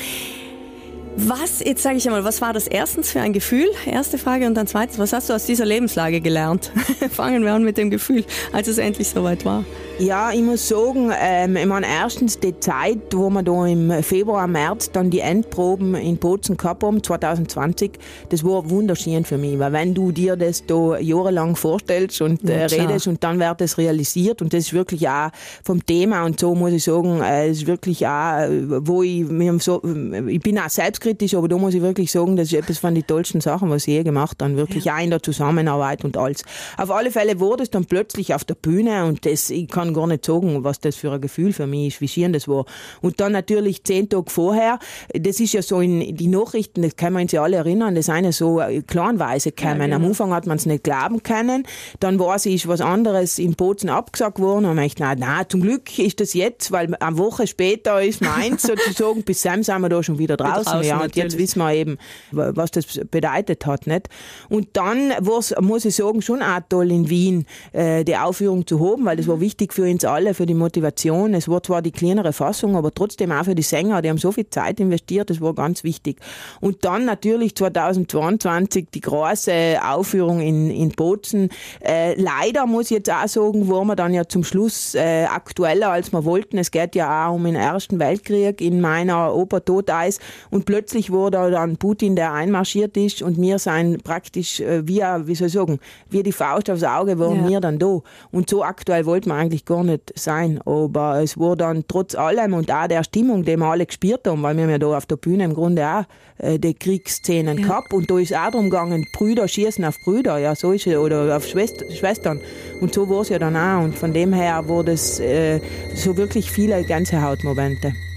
Was, 1.18 1.60
jetzt 1.60 1.82
sage 1.82 1.96
ich 1.96 2.06
einmal, 2.06 2.24
was 2.24 2.42
war 2.42 2.52
das 2.52 2.66
erstens 2.66 3.10
für 3.10 3.20
ein 3.20 3.32
Gefühl? 3.32 3.66
Erste 3.86 4.18
Frage 4.18 4.46
und 4.46 4.54
dann 4.54 4.66
zweitens, 4.66 4.98
was 4.98 5.14
hast 5.14 5.30
du 5.30 5.34
aus 5.34 5.46
dieser 5.46 5.64
Lebenslage 5.64 6.20
gelernt? 6.20 6.70
Fangen 7.10 7.42
wir 7.42 7.54
an 7.54 7.64
mit 7.64 7.78
dem 7.78 7.88
Gefühl, 7.90 8.24
als 8.52 8.68
es 8.68 8.76
endlich 8.76 9.08
soweit 9.08 9.46
war. 9.46 9.64
Ja, 9.98 10.30
ich 10.30 10.42
muss 10.42 10.68
sagen, 10.68 11.10
ähm, 11.18 11.56
ich 11.56 11.64
meine, 11.64 11.86
erstens 11.86 12.38
die 12.38 12.60
Zeit, 12.60 13.14
wo 13.14 13.30
wir 13.30 13.42
da 13.42 13.64
im 13.64 14.02
Februar, 14.02 14.46
März 14.46 14.90
dann 14.92 15.08
die 15.08 15.20
Endproben 15.20 15.94
in 15.94 16.18
Bozen 16.18 16.58
gehabt 16.58 16.82
haben, 16.82 17.02
2020, 17.02 17.92
das 18.28 18.44
war 18.44 18.68
wunderschön 18.68 19.24
für 19.24 19.38
mich, 19.38 19.58
weil 19.58 19.72
wenn 19.72 19.94
du 19.94 20.12
dir 20.12 20.36
das 20.36 20.66
da 20.66 20.98
jahrelang 20.98 21.56
vorstellst 21.56 22.20
und 22.20 22.46
äh, 22.48 22.66
redest 22.66 23.06
und 23.06 23.24
dann 23.24 23.40
wird 23.40 23.62
das 23.62 23.78
realisiert 23.78 24.42
und 24.42 24.52
das 24.52 24.64
ist 24.64 24.72
wirklich 24.74 25.08
auch 25.08 25.30
vom 25.64 25.84
Thema 25.84 26.26
und 26.26 26.38
so 26.38 26.54
muss 26.54 26.72
ich 26.72 26.84
sagen, 26.84 27.22
äh, 27.22 27.50
ist 27.50 27.66
wirklich 27.66 28.06
auch, 28.06 28.46
wo 28.80 29.02
ich, 29.02 29.24
so, 29.60 29.82
ich 30.28 30.40
bin 30.40 30.58
auch 30.58 30.68
selbstkritisch, 31.06 31.34
aber 31.34 31.48
da 31.48 31.56
muss 31.56 31.74
ich 31.74 31.82
wirklich 31.82 32.10
sagen, 32.10 32.36
das 32.36 32.48
ist 32.48 32.54
etwas 32.54 32.78
von 32.78 32.94
den 32.94 33.06
tollsten 33.06 33.40
Sachen, 33.40 33.70
was 33.70 33.86
ich 33.86 33.94
je 33.94 34.02
gemacht 34.02 34.42
habe, 34.42 34.56
wirklich 34.56 34.84
ja. 34.84 34.98
in 34.98 35.10
der 35.10 35.22
Zusammenarbeit 35.22 36.04
und 36.04 36.16
alles. 36.16 36.42
Auf 36.76 36.90
alle 36.90 37.10
Fälle 37.10 37.38
wurde 37.40 37.62
es 37.62 37.70
dann 37.70 37.84
plötzlich 37.84 38.34
auf 38.34 38.44
der 38.44 38.54
Bühne 38.54 39.04
und 39.04 39.24
das, 39.24 39.50
ich 39.50 39.68
kann 39.68 39.94
gar 39.94 40.06
nicht 40.06 40.24
sagen, 40.24 40.64
was 40.64 40.80
das 40.80 40.96
für 40.96 41.12
ein 41.12 41.20
Gefühl 41.20 41.52
für 41.52 41.66
mich 41.66 41.94
ist, 41.94 42.00
wie 42.00 42.08
schön 42.08 42.32
das 42.32 42.48
war. 42.48 42.64
Und 43.02 43.20
dann 43.20 43.32
natürlich 43.32 43.84
zehn 43.84 44.08
Tage 44.08 44.30
vorher, 44.30 44.78
das 45.14 45.40
ist 45.40 45.52
ja 45.52 45.62
so 45.62 45.80
in 45.80 46.16
die 46.16 46.26
Nachrichten, 46.26 46.82
das 46.82 46.96
kann 46.96 47.12
man 47.12 47.22
uns 47.22 47.32
ja 47.32 47.42
alle 47.42 47.56
erinnern, 47.56 47.94
das 47.94 48.08
eine 48.08 48.32
so 48.32 48.60
kleinweise 48.86 49.52
gekommen. 49.52 49.80
Ja, 49.80 49.84
genau. 49.86 49.96
Am 49.96 50.04
Anfang 50.04 50.32
hat 50.32 50.46
man 50.46 50.56
es 50.56 50.66
nicht 50.66 50.84
glauben 50.84 51.22
können, 51.22 51.64
dann 52.00 52.18
war 52.18 52.36
es 52.36 52.46
ist 52.46 52.68
was 52.68 52.80
anderes 52.80 53.38
in 53.38 53.54
Bozen 53.54 53.90
abgesagt 53.90 54.38
worden 54.38 54.66
und 54.66 54.76
man 54.76 54.88
dachte, 54.88 55.02
na, 55.02 55.14
na, 55.14 55.48
zum 55.48 55.62
Glück 55.62 55.98
ist 55.98 56.20
das 56.20 56.34
jetzt, 56.34 56.72
weil 56.72 56.94
eine 56.94 57.18
Woche 57.18 57.46
später 57.46 58.02
ist 58.02 58.20
meins 58.22 58.62
sozusagen, 58.66 59.22
bis 59.22 59.42
Sam 59.42 59.62
sind 59.62 59.80
wir 59.80 59.88
da 59.88 60.02
schon 60.02 60.18
wieder 60.18 60.36
draußen. 60.36 60.64
draußen 60.64 60.95
ja, 60.98 61.04
und 61.04 61.16
jetzt 61.16 61.38
wissen 61.38 61.58
wir 61.58 61.72
eben, 61.72 61.98
was 62.30 62.70
das 62.70 62.86
bedeutet 63.10 63.66
hat, 63.66 63.86
nicht? 63.86 64.08
Und 64.48 64.68
dann 64.74 65.12
war 65.20 65.38
es, 65.38 65.54
muss 65.60 65.84
ich 65.84 65.96
sagen, 65.96 66.22
schon 66.22 66.42
auch 66.42 66.60
toll 66.68 66.90
in 66.90 67.08
Wien, 67.08 67.46
äh, 67.72 68.04
die 68.04 68.16
Aufführung 68.16 68.66
zu 68.66 68.80
haben, 68.80 69.04
weil 69.04 69.16
das 69.16 69.28
war 69.28 69.40
wichtig 69.40 69.72
für 69.72 69.82
uns 69.82 70.04
alle, 70.04 70.34
für 70.34 70.46
die 70.46 70.54
Motivation. 70.54 71.34
Es 71.34 71.48
war 71.48 71.62
zwar 71.62 71.82
die 71.82 71.92
kleinere 71.92 72.32
Fassung, 72.32 72.76
aber 72.76 72.92
trotzdem 72.92 73.32
auch 73.32 73.44
für 73.44 73.54
die 73.54 73.62
Sänger, 73.62 74.02
die 74.02 74.10
haben 74.10 74.18
so 74.18 74.32
viel 74.32 74.48
Zeit 74.50 74.80
investiert, 74.80 75.30
das 75.30 75.40
war 75.40 75.54
ganz 75.54 75.84
wichtig. 75.84 76.18
Und 76.60 76.84
dann 76.84 77.04
natürlich 77.04 77.54
2022 77.54 78.88
die 78.92 79.00
große 79.00 79.78
Aufführung 79.82 80.40
in, 80.40 80.70
in 80.70 80.90
Bozen. 80.90 81.50
Äh, 81.80 82.20
leider 82.20 82.66
muss 82.66 82.86
ich 82.86 82.98
jetzt 82.98 83.10
auch 83.10 83.26
sagen, 83.28 83.68
waren 83.68 83.86
wir 83.86 83.96
dann 83.96 84.14
ja 84.14 84.26
zum 84.26 84.44
Schluss 84.44 84.94
äh, 84.94 85.24
aktueller, 85.24 85.90
als 85.90 86.12
wir 86.12 86.24
wollten. 86.24 86.58
Es 86.58 86.70
geht 86.70 86.94
ja 86.94 87.28
auch 87.28 87.34
um 87.34 87.44
den 87.44 87.56
Ersten 87.56 87.98
Weltkrieg 87.98 88.60
in 88.60 88.80
meiner 88.80 89.34
Oper 89.34 89.64
Toteis 89.64 90.18
und 90.50 90.64
plötzlich 90.64 90.85
wurde 91.10 91.50
dann 91.50 91.76
Putin, 91.76 92.16
der 92.16 92.32
einmarschiert 92.32 92.96
ist 92.96 93.22
und 93.22 93.40
wir 93.40 93.58
sind 93.58 94.04
praktisch 94.04 94.60
äh, 94.60 94.86
wie, 94.86 95.00
wie 95.00 95.34
soll 95.34 95.48
ich 95.48 95.52
sagen, 95.52 95.78
wie 96.10 96.22
die 96.22 96.32
Faust 96.32 96.70
aufs 96.70 96.82
Auge 96.82 97.18
waren 97.18 97.44
ja. 97.44 97.48
wir 97.48 97.60
dann 97.60 97.78
da. 97.78 98.00
Und 98.32 98.50
so 98.50 98.62
aktuell 98.62 99.06
wollten 99.06 99.30
wir 99.30 99.34
eigentlich 99.34 99.64
gar 99.64 99.84
nicht 99.84 100.12
sein. 100.16 100.60
Aber 100.64 101.22
es 101.22 101.38
war 101.38 101.56
dann 101.56 101.84
trotz 101.88 102.14
allem 102.14 102.54
und 102.54 102.70
auch 102.70 102.86
der 102.86 103.04
Stimmung, 103.04 103.44
die 103.44 103.56
wir 103.56 103.66
alle 103.66 103.86
gespürt 103.86 104.26
haben, 104.26 104.42
weil 104.42 104.56
wir 104.56 104.64
haben 104.64 104.70
ja 104.70 104.78
da 104.78 104.96
auf 104.96 105.06
der 105.06 105.16
Bühne 105.16 105.44
im 105.44 105.54
Grunde 105.54 105.86
auch 105.86 106.04
äh, 106.38 106.58
die 106.58 106.74
Kriegsszenen 106.74 107.58
ja. 107.58 107.66
gehabt 107.66 107.92
und 107.92 108.10
da 108.10 108.18
ist 108.18 108.34
auch 108.34 108.50
darum 108.50 108.70
gegangen, 108.70 109.06
Brüder 109.12 109.48
schießen 109.48 109.84
auf 109.84 109.96
Brüder, 110.04 110.38
ja, 110.38 110.54
so 110.54 110.72
ist 110.72 110.86
es, 110.86 110.96
oder 110.96 111.36
auf 111.36 111.46
Schwester, 111.46 111.84
Schwestern. 111.90 112.40
Und 112.80 112.94
so 112.94 113.08
war 113.08 113.22
es 113.22 113.28
ja 113.28 113.38
dann 113.38 113.56
auch. 113.56 113.84
Und 113.84 113.96
von 113.96 114.12
dem 114.12 114.32
her 114.32 114.66
wurde 114.68 114.92
es 114.92 115.20
äh, 115.20 115.60
so 115.94 116.16
wirklich 116.16 116.50
viele 116.50 116.82
Gänsehautmomente. 116.84 117.88
Mhm. 117.88 118.15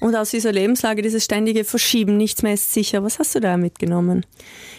Und 0.00 0.16
aus 0.16 0.30
dieser 0.30 0.52
Lebenslage, 0.52 1.02
dieses 1.02 1.24
ständige 1.24 1.64
Verschieben, 1.64 2.16
nichts 2.16 2.42
mehr 2.42 2.54
ist 2.54 2.72
sicher. 2.72 3.02
Was 3.02 3.18
hast 3.18 3.34
du 3.34 3.40
da 3.40 3.56
mitgenommen? 3.56 4.24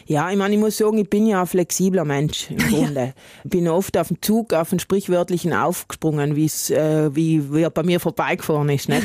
Ja, 0.10 0.32
ich 0.32 0.38
meine, 0.38 0.56
ich 0.56 0.60
muss 0.60 0.76
sagen, 0.76 0.98
ich 0.98 1.08
bin 1.08 1.28
ja 1.28 1.42
ein 1.42 1.46
flexibler 1.46 2.04
Mensch 2.04 2.50
im 2.50 2.58
Grunde. 2.70 3.00
Ja. 3.00 3.14
Bin 3.44 3.68
oft 3.68 3.96
auf 3.96 4.08
den 4.08 4.18
Zug, 4.24 4.54
auf 4.54 4.72
den 4.72 4.80
sprichwörtlichen 4.80 5.54
aufgesprungen, 5.54 6.36
wie's, 6.36 6.72
äh, 6.72 7.16
wie, 7.16 7.54
wie 7.54 7.62
er 7.62 7.70
bei 7.70 7.84
mir 7.84 8.00
vorbeigefahren 8.00 8.70
ist. 8.70 8.90
Nicht? 8.90 9.04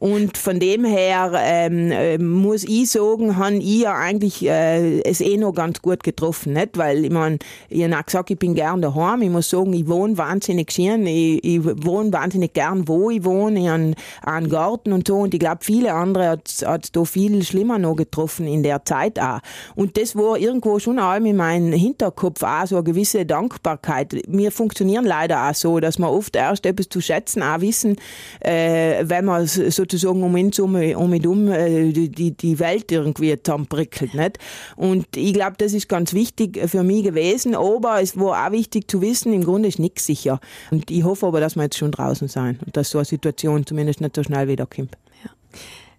Und 0.00 0.38
von 0.38 0.58
dem 0.58 0.86
her 0.86 1.32
ähm, 1.36 1.90
äh, 1.90 2.16
muss 2.16 2.64
ich 2.64 2.90
sagen, 2.90 3.36
habe 3.36 3.56
ich 3.56 3.82
ja 3.82 3.96
eigentlich 3.96 4.46
äh, 4.46 5.02
es 5.02 5.20
eh 5.20 5.36
noch 5.36 5.52
ganz 5.52 5.82
gut 5.82 6.02
getroffen. 6.02 6.54
Nicht? 6.54 6.78
Weil 6.78 7.04
ich 7.04 7.10
meine, 7.10 7.38
ich 7.68 7.84
habe 7.84 8.04
gesagt, 8.04 8.30
ich 8.30 8.38
bin 8.38 8.54
gern 8.54 8.80
daheim. 8.80 9.20
Ich 9.20 9.30
muss 9.30 9.50
sagen, 9.50 9.74
ich 9.74 9.86
wohne 9.86 10.16
wahnsinnig 10.16 10.72
schön. 10.72 11.06
Ich, 11.06 11.44
ich 11.44 11.62
wohne 11.62 12.10
wahnsinnig 12.14 12.54
gern, 12.54 12.88
wo 12.88 13.10
ich 13.10 13.22
wohne. 13.24 13.60
Ich 13.60 13.68
habe 13.68 13.92
einen 14.22 14.48
Garten 14.48 14.94
und 14.94 15.06
so. 15.06 15.18
Und 15.18 15.34
ich 15.34 15.40
glaube, 15.40 15.58
viele 15.60 15.92
andere 15.92 16.30
hat 16.30 16.48
es 16.48 16.92
da 16.92 17.04
viel 17.04 17.42
schlimmer 17.42 17.78
noch 17.78 17.96
getroffen 17.96 18.46
in 18.46 18.62
der 18.62 18.86
Zeit 18.86 19.20
auch. 19.20 19.40
Und 19.74 19.98
das 19.98 20.16
war 20.16 20.45
irgendwo 20.46 20.78
schon 20.78 20.98
auch 20.98 21.16
in 21.16 21.36
meinem 21.36 21.72
Hinterkopf 21.72 22.42
auch 22.42 22.66
so 22.66 22.76
eine 22.76 22.84
gewisse 22.84 23.26
Dankbarkeit. 23.26 24.14
Wir 24.26 24.52
funktionieren 24.52 25.04
leider 25.04 25.48
auch 25.48 25.54
so, 25.54 25.80
dass 25.80 25.98
wir 25.98 26.10
oft 26.10 26.36
erst 26.36 26.64
etwas 26.66 26.88
zu 26.88 27.00
schätzen 27.00 27.42
auch 27.42 27.60
wissen, 27.60 27.96
äh, 28.40 29.04
wenn 29.06 29.24
man 29.24 29.46
sozusagen 29.46 30.22
um 30.22 30.34
uns 30.34 30.58
um, 30.58 30.74
um, 30.74 31.12
um 31.12 31.48
äh, 31.50 31.92
die, 31.92 32.30
die 32.30 32.58
Welt 32.58 32.90
irgendwie 32.92 33.36
zusammenbrickelt. 33.42 34.14
Nicht? 34.14 34.38
Und 34.76 35.16
ich 35.16 35.34
glaube, 35.34 35.56
das 35.58 35.72
ist 35.72 35.88
ganz 35.88 36.14
wichtig 36.14 36.58
für 36.68 36.82
mich 36.82 37.04
gewesen, 37.04 37.54
aber 37.54 38.00
es 38.00 38.18
war 38.18 38.46
auch 38.46 38.52
wichtig 38.52 38.90
zu 38.90 39.00
wissen, 39.00 39.32
im 39.32 39.44
Grunde 39.44 39.68
ist 39.68 39.78
nichts 39.78 40.06
sicher. 40.06 40.40
Und 40.70 40.90
ich 40.90 41.04
hoffe 41.04 41.26
aber, 41.26 41.40
dass 41.40 41.56
wir 41.56 41.64
jetzt 41.64 41.76
schon 41.76 41.90
draußen 41.90 42.28
sein 42.28 42.58
und 42.64 42.76
dass 42.76 42.90
so 42.90 42.98
eine 42.98 43.04
Situation 43.04 43.66
zumindest 43.66 44.00
nicht 44.00 44.14
so 44.14 44.22
schnell 44.22 44.48
wiederkommt. 44.48 44.96
Ja. 45.24 45.30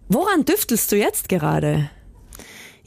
Woran 0.08 0.44
düftelst 0.44 0.90
du 0.90 0.96
jetzt 0.96 1.28
gerade? 1.28 1.90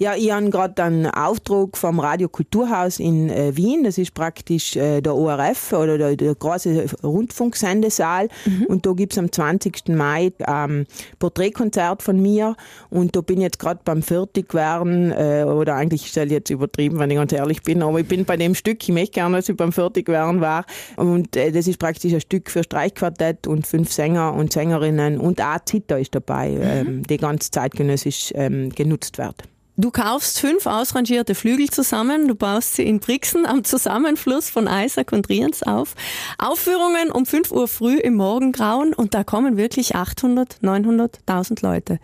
Ja, 0.02 0.16
ich 0.16 0.32
habe 0.32 0.50
gerade 0.50 0.82
einen 0.82 1.06
Auftrag 1.06 1.78
vom 1.78 2.00
Radio 2.00 2.28
Kulturhaus 2.28 3.00
in 3.00 3.30
äh, 3.30 3.56
Wien. 3.56 3.84
Das 3.84 4.00
ist 4.00 4.16
praktisch 4.16 4.76
äh, 4.76 5.00
der 5.00 5.14
ORF 5.14 5.74
oder 5.74 6.00
der, 6.00 6.16
der 6.16 6.34
große 6.34 6.86
Rundfunksendesaal. 7.04 8.28
Mhm. 8.46 8.66
Und 8.66 8.88
da 8.88 8.94
gibt's 8.94 9.20
am 9.20 9.32
20. 9.32 9.90
Mai 9.90 10.34
ein 10.40 10.72
ähm, 10.72 10.86
Porträtkonzert 11.20 12.02
von 12.02 12.20
mir. 12.20 12.56
Und 12.90 13.16
da 13.16 13.22
bin 13.22 13.38
ich 13.38 13.44
jetzt 13.44 13.60
gerade 13.60 13.82
beim 13.86 14.02
Fertigwerden, 14.02 15.12
äh, 15.12 15.46
oder 15.48 15.76
eigentlich 15.76 16.08
ist 16.08 16.18
das 16.18 16.32
jetzt 16.32 16.50
übertrieben, 16.50 16.98
wenn 16.98 17.12
ich 17.12 17.18
ganz 17.18 17.32
ehrlich 17.32 17.62
bin, 17.62 17.84
aber 17.84 18.00
ich 18.00 18.08
bin 18.08 18.26
bei 18.26 18.38
dem 18.38 18.56
Stück, 18.56 18.82
ich 18.82 18.90
möchte 18.90 19.12
gerne, 19.12 19.36
dass 19.36 19.50
ich 19.50 19.56
beim 19.56 19.72
Fertigwerden 19.72 20.42
war. 20.42 20.66
Und 20.96 21.36
äh, 21.36 21.52
das 21.52 21.68
ist 21.68 21.78
praktisch 21.78 22.12
ein 22.12 22.22
Stück 22.22 22.50
für 22.50 22.64
Streichquartett 22.64 23.46
und 23.46 23.68
fünf 23.68 23.92
Sänger 23.92 24.34
und 24.34 24.52
Sängerinnen. 24.52 25.20
Und 25.20 25.40
auch 25.42 25.64
Zither 25.64 26.00
ist 26.00 26.16
dabei, 26.16 26.50
mhm. 26.50 26.62
ähm, 26.64 27.04
die 27.04 27.18
ganz 27.18 27.52
zeitgenössisch 27.52 28.32
ähm, 28.34 28.72
genutzt 28.72 29.20
wird. 29.20 29.44
Du 29.82 29.89
kaufst 29.89 30.39
fünf 30.39 30.67
ausrangierte 30.67 31.34
Flügel 31.34 31.67
zusammen, 31.72 32.28
du 32.28 32.36
baust 32.36 32.76
sie 32.76 32.84
in 32.84 33.00
Brixen 33.00 33.48
am 33.48 33.63
Zusammenfluss 33.63 34.48
von 34.48 34.67
Eisack 34.67 35.12
und 35.12 35.28
Riens 35.28 35.63
auf. 35.63 35.96
Aufführungen 36.38 37.10
um 37.12 37.26
5 37.26 37.50
Uhr 37.50 37.67
früh 37.67 37.98
im 37.98 38.13
Morgengrauen 38.13 38.94
und 38.94 39.15
da 39.15 39.24
kommen 39.24 39.58
wirklich 39.58 39.96
800, 39.96 40.60
900.000 40.62 41.65
Leute. 41.65 42.00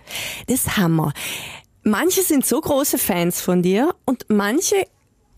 Das 0.48 0.78
Hammer. 0.78 1.14
Manche 1.84 2.24
sind 2.24 2.48
so 2.48 2.60
große 2.60 2.98
Fans 2.98 3.42
von 3.42 3.62
dir 3.62 3.94
und 4.06 4.26
manche 4.28 4.88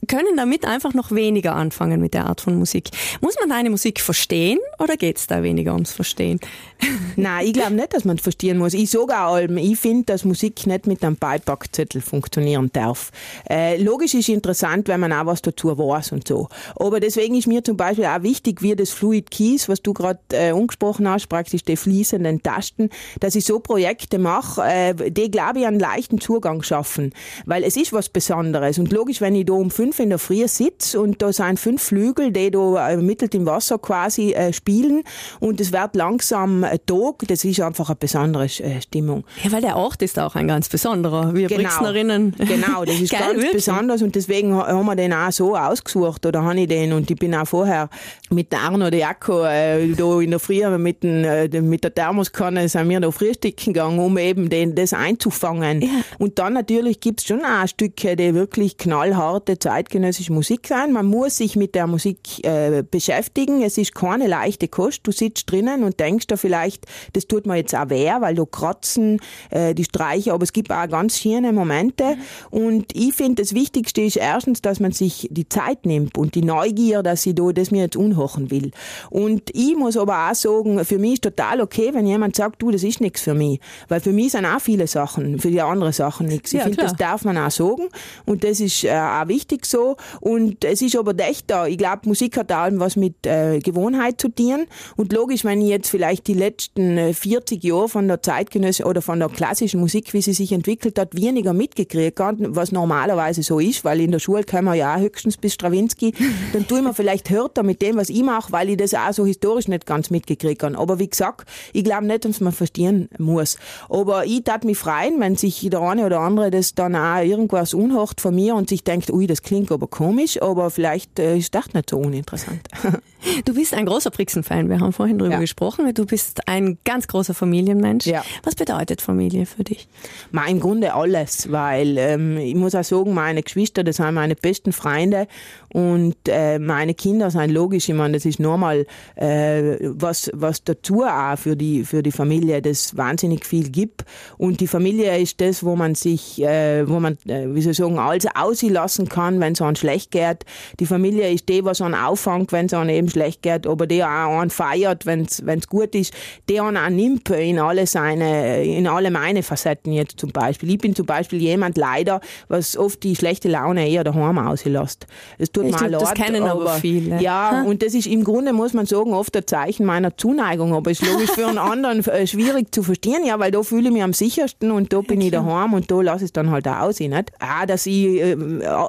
können 0.09 0.35
damit 0.35 0.65
einfach 0.65 0.93
noch 0.93 1.11
weniger 1.11 1.55
anfangen 1.55 2.01
mit 2.01 2.13
der 2.13 2.25
Art 2.25 2.41
von 2.41 2.57
Musik. 2.57 2.89
Muss 3.21 3.35
man 3.39 3.49
deine 3.49 3.69
Musik 3.69 4.01
verstehen 4.01 4.59
oder 4.79 4.97
geht's 4.97 5.27
da 5.27 5.43
weniger 5.43 5.73
ums 5.73 5.91
Verstehen? 5.91 6.39
Nein, 7.15 7.45
ich 7.45 7.53
glaube 7.53 7.75
nicht, 7.75 7.93
dass 7.93 8.05
man 8.05 8.17
verstehen 8.17 8.57
muss. 8.57 8.73
Ich 8.73 8.97
auch 8.97 9.07
allem, 9.09 9.57
ich 9.57 9.77
finde, 9.77 10.05
dass 10.05 10.25
Musik 10.25 10.65
nicht 10.65 10.87
mit 10.87 11.03
einem 11.03 11.15
Beipackzettel 11.15 12.01
funktionieren 12.01 12.71
darf. 12.73 13.11
Äh, 13.47 13.81
logisch 13.81 14.15
ist 14.15 14.29
interessant, 14.29 14.87
wenn 14.87 14.99
man 14.99 15.13
auch 15.13 15.27
was 15.27 15.43
dazu 15.43 15.77
weiß 15.77 16.11
und 16.11 16.27
so. 16.27 16.49
Aber 16.75 16.99
deswegen 16.99 17.35
ist 17.35 17.47
mir 17.47 17.63
zum 17.63 17.77
Beispiel 17.77 18.05
auch 18.05 18.23
wichtig, 18.23 18.63
wie 18.63 18.75
das 18.75 18.89
Fluid 18.89 19.29
Keys, 19.29 19.69
was 19.69 19.81
du 19.81 19.93
gerade 19.93 20.19
äh, 20.31 20.51
angesprochen 20.51 21.07
hast, 21.07 21.27
praktisch 21.27 21.63
die 21.63 21.77
fließenden 21.77 22.41
Tasten, 22.41 22.89
dass 23.19 23.35
ich 23.35 23.45
so 23.45 23.59
Projekte 23.59 24.17
mache, 24.17 24.63
äh, 24.63 25.11
die, 25.11 25.29
glaube 25.29 25.59
ich, 25.59 25.67
einen 25.67 25.79
leichten 25.79 26.19
Zugang 26.19 26.63
schaffen. 26.63 27.13
Weil 27.45 27.63
es 27.63 27.77
ist 27.77 27.93
was 27.93 28.09
Besonderes. 28.09 28.79
Und 28.79 28.91
logisch, 28.91 29.21
wenn 29.21 29.35
ich 29.35 29.45
da 29.45 29.53
um 29.53 29.69
fünf 29.69 29.98
in 29.99 30.09
der 30.09 30.19
Früh 30.19 30.47
sitze 30.47 30.99
und 30.99 31.21
da 31.21 31.31
sind 31.31 31.59
fünf 31.59 31.81
Flügel, 31.83 32.31
die 32.31 32.51
da 32.51 32.89
äh, 32.89 32.97
mittelt 32.97 33.35
im 33.35 33.45
Wasser 33.45 33.77
quasi 33.77 34.33
äh, 34.33 34.53
spielen 34.53 35.03
und 35.39 35.59
es 35.61 35.71
wird 35.71 35.95
langsam 35.95 36.63
äh, 36.63 36.79
Tag. 36.85 37.27
Das 37.27 37.43
ist 37.43 37.59
einfach 37.61 37.89
eine 37.89 37.95
besondere 37.95 38.45
äh, 38.45 38.81
Stimmung. 38.81 39.23
Ja, 39.43 39.51
weil 39.51 39.61
der 39.61 39.75
Ort 39.75 40.01
ist 40.01 40.17
auch 40.19 40.35
ein 40.35 40.47
ganz 40.47 40.69
besonderer. 40.69 41.33
Wir 41.33 41.47
genau. 41.47 41.61
Brixnerinnen. 41.61 42.35
Genau, 42.37 42.85
das 42.85 42.99
ist 42.99 43.11
Geil, 43.11 43.21
ganz 43.21 43.35
wirklich? 43.35 43.53
besonders 43.53 44.01
und 44.01 44.15
deswegen 44.15 44.55
haben 44.55 44.85
wir 44.85 44.95
den 44.95 45.13
auch 45.13 45.31
so 45.31 45.55
ausgesucht 45.55 46.25
oder 46.25 46.43
habe 46.43 46.59
ich 46.59 46.67
den 46.67 46.93
und 46.93 47.09
ich 47.09 47.17
bin 47.17 47.35
auch 47.35 47.47
vorher 47.47 47.89
mit 48.29 48.51
der 48.51 48.61
Arno 48.61 48.89
de 48.89 48.99
Jacko 48.99 49.43
äh, 49.43 49.87
da 49.93 50.19
in 50.19 50.31
der 50.31 50.39
Früh 50.39 50.67
mit, 50.77 51.03
den, 51.03 51.23
äh, 51.23 51.61
mit 51.61 51.83
der 51.83 51.93
Thermoskanne 51.93 52.67
sind 52.69 52.89
wir 52.89 52.99
da 52.99 53.11
frühstücken 53.11 53.73
gegangen, 53.73 53.99
um 53.99 54.17
eben 54.17 54.49
den, 54.49 54.75
das 54.75 54.93
einzufangen. 54.93 55.81
Ja. 55.81 55.89
Und 56.17 56.39
dann 56.39 56.53
natürlich 56.53 56.99
gibt's 56.99 57.25
schon 57.25 57.41
auch 57.41 57.67
Stücke, 57.67 58.15
die 58.15 58.33
wirklich 58.33 58.77
knallharte 58.77 59.59
Zeit 59.59 59.88
zeitgenössische 59.89 60.31
Musik 60.31 60.67
sein. 60.67 60.93
Man 60.93 61.07
muss 61.07 61.37
sich 61.37 61.55
mit 61.55 61.75
der 61.75 61.87
Musik 61.87 62.45
äh, 62.45 62.83
beschäftigen. 62.89 63.63
Es 63.63 63.77
ist 63.77 63.95
keine 63.95 64.27
leichte 64.27 64.67
Kost. 64.67 65.01
Du 65.03 65.11
sitzt 65.11 65.51
drinnen 65.51 65.83
und 65.83 65.99
denkst 65.99 66.27
da 66.27 66.37
vielleicht, 66.37 66.85
das 67.13 67.27
tut 67.27 67.45
mir 67.45 67.57
jetzt 67.57 67.75
auch 67.75 67.89
weh, 67.89 68.09
weil 68.19 68.35
du 68.35 68.45
kratzen, 68.45 69.19
äh, 69.49 69.73
die 69.73 69.83
Streicher, 69.83 70.33
aber 70.33 70.43
es 70.43 70.53
gibt 70.53 70.71
auch 70.71 70.87
ganz 70.87 71.19
schöne 71.19 71.51
Momente. 71.51 72.17
Und 72.51 72.95
ich 72.95 73.13
finde, 73.13 73.41
das 73.41 73.53
Wichtigste 73.53 74.01
ist 74.01 74.17
erstens, 74.17 74.61
dass 74.61 74.79
man 74.79 74.91
sich 74.91 75.27
die 75.31 75.49
Zeit 75.49 75.85
nimmt 75.85 76.17
und 76.17 76.35
die 76.35 76.43
Neugier, 76.43 77.01
dass 77.03 77.25
ich 77.25 77.35
da 77.35 77.51
das 77.51 77.71
mir 77.71 77.83
jetzt 77.83 77.97
unhochen 77.97 78.51
will. 78.51 78.71
Und 79.09 79.49
ich 79.53 79.75
muss 79.75 79.97
aber 79.97 80.29
auch 80.29 80.35
sagen, 80.35 80.83
für 80.85 80.99
mich 80.99 81.13
ist 81.13 81.23
total 81.23 81.61
okay, 81.61 81.89
wenn 81.93 82.05
jemand 82.05 82.35
sagt, 82.35 82.61
du, 82.61 82.69
das 82.71 82.83
ist 82.83 83.01
nichts 83.01 83.21
für 83.21 83.33
mich. 83.33 83.59
Weil 83.87 84.01
für 84.01 84.11
mich 84.11 84.33
sind 84.33 84.45
auch 84.45 84.61
viele 84.61 84.87
Sachen, 84.87 85.39
für 85.39 85.49
die 85.49 85.61
anderen 85.61 85.93
Sachen 85.93 86.27
nichts. 86.27 86.53
Ich 86.53 86.59
Ja, 86.59 86.65
finde, 86.65 86.77
das 86.83 86.95
darf 86.95 87.25
man 87.25 87.37
auch 87.37 87.51
sagen. 87.51 87.89
Und 88.25 88.43
das 88.43 88.59
ist 88.59 88.83
äh, 88.83 88.91
auch 88.91 89.27
wichtig 89.27 89.65
so. 89.69 89.97
Und 90.19 90.63
es 90.63 90.81
ist 90.81 90.95
aber 90.95 91.17
echt 91.19 91.49
da. 91.49 91.67
Ich 91.67 91.77
glaube, 91.77 92.01
Musik 92.05 92.37
hat 92.37 92.51
allem 92.51 92.79
was 92.79 92.95
mit 92.95 93.25
äh, 93.25 93.59
Gewohnheit 93.59 94.19
zu 94.19 94.29
tun. 94.29 94.65
Und 94.95 95.13
logisch, 95.13 95.43
wenn 95.43 95.61
ich 95.61 95.69
jetzt 95.69 95.89
vielleicht 95.89 96.27
die 96.27 96.33
letzten 96.33 96.97
äh, 96.97 97.13
40 97.13 97.63
Jahre 97.63 97.89
von 97.89 98.07
der 98.07 98.21
Zeitgenössischen 98.21 98.85
oder 98.85 99.01
von 99.01 99.19
der 99.19 99.29
klassischen 99.29 99.79
Musik, 99.79 100.13
wie 100.13 100.21
sie 100.21 100.33
sich 100.33 100.51
entwickelt 100.51 100.97
hat, 100.99 101.15
weniger 101.15 101.53
mitgekriegt 101.53 102.19
hat, 102.19 102.35
was 102.39 102.71
normalerweise 102.71 103.43
so 103.43 103.59
ist, 103.59 103.83
weil 103.83 103.99
in 104.01 104.11
der 104.11 104.19
Schule 104.19 104.43
kann 104.43 104.65
man 104.65 104.77
ja 104.77 104.95
auch 104.95 104.99
höchstens 104.99 105.37
bis 105.37 105.53
Stravinsky, 105.53 106.13
dann 106.53 106.67
tue 106.67 106.79
ich 106.79 106.83
mir 106.83 106.93
vielleicht 106.93 107.29
härter 107.29 107.63
mit 107.63 107.81
dem, 107.81 107.97
was 107.97 108.09
ich 108.09 108.23
mache, 108.23 108.51
weil 108.51 108.69
ich 108.69 108.77
das 108.77 108.93
auch 108.93 109.13
so 109.13 109.25
historisch 109.25 109.67
nicht 109.67 109.85
ganz 109.85 110.09
mitgekriegt 110.09 110.63
habe. 110.63 110.77
Aber 110.77 110.99
wie 110.99 111.09
gesagt, 111.09 111.47
ich 111.73 111.83
glaube 111.83 112.05
nicht, 112.05 112.25
dass 112.25 112.39
man 112.39 112.53
verstehen 112.53 113.09
muss. 113.17 113.57
Aber 113.89 114.25
ich 114.25 114.43
tat 114.43 114.63
mich 114.63 114.77
freuen, 114.77 115.19
wenn 115.19 115.35
sich 115.35 115.67
der 115.69 115.81
eine 115.81 116.05
oder 116.05 116.19
andere 116.19 116.51
das 116.51 116.75
dann 116.75 116.95
auch 116.95 117.21
irgendwas 117.21 117.73
unhocht 117.73 118.21
von 118.21 118.33
mir 118.33 118.55
und 118.55 118.69
sich 118.69 118.83
denkt, 118.83 119.11
ui, 119.11 119.27
das 119.27 119.41
klingt 119.41 119.58
aber 119.69 119.87
komisch, 119.87 120.41
aber 120.41 120.69
vielleicht 120.69 121.19
äh, 121.19 121.37
ist 121.37 121.53
das 121.53 121.73
nicht 121.73 121.89
so 121.89 121.97
uninteressant. 121.97 122.61
Du 123.43 123.53
bist 123.53 123.73
ein 123.73 123.85
großer 123.85 124.11
Brixen-Fan. 124.11 124.69
Wir 124.69 124.79
haben 124.79 124.93
vorhin 124.93 125.17
drüber 125.19 125.33
Ja. 125.33 125.39
gesprochen. 125.41 125.93
Du 125.93 126.05
bist 126.05 126.47
ein 126.47 126.77
ganz 126.85 127.05
großer 127.05 127.33
Familienmensch. 127.33 128.05
Ja. 128.05 128.23
Was 128.43 128.55
bedeutet 128.55 129.01
Familie 129.01 129.45
für 129.45 129.65
dich? 129.65 129.89
Ma, 130.31 130.45
Im 130.47 130.61
Grunde 130.61 130.93
alles, 130.93 131.51
weil 131.51 131.97
ähm, 131.97 132.37
ich 132.37 132.55
muss 132.55 132.75
auch 132.75 132.83
sagen, 132.85 133.13
meine 133.13 133.43
Geschwister, 133.43 133.83
das 133.83 133.97
sind 133.97 134.13
meine 134.13 134.35
besten 134.35 134.71
Freunde 134.71 135.27
und 135.73 136.15
äh, 136.29 136.59
meine 136.59 136.93
Kinder 136.93 137.29
sind 137.29 137.51
logisch, 137.51 137.89
ich 137.89 137.95
meine, 137.95 138.13
das 138.13 138.25
ist 138.25 138.39
normal, 138.39 138.85
äh, 139.15 139.75
was, 139.81 140.31
was 140.33 140.63
dazu 140.63 141.03
auch 141.03 141.37
für 141.37 141.57
die, 141.57 141.83
für 141.83 142.01
die 142.01 142.13
Familie, 142.13 142.61
das 142.61 142.95
wahnsinnig 142.95 143.45
viel 143.45 143.69
gibt 143.69 144.05
und 144.37 144.61
die 144.61 144.67
Familie 144.67 145.17
ist 145.19 145.41
das, 145.41 145.63
wo 145.65 145.75
man 145.75 145.93
sich, 145.95 146.41
äh, 146.41 146.87
wo 146.87 147.01
man, 147.01 147.17
äh, 147.27 147.53
wie 147.53 147.61
soll 147.61 147.71
ich 147.73 147.77
sagen, 147.77 147.99
alles 147.99 148.25
auslassen 148.33 149.09
kann, 149.09 149.41
wenn 149.41 149.48
es 149.53 149.61
einem 149.61 149.75
schlecht 149.75 150.11
geht. 150.11 150.45
Die 150.79 150.85
Familie 150.85 151.31
ist 151.31 151.49
die, 151.49 151.63
was 151.63 151.81
einen 151.81 151.95
auffängt, 151.95 152.51
wenn 152.51 152.67
es 152.67 152.73
einem 152.73 152.89
eben 152.89 153.09
schlecht 153.09 153.41
geht, 153.41 153.67
aber 153.67 153.87
der 153.87 154.07
auch 154.07 154.39
einen 154.39 154.49
feiert, 154.49 155.05
wenn 155.05 155.23
es 155.23 155.67
gut 155.67 155.95
ist, 155.95 156.13
der 156.47 156.63
einen 156.63 156.77
auch 156.77 156.89
nimmt 156.89 157.29
in 157.29 157.59
alle 157.59 157.85
seine, 157.87 158.63
in 158.63 158.87
alle 158.87 159.11
meine 159.11 159.43
Facetten 159.43 159.93
jetzt 159.93 160.19
zum 160.19 160.31
Beispiel. 160.31 160.69
Ich 160.71 160.77
bin 160.77 160.95
zum 160.95 161.05
Beispiel 161.05 161.41
jemand 161.41 161.77
leider, 161.77 162.21
was 162.47 162.77
oft 162.77 163.03
die 163.03 163.15
schlechte 163.15 163.49
Laune 163.49 163.87
eher 163.89 164.03
daheim 164.03 164.37
auslässt. 164.37 165.07
Es 165.37 165.51
tut 165.51 165.65
Ich 165.65 165.71
mir 165.71 165.77
glaub, 165.77 165.91
leid, 165.91 166.01
das 166.01 166.13
kennen 166.13 166.43
aber 166.43 166.73
viele. 166.75 167.21
Ja, 167.21 167.63
und 167.63 167.83
das 167.83 167.93
ist 167.93 168.07
im 168.07 168.23
Grunde, 168.23 168.53
muss 168.53 168.73
man 168.73 168.85
sagen, 168.85 169.13
oft 169.13 169.35
ein 169.35 169.45
Zeichen 169.45 169.85
meiner 169.85 170.15
Zuneigung, 170.17 170.73
aber 170.73 170.91
ist 170.91 171.05
logisch 171.05 171.31
für 171.31 171.47
einen 171.47 171.57
anderen 171.57 172.05
äh, 172.05 172.27
schwierig 172.27 172.73
zu 172.73 172.83
verstehen, 172.83 173.25
ja, 173.25 173.39
weil 173.39 173.51
da 173.51 173.63
fühle 173.63 173.87
ich 173.87 173.93
mich 173.93 174.03
am 174.03 174.13
sichersten 174.13 174.71
und 174.71 174.93
da 174.93 175.01
bin 175.01 175.21
ich 175.21 175.31
daheim 175.31 175.73
und 175.73 175.89
da 175.91 176.01
lasse 176.01 176.25
ich 176.25 176.29
es 176.29 176.33
dann 176.33 176.51
halt 176.51 176.67
auch 176.67 176.79
aus, 176.79 176.99
nicht? 176.99 177.31
Auch, 177.39 177.65
dass 177.65 177.85
ich 177.85 178.21
äh, 178.21 178.35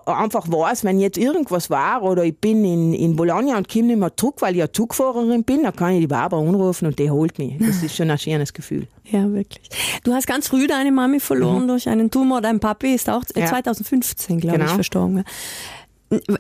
einfach 0.07 0.50
weiß, 0.53 0.85
wenn 0.85 1.01
jetzt 1.01 1.19
irgendwas 1.19 1.71
war 1.71 2.03
oder 2.03 2.25
ich 2.25 2.37
bin 2.37 2.65
in, 2.65 2.93
in 2.95 3.17
Bologna 3.17 3.57
und 3.57 3.69
komme 3.69 3.85
nicht 3.87 3.99
mehr 3.99 4.17
zurück, 4.17 4.37
weil 4.41 4.55
ich 4.55 4.59
ja 4.61 4.73
Zugfahrerin 4.73 5.45
bin, 5.45 5.63
dann 5.63 5.75
kann 5.77 5.93
ich 5.95 6.01
die 6.01 6.07
Barbara 6.07 6.41
anrufen 6.41 6.87
und 6.87 6.99
die 6.99 7.11
holt 7.11 7.39
mich. 7.39 7.55
Das 7.59 7.83
ist 7.83 7.97
schon 7.97 8.11
ein 8.11 8.19
schönes 8.19 8.53
Gefühl. 8.53 8.87
Ja, 9.11 9.29
wirklich. 9.33 9.69
Du 10.05 10.13
hast 10.15 10.29
ganz 10.29 10.47
früh 10.47 10.69
deine 10.69 10.93
Mami 10.93 11.19
verloren 11.19 11.67
durch 11.67 11.89
einen 11.89 12.13
Tumor. 12.13 12.41
Dein 12.41 12.61
Papi 12.61 12.95
ist 12.95 13.11
auch 13.11 13.23
äh, 13.35 13.41
Mhm. 13.41 13.43
Ja. 13.43 13.47
2015, 13.49 14.39
glaube 14.39 14.57
ich, 14.59 14.63
Genau. 14.63 14.75
verstorben. 14.77 15.25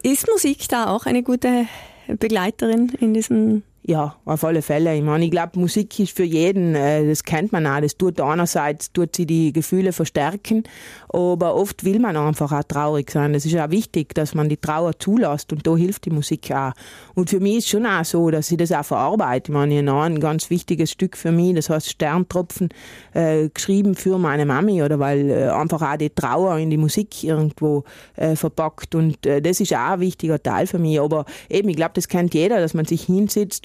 Ist 0.05 0.29
Musik 0.31 0.69
da 0.69 0.87
auch 0.89 1.05
eine 1.05 1.25
gute 1.25 1.67
Begleiterin 2.07 2.93
in 3.01 3.13
diesen 3.15 3.65
Ja, 3.83 4.16
auf 4.26 4.45
alle 4.45 4.61
Fälle. 4.61 4.95
Ich 4.95 5.03
meine, 5.03 5.24
ich 5.24 5.31
glaube, 5.31 5.59
Musik 5.59 5.99
ist 6.01 6.14
für 6.14 6.24
jeden, 6.24 6.74
äh, 6.74 7.07
das 7.09 7.24
kennt 7.24 7.51
man 7.51 7.66
auch. 7.66 7.81
Das 7.81 7.97
tut 7.97 8.20
einerseits, 8.20 8.93
tut 8.93 9.16
sie 9.16 9.24
die 9.24 9.55
Gefühle 9.55 9.95
verstärken, 9.95 10.64
aber 11.09 11.55
oft 11.55 11.83
will 11.83 11.99
man 11.99 12.14
einfach 12.14 12.53
auch 12.53 12.62
traurig 12.62 13.11
sein. 13.11 13.33
Das 13.33 13.47
ist 13.47 13.57
auch 13.57 13.70
wichtig, 13.70 14.14
dass 14.14 14.35
man 14.35 14.51
die 14.51 14.59
Trauer 14.59 14.99
zulässt 14.99 15.51
und 15.55 15.66
da 15.66 15.74
hilft 15.76 16.05
die 16.05 16.11
Musik 16.11 16.53
auch. 16.53 16.72
Und 17.14 17.31
für 17.31 17.41
mich 17.41 17.57
ist 17.57 17.68
schon 17.70 17.87
auch 17.87 18.05
so, 18.05 18.31
dass 18.31 18.51
ich 18.51 18.59
das 18.59 18.70
auch 18.70 18.85
verarbeite. 18.85 19.51
Ich 19.51 19.55
meine, 19.55 19.81
ich 19.81 19.91
ein 19.91 20.20
ganz 20.20 20.51
wichtiges 20.51 20.91
Stück 20.91 21.16
für 21.16 21.33
mich, 21.33 21.55
das 21.55 21.70
heißt 21.70 21.89
Sterntropfen, 21.89 22.68
äh, 23.14 23.49
geschrieben 23.49 23.95
für 23.95 24.18
meine 24.18 24.45
Mami, 24.45 24.83
oder 24.83 24.99
weil 24.99 25.31
äh, 25.31 25.49
einfach 25.49 25.81
auch 25.81 25.97
die 25.97 26.11
Trauer 26.11 26.59
in 26.59 26.68
die 26.68 26.76
Musik 26.76 27.24
irgendwo 27.24 27.85
äh, 28.16 28.37
verpackt 28.37 28.95
und 28.95 29.24
äh, 29.24 29.41
das 29.41 29.59
ist 29.61 29.72
auch 29.72 29.93
ein 29.93 30.01
wichtiger 30.01 30.43
Teil 30.43 30.66
für 30.66 30.78
mich. 30.78 31.01
Aber 31.01 31.24
eben, 31.49 31.70
ich 31.70 31.76
glaube, 31.76 31.93
das 31.95 32.09
kennt 32.09 32.35
jeder, 32.35 32.61
dass 32.61 32.74
man 32.74 32.85
sich 32.85 33.09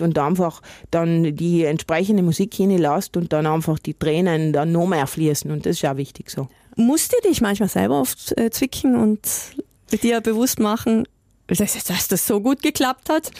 und 0.06 0.18
einfach 0.18 0.62
dann 0.92 1.36
die 1.36 1.66
entsprechende 1.66 2.24
Musik 2.24 2.54
hinlässt 2.54 3.18
und 3.18 3.34
dann 3.34 3.46
einfach 3.46 3.80
die 3.80 3.94
Tränen 3.94 4.54
dann 4.54 4.72
noch 4.72 4.88
mehr 4.88 5.08
fließen 5.08 5.52
und 5.52 5.66
das 5.66 5.78
ist 5.78 5.86
auch 5.86 5.98
wichtig 5.98 6.30
so. 6.30 6.48
Musst 6.78 7.14
du 7.14 7.28
dich 7.28 7.42
manchmal 7.42 7.70
selber 7.70 8.00
oft 8.00 8.38
äh, 8.38 8.50
zwicken 8.50 8.96
und 8.96 9.20
dir 10.02 10.22
bewusst 10.22 10.60
machen, 10.60 11.08
dass, 11.48 11.84
dass 11.84 12.08
das 12.08 12.26
so 12.28 12.42
gut 12.42 12.62
geklappt 12.62 13.10
hat, 13.10 13.32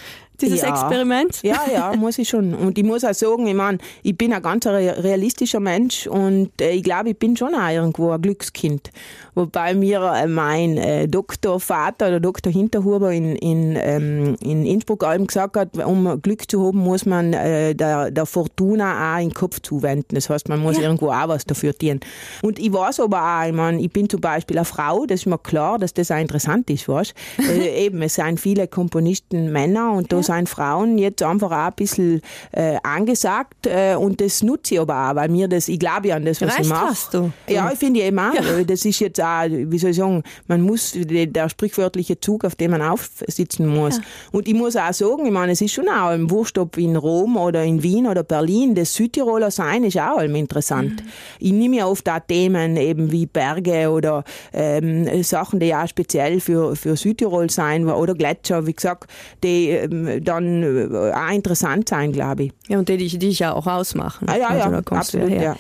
dieses 0.42 0.62
Ja. 0.62 0.70
Experiment? 0.70 1.42
Ja, 1.44 1.62
ja, 1.72 1.94
muss 1.96 2.18
ich 2.18 2.30
schon. 2.30 2.54
Und 2.54 2.78
ich 2.78 2.84
muss 2.84 3.04
auch 3.04 3.14
sagen, 3.14 3.48
ich 3.48 3.54
meine, 3.54 3.78
ich 4.04 4.18
bin 4.18 4.34
ein 4.34 4.42
ganz 4.42 4.66
re- 4.68 5.04
realistischer 5.04 5.60
Mensch 5.60 6.08
und 6.08 6.50
äh, 6.62 6.72
ich 6.72 6.84
glaube, 6.84 7.10
ich 7.12 7.18
bin 7.20 7.36
schon 7.38 7.54
auch 7.56 7.70
irgendwo 7.70 8.12
ein 8.12 8.22
Glückskind. 8.22 8.92
Wobei 9.36 9.74
mir 9.76 10.02
äh, 10.16 10.28
mein 10.28 10.78
äh, 10.78 11.08
Doktorvater, 11.08 12.10
der 12.10 12.20
Dr. 12.20 12.52
Hinterhuber 12.52 13.12
in, 13.12 13.36
in, 13.36 13.76
ähm, 13.80 14.36
in 14.42 14.66
Innsbruck 14.66 15.04
allem 15.04 15.28
gesagt 15.28 15.58
hat, 15.58 15.78
um 15.86 16.22
Glück 16.22 16.50
zu 16.50 16.66
haben, 16.66 16.80
muss 16.80 17.06
man 17.06 17.34
äh, 17.34 17.76
der, 17.76 18.12
der 18.12 18.26
Fortuna 18.26 19.16
auch 19.16 19.22
in 19.22 19.30
den 19.30 19.34
Kopf 19.34 19.60
zuwenden. 19.62 20.16
Das 20.16 20.30
heißt, 20.30 20.48
man 20.50 20.60
muss 20.62 20.78
irgendwo 20.78 21.10
auch 21.10 21.28
was 21.28 21.46
dafür 21.46 21.78
tun. 21.78 22.00
Und 22.42 22.60
ich 22.60 22.72
weiß 22.72 23.02
aber 23.02 23.22
auch, 23.22 23.46
ich 23.48 23.54
meine, 23.54 23.82
ich 23.82 23.92
bin 23.92 24.10
zum 24.10 24.22
Beispiel 24.22 24.58
eine 24.58 24.66
Frau, 24.66 25.06
das 25.06 25.22
ist 25.22 25.26
mir 25.26 25.38
klar, 25.38 25.78
dass 25.80 25.94
das 25.94 26.12
auch 26.12 26.18
interessant 26.20 26.70
ist, 26.70 26.88
weißt 26.88 27.14
äh, 27.50 27.86
Eben, 27.86 28.02
es 28.02 28.16
sind 28.16 28.40
viele 28.40 28.68
Komponisten 28.68 29.52
Männer 29.52 29.92
und 29.92 30.12
da 30.14 30.24
sind 30.26 30.50
Frauen 30.50 30.98
jetzt 30.98 31.24
einfach 31.24 31.52
auch 31.52 31.68
ein 31.68 31.74
bisschen 31.76 32.22
äh, 32.52 32.78
angesagt 32.84 33.68
äh, 33.68 33.96
und 33.96 34.22
das 34.22 34.44
nutze 34.44 34.76
ich 34.76 34.80
aber 34.80 35.12
auch, 35.12 35.16
weil 35.16 35.30
mir 35.30 35.48
das, 35.48 35.68
ich 35.68 35.80
glaube 35.80 36.10
ja 36.10 36.16
an 36.16 36.26
das, 36.26 36.42
was 36.42 36.50
Recht 36.50 36.62
ich 36.62 36.70
mache. 36.70 37.32
Ja, 37.48 37.70
ich 37.72 37.80
finde 37.80 38.02
eben 38.02 38.20
auch, 38.20 38.34
äh, 38.34 38.66
das 38.66 38.86
ist 38.86 39.00
jetzt 39.00 39.22
auch, 39.22 39.46
wie 39.50 39.78
soll 39.78 39.92
ich 39.92 39.98
sagen, 39.98 40.24
man 40.48 40.62
muss, 40.62 40.94
der, 40.96 41.50
sprichwörtliche 41.50 42.20
Zug, 42.20 42.44
auf 42.44 42.56
dem 42.56 42.72
man 42.72 42.82
aufsitzen 42.82 43.68
muss. 43.68 44.02
Und 44.32 44.48
ich 44.48 44.54
muss 44.54 44.76
auch 44.76 44.94
sagen, 44.94 45.26
ich 45.26 45.32
meine, 45.32 45.52
es 45.52 45.62
ist 45.62 45.74
schon 45.74 45.88
auch 45.88 46.12
im 46.12 46.30
Wurscht, 46.30 46.58
ob 46.58 46.78
in 46.78 46.96
Rom 46.96 47.38
oder 47.38 47.64
in 47.64 47.84
Wien 47.84 48.08
oder 48.08 48.24
Berlin, 48.24 48.76
das 48.76 48.94
Südtiroler 48.94 49.52
Sein 49.52 49.84
ist 49.84 49.98
auch 49.98 50.18
allem 50.18 50.36
interessant. 50.36 51.04
Ich 51.40 51.52
nehme 51.52 51.78
ja 51.78 51.88
oft 51.88 52.10
auch 52.10 52.20
Themen 52.28 52.78
eben 52.78 53.12
wie 53.12 53.26
Berge 53.26 53.90
oder 53.90 54.24
ähm, 54.54 55.24
Sachen, 55.24 55.60
die 55.60 55.74
auch 55.74 55.88
speziell 55.88 56.40
für, 56.40 56.76
für 56.76 56.96
Südtirol 56.96 57.50
sein 57.50 57.88
oder 57.88 58.14
Gletscher, 58.14 58.66
wie 58.66 58.74
gesagt, 58.74 59.10
die 59.44 59.70
ähm, 59.70 60.15
dann 60.22 60.64
äh, 60.64 61.12
auch 61.12 61.32
interessant 61.32 61.90
sein, 61.90 62.12
glaube 62.12 62.46
ich. 62.46 62.52
Ja, 62.68 62.80
und 62.80 62.90
die 62.90 62.98
dich, 62.98 63.12
die 63.14 63.20
dich 63.20 63.40
ja 63.40 63.54
auch 63.54 63.68
ausmachen. 63.68 64.28
Ah, 64.28 64.38
ja, 64.38 64.56
ja, 64.56 64.82
kommst 64.82 65.14
du 65.14 65.20
absolut, 65.20 65.42
ja. 65.42 65.56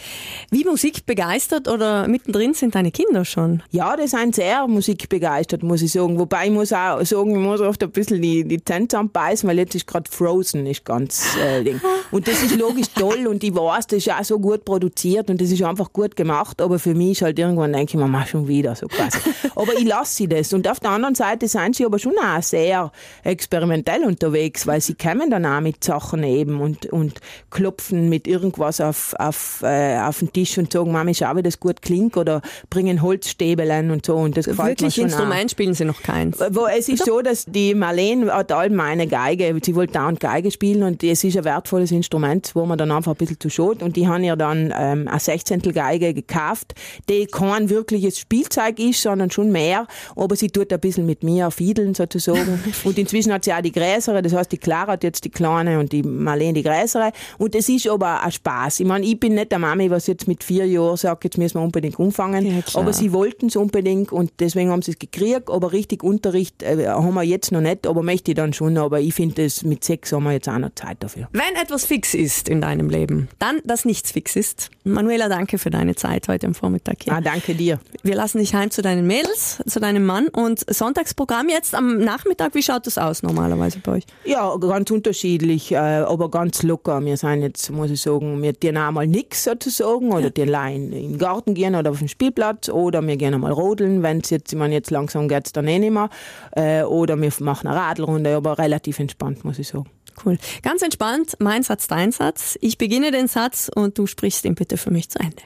Wie 0.51 0.63
Musik 0.63 1.05
begeistert 1.05 1.67
oder 1.67 2.07
mittendrin 2.07 2.53
sind 2.53 2.75
deine 2.75 2.91
Kinder 2.91 3.25
schon? 3.25 3.61
Ja, 3.71 3.95
die 3.95 4.07
sind 4.07 4.35
sehr 4.35 4.67
musikbegeistert, 4.67 5.63
muss 5.63 5.81
ich 5.81 5.91
sagen. 5.91 6.19
Wobei 6.19 6.45
ich 6.45 6.51
muss 6.51 6.73
auch 6.73 7.03
sagen, 7.03 7.31
ich 7.31 7.41
muss 7.41 7.61
oft 7.61 7.81
ein 7.83 7.91
bisschen 7.91 8.21
die, 8.21 8.43
die 8.43 8.63
Zähne 8.63 8.87
zusammenbeißen, 8.87 9.47
weil 9.47 9.57
jetzt 9.57 9.75
ist 9.75 9.87
gerade 9.87 10.09
Frozen 10.09 10.65
ist 10.65 10.85
ganz 10.85 11.35
äh, 11.37 11.63
Ding. 11.63 11.81
Und 12.11 12.27
das 12.27 12.43
ist 12.43 12.55
logisch 12.55 12.87
toll 12.95 13.27
und 13.27 13.43
ich 13.43 13.53
weiß, 13.53 13.87
das 13.87 13.97
ist 13.97 14.11
auch 14.11 14.23
so 14.23 14.39
gut 14.39 14.65
produziert 14.65 15.29
und 15.29 15.41
das 15.41 15.51
ist 15.51 15.61
einfach 15.63 15.91
gut 15.91 16.15
gemacht, 16.15 16.61
aber 16.61 16.79
für 16.79 16.93
mich 16.93 17.11
ist 17.13 17.21
halt 17.21 17.39
irgendwann, 17.39 17.73
denke 17.73 17.91
ich 17.91 17.95
mir, 17.95 18.07
mach 18.07 18.27
schon 18.27 18.47
wieder 18.47 18.75
so 18.75 18.87
quasi. 18.87 19.17
aber 19.55 19.73
ich 19.77 19.85
lasse 19.85 20.15
sie 20.15 20.27
das. 20.27 20.53
Und 20.53 20.67
auf 20.67 20.79
der 20.79 20.91
anderen 20.91 21.15
Seite 21.15 21.47
sind 21.47 21.75
sie 21.75 21.85
aber 21.85 21.99
schon 21.99 22.13
auch 22.17 22.41
sehr 22.41 22.91
experimentell 23.23 24.03
unterwegs. 24.03 24.44
Unterwegs, 24.45 24.67
weil 24.67 24.81
sie 24.81 24.95
kommen 24.95 25.29
dann 25.29 25.45
auch 25.45 25.61
mit 25.61 25.83
Sachen 25.83 26.23
eben 26.23 26.61
und, 26.61 26.85
und 26.87 27.19
klopfen 27.49 28.09
mit 28.09 28.27
irgendwas 28.27 28.81
auf, 28.81 29.13
auf, 29.17 29.61
äh, 29.63 29.97
auf 29.99 30.19
den 30.19 30.31
Tisch 30.31 30.57
und 30.57 30.71
sagen, 30.71 30.91
Mami, 30.91 31.13
schau, 31.13 31.35
wie 31.35 31.41
das 31.41 31.59
gut 31.59 31.81
klingt 31.81 32.17
oder 32.17 32.41
bringen 32.69 33.01
Holzstäbelein 33.01 33.91
und 33.91 34.05
so 34.05 34.15
und 34.15 34.37
das 34.37 34.45
gefällt 34.45 34.81
Wirklich 34.81 34.97
mir 34.97 35.03
schon 35.03 35.05
Instrument 35.05 35.51
spielen 35.51 35.73
sie 35.73 35.85
noch 35.85 36.01
keins. 36.01 36.39
Wo, 36.51 36.65
es 36.65 36.89
ist 36.89 37.05
so, 37.05 37.21
dass 37.21 37.45
die 37.45 37.73
Marlene 37.73 38.31
hat 38.33 38.51
allem 38.51 38.79
eine 38.79 39.07
Geige, 39.07 39.57
sie 39.63 39.75
wollte 39.75 39.93
dauernd 39.93 40.19
Geige 40.19 40.51
spielen 40.51 40.83
und 40.83 41.03
es 41.03 41.23
ist 41.23 41.37
ein 41.37 41.43
wertvolles 41.43 41.91
Instrument, 41.91 42.51
wo 42.53 42.65
man 42.65 42.77
dann 42.77 42.91
einfach 42.91 43.11
ein 43.11 43.17
bisschen 43.17 43.39
zu 43.39 43.49
schot. 43.49 43.81
Und 43.81 43.95
die 43.95 44.07
haben 44.07 44.23
ihr 44.23 44.35
dann 44.35 44.73
ähm, 44.77 45.07
eine 45.07 45.19
Sechzehntel 45.19 45.73
Geige 45.73 46.13
gekauft, 46.13 46.73
die 47.09 47.25
kein 47.25 47.69
wirkliches 47.69 48.19
Spielzeug 48.19 48.79
ist, 48.79 49.01
sondern 49.01 49.31
schon 49.31 49.51
mehr, 49.51 49.87
aber 50.15 50.35
sie 50.35 50.49
tut 50.49 50.71
ein 50.71 50.79
bisschen 50.79 51.05
mit 51.05 51.23
mir 51.23 51.51
fiedeln 51.51 51.93
sozusagen. 51.93 52.63
Und 52.83 52.97
inzwischen 52.97 53.33
hat 53.33 53.45
sie 53.45 53.53
auch 53.53 53.61
die 53.61 53.71
größere, 53.71 54.21
das 54.21 54.34
heißt 54.35 54.51
die 54.51 54.57
Clara 54.57 54.93
hat 54.93 55.03
jetzt 55.03 55.25
die 55.25 55.29
kleine 55.29 55.79
und 55.79 55.91
die 55.91 56.03
Marlene 56.03 56.53
die 56.53 56.63
größere 56.63 57.11
und 57.37 57.55
es 57.55 57.69
ist 57.69 57.87
aber 57.87 58.21
ein 58.21 58.31
Spaß. 58.31 58.79
Ich 58.79 58.85
meine, 58.85 59.05
ich 59.05 59.19
bin 59.19 59.35
nicht 59.35 59.51
der 59.51 59.59
Mami, 59.59 59.89
was 59.89 60.07
jetzt 60.07 60.27
mit 60.27 60.43
vier 60.43 60.65
Jahren 60.65 60.97
sagt, 60.97 61.23
jetzt 61.23 61.37
müssen 61.37 61.59
wir 61.59 61.63
unbedingt 61.63 61.99
umfangen, 61.99 62.45
Ja, 62.45 62.63
aber 62.73 62.93
sie 62.93 63.11
wollten 63.13 63.47
es 63.47 63.55
unbedingt 63.55 64.11
und 64.11 64.31
deswegen 64.39 64.69
haben 64.71 64.81
sie 64.81 64.91
es 64.91 64.99
gekriegt, 64.99 65.49
aber 65.49 65.71
richtig 65.71 66.03
Unterricht 66.03 66.63
äh, 66.63 66.87
haben 66.87 67.13
wir 67.13 67.23
jetzt 67.23 67.51
noch 67.51 67.61
nicht, 67.61 67.87
aber 67.87 68.03
möchte 68.03 68.31
ich 68.31 68.35
dann 68.35 68.53
schon, 68.53 68.77
aber 68.77 68.99
ich 68.99 69.13
finde, 69.13 69.47
mit 69.63 69.83
sechs 69.83 70.11
haben 70.11 70.23
wir 70.23 70.31
jetzt 70.33 70.49
auch 70.49 70.57
noch 70.57 70.73
Zeit 70.75 70.97
dafür. 71.01 71.27
Wenn 71.31 71.55
etwas 71.61 71.85
fix 71.85 72.13
ist 72.13 72.49
in 72.49 72.61
deinem 72.61 72.89
Leben, 72.89 73.29
dann, 73.39 73.59
dass 73.63 73.85
nichts 73.85 74.11
fix 74.11 74.35
ist. 74.35 74.69
Manuela, 74.83 75.29
danke 75.29 75.57
für 75.57 75.69
deine 75.69 75.95
Zeit 75.95 76.27
heute 76.27 76.47
am 76.47 76.53
Vormittag 76.55 77.03
hier. 77.03 77.13
Ah, 77.13 77.21
danke 77.21 77.55
dir. 77.55 77.79
Wir 78.03 78.15
lassen 78.15 78.39
dich 78.39 78.53
heim 78.53 78.71
zu 78.71 78.81
deinen 78.81 79.07
Mädels, 79.07 79.61
zu 79.67 79.79
deinem 79.79 80.05
Mann 80.05 80.27
und 80.27 80.63
Sonntagsprogramm 80.73 81.49
jetzt 81.49 81.73
am 81.75 81.97
Nachmittag. 81.99 82.53
Wie 82.55 82.63
schaut 82.63 82.85
das 82.87 82.97
aus 82.97 83.23
normalerweise 83.23 83.79
bei 83.79 83.93
euch? 83.93 84.03
Ja, 84.27 84.55
ganz 84.57 84.89
unterschiedlich, 84.89 85.71
äh, 85.71 85.75
aber 85.75 86.31
ganz 86.31 86.63
locker. 86.63 87.03
Wir 87.05 87.15
sind 87.15 87.43
jetzt, 87.43 87.69
muss 87.69 87.91
ich 87.91 88.01
sagen, 88.01 88.41
wir 88.41 88.53
gehen 88.53 88.75
einmal 88.75 89.05
nix 89.05 89.43
sozusagen 89.43 90.11
oder 90.11 90.31
die 90.31 90.41
allein 90.41 90.91
in 90.91 91.11
den 91.11 91.17
Garten 91.19 91.53
gehen 91.53 91.75
oder 91.75 91.91
auf 91.91 91.99
den 91.99 92.07
Spielplatz 92.07 92.67
oder 92.69 93.05
wir 93.05 93.17
gehen 93.17 93.35
einmal 93.35 93.51
rodeln, 93.51 94.01
wenn 94.01 94.21
es 94.21 94.31
jetzt, 94.31 94.51
ich 94.51 94.57
meine, 94.57 94.73
jetzt 94.73 94.89
langsam 94.89 95.27
geht's 95.27 95.51
dann 95.51 95.67
eh 95.67 95.77
nicht 95.77 95.91
mehr. 95.91 96.09
Äh, 96.53 96.83
oder 96.83 97.21
wir 97.21 97.31
machen 97.41 97.67
eine 97.67 97.77
Radlrunde, 97.77 98.35
aber 98.35 98.57
relativ 98.57 98.97
entspannt, 98.99 99.45
muss 99.45 99.59
ich 99.59 99.67
sagen. 99.67 99.89
Cool. 100.25 100.39
Ganz 100.63 100.81
entspannt, 100.81 101.35
mein 101.39 101.61
Satz, 101.61 101.85
dein 101.85 102.11
Satz. 102.11 102.57
Ich 102.61 102.79
beginne 102.79 103.11
den 103.11 103.27
Satz 103.27 103.69
und 103.73 103.97
du 103.99 104.07
sprichst 104.07 104.45
ihn 104.45 104.55
bitte 104.55 104.77
für 104.77 104.89
mich 104.89 105.09
zu 105.09 105.19
Ende. 105.19 105.43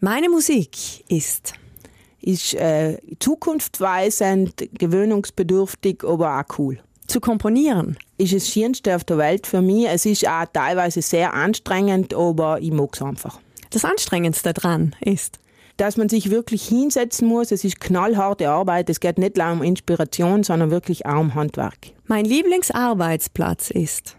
Meine 0.00 0.28
Musik 0.28 0.76
ist 1.08 1.54
Ist 2.20 2.54
äh, 2.54 2.98
zukunftsweisend, 3.20 4.70
gewöhnungsbedürftig, 4.76 6.02
aber 6.02 6.40
auch 6.40 6.58
cool. 6.58 6.80
Zu 7.06 7.20
komponieren. 7.20 7.96
Ist 8.18 8.32
das 8.34 8.48
Schönste 8.48 8.96
auf 8.96 9.04
der 9.04 9.18
Welt 9.18 9.46
für 9.46 9.62
mich. 9.62 9.86
Es 9.88 10.06
ist 10.06 10.26
auch 10.26 10.46
teilweise 10.52 11.02
sehr 11.02 11.34
anstrengend, 11.34 12.14
aber 12.14 12.60
ich 12.60 12.72
mag's 12.72 13.02
einfach. 13.02 13.38
Das 13.70 13.84
Anstrengendste 13.84 14.52
dran 14.54 14.94
ist. 15.00 15.38
dass 15.78 15.98
man 15.98 16.08
sich 16.08 16.30
wirklich 16.30 16.66
hinsetzen 16.66 17.28
muss. 17.28 17.52
Es 17.52 17.62
ist 17.62 17.80
knallharte 17.80 18.48
Arbeit. 18.48 18.88
Es 18.88 18.98
geht 19.00 19.18
nicht 19.18 19.36
nur 19.36 19.50
um 19.52 19.62
Inspiration, 19.62 20.42
sondern 20.42 20.70
wirklich 20.70 21.04
auch 21.04 21.20
um 21.20 21.34
Handwerk. 21.34 21.76
Mein 22.06 22.24
Lieblingsarbeitsplatz 22.24 23.70
ist. 23.70 24.16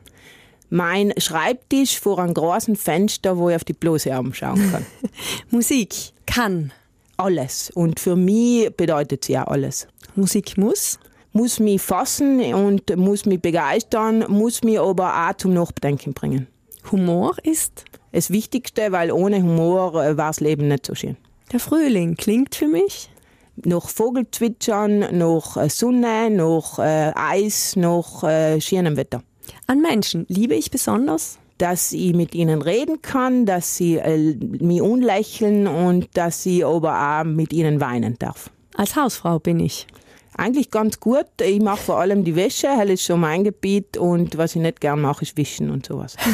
Mein 0.70 1.14
Schreibtisch 1.18 2.00
vor 2.00 2.20
einem 2.20 2.36
großen 2.36 2.76
Fenster, 2.76 3.38
wo 3.38 3.50
ich 3.50 3.56
auf 3.56 3.64
die 3.64 3.74
bloße 3.74 4.14
Arm 4.14 4.34
schauen 4.36 4.70
kann. 4.72 4.86
Musik 5.50 5.96
kann. 6.28 6.72
alles. 7.16 7.72
Und 7.74 8.00
für 8.00 8.16
mich 8.16 8.70
bedeutet 8.76 9.26
sie 9.26 9.34
ja 9.34 9.46
alles. 9.46 9.88
Musik 10.16 10.58
muss. 10.58 11.00
Muss 11.38 11.60
mich 11.60 11.80
fassen 11.84 12.40
und 12.56 12.96
muss 12.98 13.28
mich 13.28 13.40
begeistern, 13.40 14.26
muss 14.28 14.64
mich 14.64 14.80
aber 14.80 15.30
auch 15.30 15.38
zum 15.38 15.54
Nachdenken 15.54 16.16
bringen. 16.16 16.48
Humor 16.92 17.36
ist. 17.44 17.86
Das 18.12 18.32
Wichtigste, 18.32 18.92
weil 18.92 19.12
ohne 19.12 19.44
Humor 19.44 20.04
äh, 20.04 20.18
war 20.18 20.30
das 20.30 20.40
Leben 20.40 20.68
nicht 20.68 20.88
so 20.88 20.96
schön. 20.96 21.16
Der 21.52 21.60
Frühling 21.60 22.16
klingt 22.16 22.56
für 22.56 22.68
mich. 22.68 23.12
Noch 23.64 23.88
Vogelzwitschern, 23.90 25.16
noch 25.16 25.58
äh, 25.58 25.70
Sonne, 25.70 26.32
noch 26.32 26.80
äh, 26.80 27.12
Eis, 27.14 27.76
noch 27.76 28.24
äh, 28.24 28.60
schönem 28.60 28.98
Wetter. 28.98 29.22
An 29.68 29.82
Menschen 29.82 30.26
liebe 30.30 30.56
ich 30.56 30.72
besonders. 30.72 31.38
dass 31.60 31.92
ich 31.92 32.14
mit 32.14 32.34
ihnen 32.34 32.64
reden 32.64 33.04
kann, 33.04 33.46
dass 33.46 33.78
sie 33.78 33.98
äh, 33.98 34.36
mich 34.36 34.82
unlächeln 34.82 35.68
und 35.68 36.08
dass 36.16 36.46
ich 36.48 36.66
aber 36.66 37.20
auch 37.20 37.24
mit 37.26 37.54
ihnen 37.54 37.80
weinen 37.80 38.16
darf. 38.18 38.50
Als 38.76 38.96
Hausfrau 38.96 39.38
bin 39.38 39.60
ich. 39.60 39.86
Eigentlich 40.38 40.72
ganz 40.72 41.00
gut. 41.00 41.26
Ich 41.42 41.60
mache 41.62 41.82
vor 41.82 42.00
allem 42.00 42.24
die 42.24 42.36
Wäsche, 42.36 42.70
hell 42.70 42.90
ist 42.92 43.04
schon 43.04 43.20
mein 43.20 43.44
Gebiet 43.44 43.98
und 43.98 44.38
was 44.38 44.56
ich 44.56 44.62
nicht 44.62 44.80
gern 44.80 45.02
mache, 45.02 45.24
ist 45.24 45.36
Wischen 45.38 45.70
und 45.72 45.86
sowas. 45.86 46.16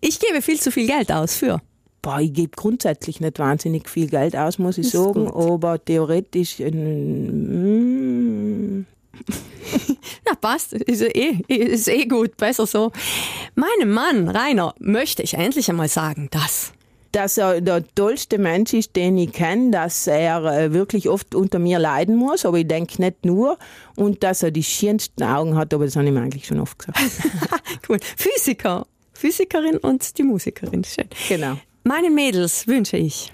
Ich 0.00 0.20
gebe 0.20 0.42
viel 0.42 0.60
zu 0.60 0.70
viel 0.70 0.86
Geld 0.86 1.10
aus 1.10 1.34
für. 1.34 1.60
Boah, 2.02 2.20
ich 2.20 2.32
gebe 2.32 2.52
grundsätzlich 2.54 3.20
nicht 3.20 3.38
wahnsinnig 3.40 3.88
viel 3.88 4.06
Geld 4.08 4.36
aus, 4.36 4.58
muss 4.58 4.78
ich 4.78 4.86
Ist 4.86 4.92
sagen, 4.92 5.26
gut. 5.26 5.50
aber 5.50 5.84
theoretisch 5.84 6.60
äh, 6.60 6.70
mm, 6.70 7.88
Na, 10.26 10.34
passt. 10.40 10.72
Ist 10.74 11.02
eh, 11.02 11.38
ist 11.48 11.88
eh 11.88 12.06
gut. 12.06 12.36
Besser 12.36 12.66
so. 12.66 12.92
Meinem 13.54 13.90
Mann, 13.90 14.28
Rainer, 14.28 14.74
möchte 14.78 15.22
ich 15.22 15.34
endlich 15.34 15.68
einmal 15.68 15.88
sagen, 15.88 16.28
dass. 16.30 16.72
Dass 17.12 17.38
er 17.38 17.60
der 17.60 17.82
tollste 17.94 18.38
Mensch 18.38 18.74
ist, 18.74 18.96
den 18.96 19.16
ich 19.18 19.32
kenne, 19.32 19.70
dass 19.70 20.06
er 20.06 20.44
äh, 20.44 20.72
wirklich 20.72 21.08
oft 21.08 21.34
unter 21.34 21.58
mir 21.58 21.78
leiden 21.78 22.16
muss, 22.16 22.44
aber 22.44 22.58
ich 22.58 22.68
denke 22.68 23.00
nicht 23.00 23.24
nur, 23.24 23.58
und 23.96 24.22
dass 24.22 24.42
er 24.42 24.50
die 24.50 24.62
schönsten 24.62 25.22
Augen 25.22 25.56
hat, 25.56 25.72
aber 25.72 25.84
das 25.84 25.96
habe 25.96 26.06
ich 26.06 26.12
mir 26.12 26.20
eigentlich 26.20 26.46
schon 26.46 26.60
oft 26.60 26.78
gesagt. 26.78 26.98
cool. 27.88 27.98
Physiker. 28.16 28.86
Physikerin 29.12 29.78
und 29.78 30.16
die 30.18 30.22
Musikerin. 30.22 30.84
Schön. 30.84 31.08
genau. 31.28 31.56
Meinen 31.84 32.14
Mädels 32.14 32.66
wünsche 32.66 32.96
ich. 32.96 33.30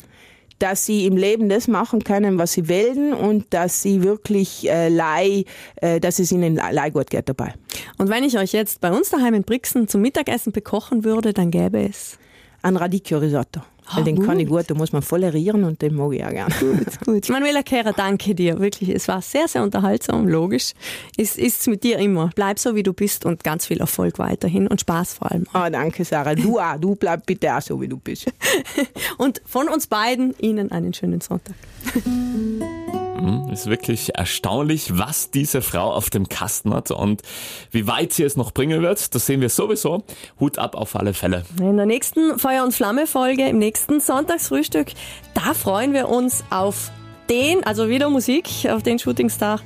Dass 0.61 0.87
sie 0.87 1.05
im 1.05 1.17
Leben 1.17 1.49
das 1.49 1.67
machen 1.67 2.05
können, 2.05 2.39
was 2.39 2.53
sie 2.53 2.69
wollen 2.69 3.13
und 3.13 3.53
dass 3.53 3.83
sie 3.83 4.03
wirklich 4.05 4.71
äh, 4.71 4.89
leih, 4.89 5.45
äh, 5.77 5.99
dass 5.99 6.21
es 6.21 6.31
ihnen 6.31 6.55
leih 6.55 6.91
gut 6.91 7.11
geht 7.11 7.29
dabei. 7.29 7.55
Und 7.99 8.09
wenn 8.09 8.23
ich 8.23 8.39
euch 8.39 8.53
jetzt 8.53 8.81
bei 8.81 8.93
uns 8.93 9.11
daheim 9.11 9.35
in 9.35 9.43
Brixen 9.43 9.89
zum 9.89 10.01
Mittagessen 10.01 10.53
bekochen 10.53 11.05
würde, 11.05 11.33
dann 11.33 11.51
gäbe 11.51 11.83
es. 11.83 12.19
Ein 12.65 12.77
Radicchio-Risotto. 12.77 13.61
Ah, 13.87 13.99
Weil 13.99 14.05
den 14.05 14.25
kann 14.25 14.41
ich 14.41 14.49
gut. 14.49 14.61
gut, 14.61 14.71
da 14.71 14.75
muss 14.75 14.93
man 14.93 15.03
volerieren 15.03 15.65
und 15.65 15.83
den 15.83 15.95
mag 15.95 16.15
ich 16.15 16.25
auch 16.25 16.31
gerne. 16.31 16.55
Gut. 17.05 17.29
Manuela 17.29 17.63
Kehrer, 17.63 17.93
danke 17.93 18.35
dir. 18.35 18.59
Wirklich, 18.59 18.89
es 18.89 19.07
war 19.07 19.21
sehr, 19.21 19.47
sehr 19.47 19.63
unterhaltsam, 19.63 20.27
logisch. 20.27 20.73
Ist 21.19 21.37
ist's 21.37 21.67
mit 21.67 21.85
dir 21.85 21.99
immer. 21.99 22.31
Bleib 22.35 22.59
so, 22.59 22.75
wie 22.75 22.83
du 22.83 22.95
bist 22.95 23.27
und 23.27 23.45
ganz 23.45 23.67
viel 23.67 23.81
Erfolg 23.81 24.19
weiterhin 24.19 24.67
und 24.69 24.81
Spaß 24.81 25.13
vor 25.13 25.31
allem. 25.31 25.45
Ah, 25.53 25.69
danke, 25.69 26.03
Sarah. 26.07 26.35
Du 26.35 26.59
auch. 26.59 26.79
Du 26.81 26.95
bleib 26.95 27.27
bitte 27.27 27.55
auch 27.55 27.61
so, 27.61 27.79
wie 27.83 27.89
du 27.89 27.99
bist. 27.99 28.33
Und 29.19 29.43
von 29.45 29.69
uns 29.69 29.87
beiden 29.87 30.35
Ihnen 30.39 30.73
einen 30.73 30.95
schönen 30.95 31.21
Sonntag. 31.21 31.55
Ist 33.53 33.67
wirklich 33.67 34.15
erstaunlich, 34.15 34.99
was 34.99 35.31
diese 35.31 35.63
Frau 35.63 35.93
auf 35.93 36.11
dem 36.11 36.29
Kasten 36.29 36.75
hat 36.75 36.91
und 36.91 37.23
wie 37.71 37.87
weit 37.87 38.13
sie 38.13 38.23
es 38.23 38.37
noch 38.37 38.53
bringen 38.53 38.83
wird. 38.83 39.15
Das 39.15 39.27
sehen 39.27 39.41
wir 39.41 39.49
sowieso. 39.49 40.05
Hut 40.41 40.59
ab 40.59 40.75
auf 40.77 40.97
alle 40.97 41.15
Fälle. 41.15 41.45
In 41.59 41.77
der 41.77 41.87
nächsten 41.87 42.39
Feuer 42.39 42.65
und 42.65 42.75
Flamme 42.75 43.07
Folge, 43.07 43.49
im 43.49 43.59
nächsten 43.59 44.01
Sonntagsfrühstück, 44.01 44.93
da 45.35 45.55
freuen 45.55 45.93
wir 45.93 46.09
uns 46.09 46.45
auf 46.51 46.91
den, 47.29 47.65
also 47.65 47.89
wieder 47.89 48.11
Musik, 48.11 48.49
auf 48.71 48.83
den 48.83 48.99
Shootingstar, 48.99 49.61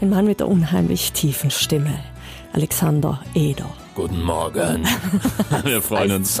den 0.00 0.10
Mann 0.10 0.26
mit 0.26 0.40
der 0.40 0.48
unheimlich 0.48 1.12
tiefen 1.12 1.50
Stimme, 1.50 1.98
Alexander 2.52 3.20
Eder. 3.34 3.70
Guten 3.94 4.22
Morgen. 4.22 4.86
Wir 5.64 5.82
freuen 5.82 6.12
uns. 6.12 6.40